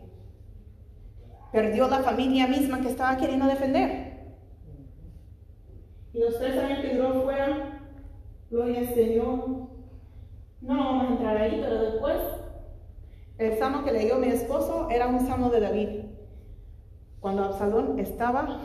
perdió 1.53 1.87
la 1.87 1.99
familia 1.99 2.47
misma 2.47 2.81
que 2.81 2.89
estaba 2.89 3.15
queriendo 3.15 3.45
defender. 3.45 4.11
Y 6.11 6.19
los 6.19 6.37
tres 6.39 6.57
años 6.57 6.79
que 6.79 6.95
duró 6.95 7.21
fuera, 7.21 7.79
gloria 8.49 8.79
al 8.79 8.93
Señor. 8.93 9.47
No 10.61 10.77
vamos 10.77 11.03
a 11.03 11.11
entrar 11.13 11.37
ahí, 11.37 11.59
pero 11.61 11.81
después, 11.91 12.17
el 13.37 13.57
salmo 13.59 13.83
que 13.83 13.91
leyó 13.91 14.17
mi 14.17 14.27
esposo 14.27 14.89
era 14.89 15.07
un 15.07 15.19
salmo 15.27 15.49
de 15.49 15.59
David, 15.59 15.89
cuando 17.19 17.43
Absalón 17.43 17.99
estaba 17.99 18.59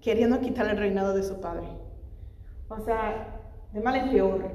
queriendo 0.00 0.40
quitar 0.40 0.66
el 0.66 0.78
reinado 0.78 1.12
de 1.12 1.22
su 1.22 1.40
padre. 1.40 1.68
O 2.68 2.80
sea, 2.80 3.38
de 3.72 3.80
mal 3.80 3.96
en 3.96 4.10
peor. 4.10 4.50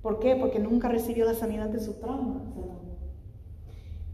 ¿Por 0.00 0.20
qué? 0.20 0.36
Porque 0.36 0.60
nunca 0.60 0.88
recibió 0.88 1.24
la 1.24 1.34
sanidad 1.34 1.68
de 1.70 1.80
su 1.80 1.94
trauma. 1.94 2.40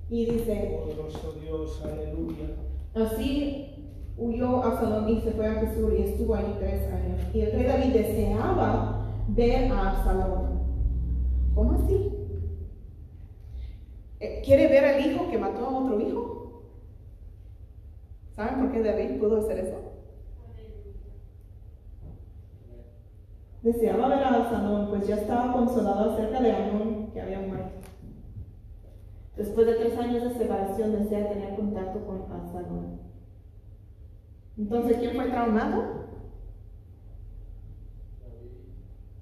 Y 0.08 0.26
dice, 0.26 0.78
Poderoso 0.80 1.32
Dios, 1.40 1.82
aleluya. 1.84 2.46
así 2.94 3.72
huyó 4.16 4.62
Absalón 4.62 5.08
y 5.08 5.20
se 5.20 5.32
fue 5.32 5.46
a 5.46 5.54
Jesús 5.60 5.92
y 5.98 6.02
estuvo 6.02 6.34
ahí 6.34 6.56
tres 6.58 6.90
años. 6.92 7.20
Y 7.34 7.40
el 7.40 7.52
rey 7.52 7.64
David 7.66 7.92
deseaba 7.92 9.06
ver 9.28 9.72
a 9.72 9.90
Absalón. 9.90 10.60
¿Cómo 11.54 11.72
así? 11.72 12.12
Eh, 14.20 14.42
¿Quiere 14.44 14.68
ver 14.68 14.84
al 14.84 15.06
hijo 15.06 15.28
que 15.30 15.38
mató 15.38 15.66
a 15.66 15.78
otro 15.78 16.00
hijo? 16.00 16.62
¿Saben 18.34 18.60
por 18.60 18.72
qué 18.72 18.82
David 18.82 19.18
pudo 19.18 19.38
hacer 19.38 19.58
eso? 19.58 19.76
Deseaba 23.62 24.08
ver 24.08 24.18
a 24.18 24.34
Absalón, 24.34 24.88
pues 24.90 25.06
ya 25.08 25.16
estaba 25.16 25.52
consolado 25.52 26.12
acerca 26.12 26.40
de 26.40 26.52
Amón 26.52 27.10
que 27.12 27.20
había 27.20 27.40
muerto. 27.40 27.85
Después 29.36 29.66
de 29.66 29.74
tres 29.74 29.98
años 29.98 30.22
de 30.24 30.34
separación, 30.34 30.92
desea 30.92 31.28
tener 31.28 31.56
contacto 31.56 32.06
con 32.06 32.22
Absalón. 32.32 33.00
Entonces, 34.56 34.96
¿quién 34.98 35.14
fue 35.14 35.26
traumado? 35.26 36.06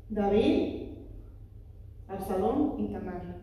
David, 0.09 0.99
Absalón 2.07 2.75
y 2.79 2.93
Tamar. 2.93 3.43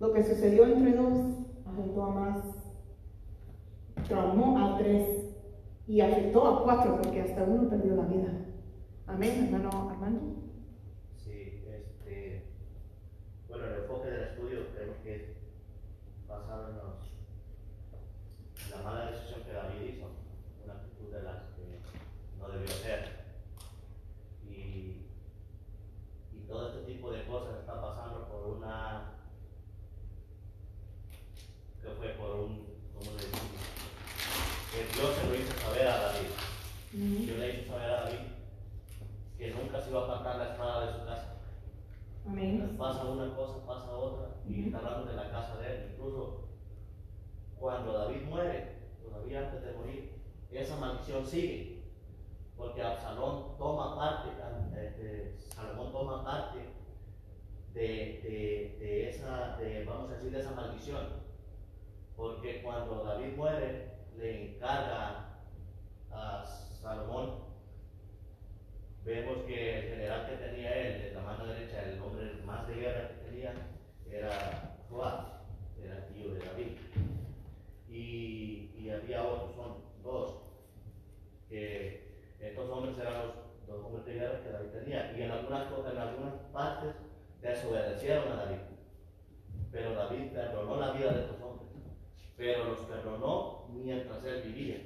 Lo 0.00 0.12
que 0.12 0.24
sucedió 0.24 0.66
entre 0.66 0.92
dos 0.94 1.18
afectó 1.64 2.02
a 2.02 2.10
más, 2.10 2.44
traumó 4.08 4.58
a 4.58 4.76
tres 4.76 5.30
y 5.86 6.00
afectó 6.00 6.46
a 6.46 6.64
cuatro 6.64 7.00
porque 7.00 7.20
hasta 7.20 7.44
uno 7.44 7.68
perdió 7.68 7.94
la 7.94 8.06
vida. 8.06 8.32
Amén, 9.06 9.44
hermano 9.44 9.90
Armando. 9.90 10.20
Sí, 11.16 11.64
este, 11.68 12.44
bueno, 13.48 13.64
el 13.66 13.86
del 14.04 14.22
estudio 14.22 14.68
creo 14.74 15.02
que 15.02 15.16
es 15.16 15.22
basado 16.28 16.68
en 16.68 16.76
la 18.70 18.82
mala 18.82 19.10
decisión 19.10 19.42
que 19.42 19.52
David 19.52 19.80
hizo, 19.82 20.10
una 20.64 20.74
actitud 20.74 21.12
de 21.12 21.22
las 21.22 21.42
que 21.54 21.80
no 22.38 22.48
debió 22.48 22.66
hacer. 22.66 23.24
Y, 24.46 25.06
y 26.32 26.46
todo 26.46 26.68
este 26.68 26.92
tipo 26.92 27.12
de 27.12 27.24
cosas 27.26 27.60
está 27.60 27.80
pasando 27.80 28.28
por 28.28 28.58
una, 28.58 29.12
que 31.80 31.88
fue 31.90 32.08
por 32.10 32.30
un, 32.36 32.66
¿cómo 32.94 33.10
le 33.12 33.16
decimos? 33.16 33.40
Que 34.70 34.98
Dios 34.98 35.14
se 35.16 35.26
lo 35.28 35.34
hizo 35.34 35.52
saber 35.60 35.86
a 35.86 35.98
David. 35.98 36.28
Dios 36.92 37.38
le 37.38 37.54
hizo 37.54 37.72
saber 37.72 37.90
a 37.90 38.00
David 38.04 38.34
que 39.38 39.50
nunca 39.50 39.80
se 39.80 39.90
iba 39.90 40.00
a 40.00 40.04
apartar 40.04 40.36
la 40.36 40.52
espada 40.52 40.86
de 40.86 40.92
su 40.92 41.04
casa. 41.06 41.34
Amén. 42.26 42.73
Pasa 42.84 43.04
una 43.06 43.34
cosa, 43.34 43.64
pasa 43.66 43.96
otra, 43.96 44.26
y 44.46 44.66
está 44.66 44.76
hablando 44.76 45.06
de 45.06 45.16
la 45.16 45.30
casa 45.30 45.56
de 45.56 45.66
él. 45.74 45.90
Incluso 45.94 46.48
cuando 47.58 47.94
David 47.94 48.24
muere, 48.28 48.76
todavía 49.02 49.40
antes 49.46 49.62
de 49.64 49.72
morir, 49.72 50.22
esa 50.50 50.76
maldición 50.76 51.24
sigue. 51.24 51.82
Porque 52.54 52.82
Absalón 52.82 53.56
toma 53.56 53.96
parte, 53.96 54.28
de- 54.74 55.34
Salomón 55.38 55.92
toma 55.92 56.22
parte 56.24 56.58
de, 57.72 57.80
de- 57.80 58.76
de 58.78 59.08
esa, 59.08 59.56
de, 59.56 59.86
vamos 59.86 60.10
a 60.10 60.14
decir, 60.16 60.30
de 60.30 60.40
esa 60.40 60.50
maldición. 60.50 61.06
Porque 62.14 62.62
cuando 62.62 63.02
David 63.02 63.34
muere, 63.34 63.94
le 64.18 64.56
encarga 64.56 65.38
a 66.12 66.44
Salomón 66.44 67.44
vemos 69.04 69.44
que 69.46 69.78
el 69.78 69.82
general 69.90 70.26
que 70.26 70.36
tenía 70.36 70.76
él, 70.76 71.02
de 71.02 71.12
la 71.12 71.20
mano 71.20 71.46
derecha, 71.46 71.82
el 71.82 72.00
hombre 72.00 72.32
más 72.44 72.66
de 72.66 72.74
guerra 72.74 73.08
que 73.08 73.28
tenía, 73.28 73.54
era 74.10 74.76
Joab, 74.88 75.42
era 75.82 76.06
tío 76.06 76.32
de 76.34 76.40
David. 76.40 76.78
Y, 77.88 78.72
y 78.78 78.90
había 78.90 79.22
otros, 79.22 79.54
son 79.54 79.76
dos, 80.02 80.36
que 81.48 82.04
estos 82.40 82.68
hombres 82.70 82.98
eran 82.98 83.14
los 83.14 83.34
dos 83.66 83.84
hombres 83.84 84.06
de 84.06 84.14
guerra 84.14 84.42
que 84.42 84.50
David 84.50 84.70
tenía. 84.70 85.12
Y 85.16 85.22
en 85.22 85.30
algunas, 85.30 85.66
en 85.66 85.98
algunas 85.98 86.34
partes 86.52 86.94
desobedecieron 87.42 88.32
a 88.32 88.36
David. 88.36 88.58
Pero 89.70 89.94
David 89.94 90.32
perdonó 90.32 90.76
la 90.76 90.92
vida 90.92 91.12
de 91.12 91.20
estos 91.20 91.40
hombres. 91.42 91.68
Pero 92.36 92.64
los 92.64 92.80
perdonó 92.80 93.68
mientras 93.70 94.24
él 94.24 94.42
vivía. 94.42 94.78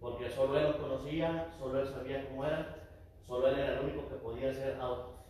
Porque 0.00 0.30
solo 0.30 0.56
él 0.58 0.64
los 0.64 0.76
conocía, 0.76 1.48
solo 1.58 1.80
él 1.80 1.88
sabía 1.88 2.28
cómo 2.28 2.46
eran 2.46 2.77
Solo 3.28 3.48
él 3.48 3.58
era 3.58 3.78
el 3.78 3.84
único 3.84 4.08
que 4.08 4.14
podía 4.14 4.54
ser, 4.54 4.78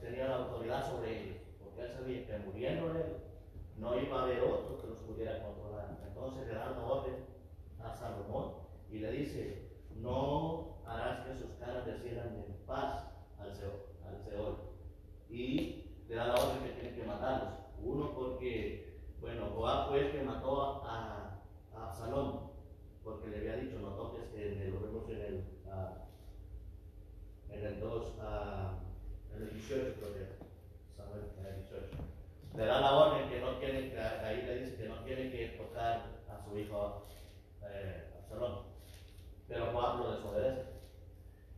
tenía 0.01 0.29
la 0.29 0.37
autoridad 0.37 0.89
sobre 0.89 1.21
ellos, 1.21 1.39
porque 1.59 1.83
él 1.83 1.91
sabía 1.91 2.27
que 2.27 2.39
muriendo 2.47 2.93
él, 2.93 3.17
no 3.77 4.01
iba 4.01 4.21
a 4.21 4.23
haber 4.23 4.41
otro 4.41 4.81
que 4.81 4.87
los 4.87 4.99
pudiera 5.01 5.43
controlar. 5.43 5.99
Entonces 6.07 6.47
le 6.47 6.55
da 6.55 6.71
una 6.71 6.87
orden 6.87 7.17
a 7.83 7.93
Salomón 7.93 8.53
y 8.89 9.01
le 9.01 9.11
dice, 9.11 9.69
no 9.97 10.79
harás 10.87 11.27
que 11.27 11.35
sus 11.35 11.51
caras 11.59 11.87
desciendan 11.87 12.37
en 12.37 12.55
paz 12.67 13.05
al 13.37 13.53
Seol. 13.53 13.73
Al. 14.07 14.57
Y 15.29 15.97
le 16.09 16.15
da 16.15 16.29
la 16.29 16.35
orden 16.35 16.63
que 16.63 16.81
tiene 16.81 16.97
que 16.97 17.03
matarlos. 17.03 17.55
Uno 17.83 18.15
porque, 18.15 18.97
bueno, 19.21 19.51
Joab 19.57 19.89
fue 19.89 20.07
el 20.07 20.13
que 20.13 20.23
mató 20.23 20.85
a, 20.85 21.43
a 21.75 21.89
Absalón, 21.89 22.53
porque 23.03 23.29
le 23.29 23.39
había 23.39 23.57
dicho, 23.57 23.81
no 23.81 23.89
toques, 23.91 24.23
que 24.29 24.71
lo 24.71 24.81
vemos 24.81 25.11
en 25.11 25.21
el... 25.21 25.45
ah, 25.69 26.05
en 27.51 27.67
el 27.67 27.81
2, 27.81 28.13
ah, 28.21 28.79
en 29.35 29.43
el 29.43 29.51
18 29.55 29.95
creo 29.99 30.15
que 30.15 30.21
era. 30.21 30.37
Samuel, 30.97 31.25
en 31.39 31.47
el 31.47 31.57
18. 31.57 31.87
Le 32.57 32.65
da 32.65 32.81
la 32.81 32.97
orden 32.97 33.29
que 33.29 33.41
no 33.41 33.59
tiene 33.59 33.91
que, 33.91 34.01
ahí 34.01 34.43
le 34.43 34.61
dice 34.61 34.77
que 34.77 34.89
no 34.89 34.97
tiene 35.05 35.31
que 35.31 35.49
tocar 35.59 36.07
a 36.29 36.45
su 36.45 36.59
hijo 36.59 37.07
eh, 37.63 38.11
Absalón. 38.19 38.63
Pero 39.47 39.73
Juan 39.73 39.99
lo 39.99 40.13
desobedece. 40.13 40.63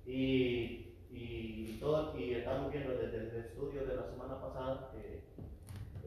Y, 0.07 0.95
y, 1.11 1.79
todo, 1.81 2.17
y 2.19 2.35
estamos 2.35 2.73
viendo 2.73 2.95
desde 2.97 3.17
el 3.19 3.45
estudio 3.45 3.87
de 3.87 3.97
la 3.97 4.05
semana 4.05 4.41
pasada 4.41 4.91
que 4.93 5.23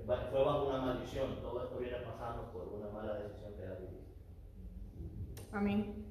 fue 0.05 0.43
bajo 0.43 0.67
una 0.67 0.81
maldición. 0.81 1.41
Todo 1.41 1.63
esto 1.63 1.77
viene 1.77 1.97
pasando 1.97 2.51
por 2.51 2.67
una 2.67 2.89
mala 2.89 3.15
decisión 3.15 3.53
que 3.55 3.65
David 3.65 3.87
hizo. 3.91 5.42
Amén. 5.53 6.05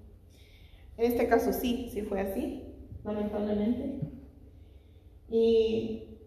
En 0.96 1.10
este 1.10 1.26
caso 1.26 1.52
sí, 1.52 1.88
sí 1.92 2.02
fue 2.02 2.20
así, 2.20 2.62
lamentablemente. 3.02 4.00
Y 5.28 6.20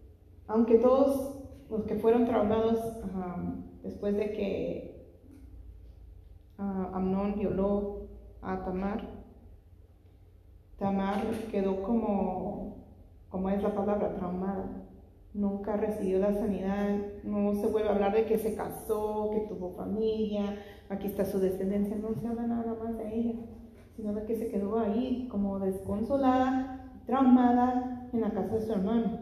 aunque 0.47 0.77
todos 0.79 1.39
los 1.69 1.83
que 1.85 1.95
fueron 1.95 2.25
traumados 2.25 2.79
um, 3.03 3.63
después 3.83 4.15
de 4.15 4.31
que 4.33 5.07
uh, 6.59 6.95
Amnón 6.95 7.35
violó 7.37 8.09
a 8.41 8.65
Tamar, 8.65 9.07
Tamar 10.77 11.23
quedó 11.51 11.83
como, 11.83 12.85
como 13.29 13.49
es 13.49 13.63
la 13.63 13.73
palabra, 13.73 14.13
traumada. 14.15 14.81
Nunca 15.33 15.75
recibió 15.77 16.19
la 16.19 16.33
sanidad, 16.33 16.97
no 17.23 17.53
se 17.55 17.67
vuelve 17.67 17.89
a 17.89 17.93
hablar 17.93 18.13
de 18.13 18.25
que 18.25 18.37
se 18.37 18.55
casó, 18.55 19.31
que 19.33 19.41
tuvo 19.41 19.75
familia, 19.75 20.57
aquí 20.89 21.07
está 21.07 21.25
su 21.25 21.39
descendencia, 21.39 21.95
no 21.97 22.13
se 22.13 22.27
habla 22.27 22.47
nada 22.47 22.75
más 22.81 22.97
de 22.97 23.15
ella, 23.15 23.33
sino 23.95 24.13
de 24.13 24.25
que 24.25 24.35
se 24.35 24.49
quedó 24.49 24.79
ahí 24.79 25.27
como 25.29 25.59
desconsolada, 25.59 26.91
traumada 27.05 28.09
en 28.13 28.21
la 28.21 28.31
casa 28.31 28.55
de 28.55 28.61
su 28.61 28.71
hermano. 28.71 29.19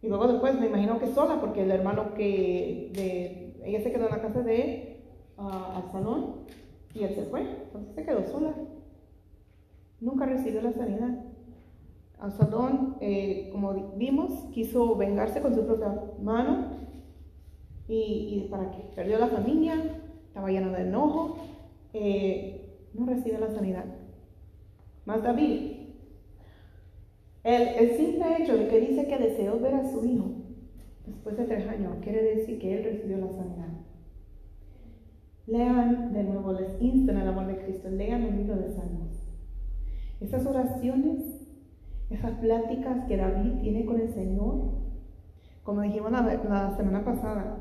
Y 0.00 0.08
luego 0.08 0.26
después 0.26 0.58
me 0.58 0.66
imagino 0.66 0.98
que 0.98 1.12
sola, 1.12 1.40
porque 1.40 1.62
el 1.62 1.70
hermano 1.70 2.14
que 2.14 2.90
de, 2.94 3.62
ella 3.64 3.80
se 3.80 3.92
quedó 3.92 4.06
en 4.06 4.10
la 4.10 4.22
casa 4.22 4.42
de 4.42 5.04
uh, 5.38 5.76
al 5.76 5.90
salón, 5.92 6.42
y 6.94 7.04
él 7.04 7.14
se 7.14 7.24
fue, 7.24 7.40
entonces 7.40 7.94
se 7.94 8.04
quedó 8.04 8.24
sola. 8.24 8.54
Nunca 10.00 10.26
recibió 10.26 10.60
la 10.62 10.72
sanidad. 10.72 11.24
Absalón, 12.18 12.96
eh, 13.00 13.48
como 13.50 13.72
vimos, 13.96 14.32
quiso 14.52 14.94
vengarse 14.96 15.40
con 15.40 15.54
su 15.54 15.64
propia 15.66 15.92
mano 16.20 16.66
y, 17.88 17.94
y 18.44 18.48
para 18.48 18.70
que 18.70 18.78
perdió 18.94 19.18
la 19.18 19.26
familia 19.26 20.01
estaba 20.32 20.50
lleno 20.50 20.72
de 20.72 20.80
enojo, 20.80 21.36
eh, 21.92 22.88
no 22.94 23.04
recibe 23.04 23.38
la 23.38 23.50
sanidad. 23.50 23.84
Más 25.04 25.22
David, 25.22 25.72
el, 27.44 27.62
el 27.62 27.96
simple 27.98 28.24
hecho 28.38 28.56
de 28.56 28.66
que 28.66 28.80
dice 28.80 29.06
que 29.06 29.18
deseó 29.18 29.60
ver 29.60 29.74
a 29.74 29.90
su 29.90 30.02
hijo 30.06 30.30
después 31.06 31.36
de 31.36 31.44
tres 31.44 31.68
años 31.68 31.96
quiere 32.02 32.22
decir 32.22 32.58
que 32.58 32.78
él 32.78 32.84
recibió 32.84 33.18
la 33.18 33.30
sanidad. 33.30 33.68
Lean 35.46 36.14
de 36.14 36.24
nuevo, 36.24 36.54
les 36.54 36.80
insto 36.80 37.12
en 37.12 37.18
el 37.18 37.28
amor 37.28 37.48
de 37.48 37.58
Cristo, 37.58 37.90
lean 37.90 38.22
el 38.22 38.38
libro 38.38 38.56
de 38.56 38.70
Salmos. 38.70 39.28
Esas 40.18 40.46
oraciones, 40.46 41.46
esas 42.08 42.38
pláticas 42.38 43.04
que 43.06 43.18
David 43.18 43.60
tiene 43.60 43.84
con 43.84 44.00
el 44.00 44.08
Señor, 44.14 44.80
como 45.62 45.82
dijimos 45.82 46.10
la, 46.10 46.22
la 46.22 46.74
semana 46.74 47.04
pasada, 47.04 47.58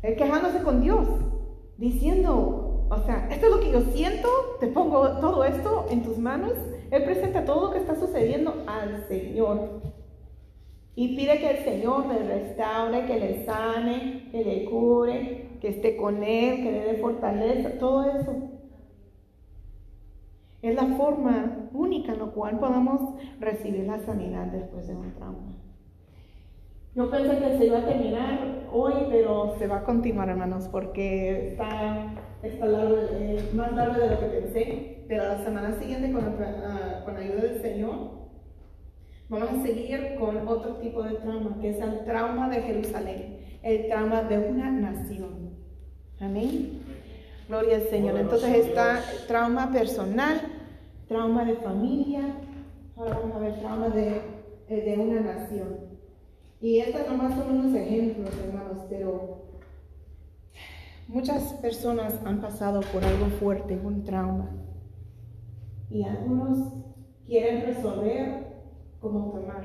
él 0.00 0.16
quejándose 0.16 0.62
con 0.62 0.80
Dios, 0.80 1.06
diciendo, 1.80 2.86
o 2.90 2.98
sea, 3.06 3.26
esto 3.30 3.46
es 3.46 3.52
lo 3.52 3.60
que 3.60 3.72
yo 3.72 3.80
siento, 3.92 4.28
te 4.60 4.66
pongo 4.66 5.18
todo 5.18 5.42
esto 5.44 5.86
en 5.90 6.02
tus 6.02 6.18
manos. 6.18 6.52
Él 6.90 7.04
presenta 7.04 7.44
todo 7.44 7.66
lo 7.66 7.72
que 7.72 7.78
está 7.78 7.98
sucediendo 7.98 8.62
al 8.66 9.06
Señor. 9.08 9.80
Y 10.94 11.16
pide 11.16 11.38
que 11.38 11.50
el 11.50 11.64
Señor 11.64 12.06
le 12.06 12.18
restaure, 12.18 13.06
que 13.06 13.18
le 13.18 13.44
sane, 13.46 14.28
que 14.30 14.44
le 14.44 14.64
cure, 14.66 15.48
que 15.60 15.68
esté 15.68 15.96
con 15.96 16.22
él, 16.22 16.56
que 16.56 16.70
le 16.70 16.84
dé 16.84 16.94
fortaleza, 17.00 17.78
todo 17.78 18.04
eso. 18.10 18.34
Es 20.60 20.74
la 20.74 20.84
forma 20.98 21.70
única 21.72 22.12
en 22.12 22.18
la 22.18 22.26
cual 22.26 22.58
podamos 22.58 23.14
recibir 23.38 23.86
la 23.86 24.00
sanidad 24.00 24.46
después 24.48 24.86
de 24.86 24.96
un 24.96 25.14
trauma. 25.14 25.59
Yo 26.94 27.08
pensé 27.08 27.38
que 27.38 27.56
se 27.56 27.66
iba 27.66 27.78
a 27.78 27.84
terminar 27.84 28.66
hoy, 28.72 28.94
pero 29.10 29.54
se 29.58 29.68
va 29.68 29.78
a 29.78 29.84
continuar, 29.84 30.28
hermanos, 30.28 30.68
porque 30.72 31.50
está, 31.50 32.14
está 32.42 32.66
largo, 32.66 32.96
eh, 33.12 33.48
más 33.54 33.72
largo 33.74 34.00
de 34.00 34.10
lo 34.10 34.18
que 34.18 34.26
pensé. 34.26 35.04
Pero 35.06 35.24
la 35.24 35.38
semana 35.44 35.78
siguiente, 35.78 36.12
con 36.12 36.24
la, 36.24 37.02
con 37.04 37.14
la 37.14 37.20
ayuda 37.20 37.42
del 37.42 37.62
Señor, 37.62 37.94
vamos 39.28 39.50
a 39.50 39.62
seguir 39.62 40.16
con 40.18 40.48
otro 40.48 40.76
tipo 40.76 41.02
de 41.04 41.14
trauma, 41.14 41.58
que 41.60 41.70
es 41.70 41.80
el 41.80 42.04
trauma 42.04 42.48
de 42.48 42.62
Jerusalén, 42.62 43.38
el 43.62 43.86
trauma 43.86 44.22
de 44.22 44.38
una 44.38 44.70
nación. 44.70 45.50
Amén. 46.20 46.82
Gloria 47.48 47.76
al 47.76 47.82
Señor. 47.84 48.18
Entonces 48.18 48.66
está 48.66 49.00
trauma 49.28 49.70
personal, 49.70 50.40
trauma 51.08 51.44
de 51.44 51.54
familia, 51.54 52.36
ahora 52.96 53.18
vamos 53.20 53.36
a 53.36 53.40
ver 53.40 53.60
trauma 53.60 53.88
de, 53.90 54.20
de 54.68 54.98
una 54.98 55.20
nación. 55.20 55.89
Y 56.60 56.78
estas 56.78 57.08
nomás 57.08 57.34
son 57.34 57.58
unos 57.58 57.74
ejemplos, 57.74 58.30
hermanos, 58.44 58.84
pero 58.90 59.46
muchas 61.08 61.54
personas 61.54 62.20
han 62.26 62.42
pasado 62.42 62.82
por 62.92 63.02
algo 63.02 63.26
fuerte, 63.38 63.80
un 63.82 64.04
trauma. 64.04 64.50
Y 65.88 66.02
algunos 66.04 66.74
quieren 67.26 67.64
resolver 67.64 68.62
como 69.00 69.32
tomar, 69.32 69.64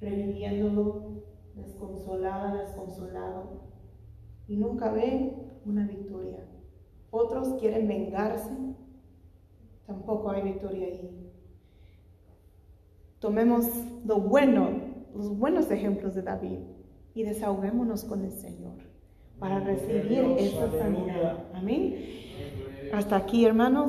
reviviéndolo, 0.00 1.24
desconsolada, 1.56 2.62
desconsolado, 2.62 3.62
y 4.46 4.56
nunca 4.58 4.92
ven 4.92 5.50
una 5.64 5.84
victoria. 5.84 6.46
Otros 7.10 7.58
quieren 7.58 7.88
vengarse, 7.88 8.52
tampoco 9.84 10.30
hay 10.30 10.42
victoria 10.42 10.86
ahí. 10.86 11.32
Tomemos 13.18 13.66
lo 14.04 14.20
bueno 14.20 14.95
los 15.16 15.36
buenos 15.36 15.70
ejemplos 15.70 16.14
de 16.14 16.22
David 16.22 16.58
y 17.14 17.22
desahoguémonos 17.22 18.04
con 18.04 18.24
el 18.24 18.32
Señor 18.32 18.74
para 19.38 19.60
recibir 19.60 20.24
esta 20.38 20.70
sanidad. 20.78 21.44
Amén. 21.54 21.94
Hasta 22.92 23.16
aquí, 23.16 23.44
hermanos. 23.44 23.84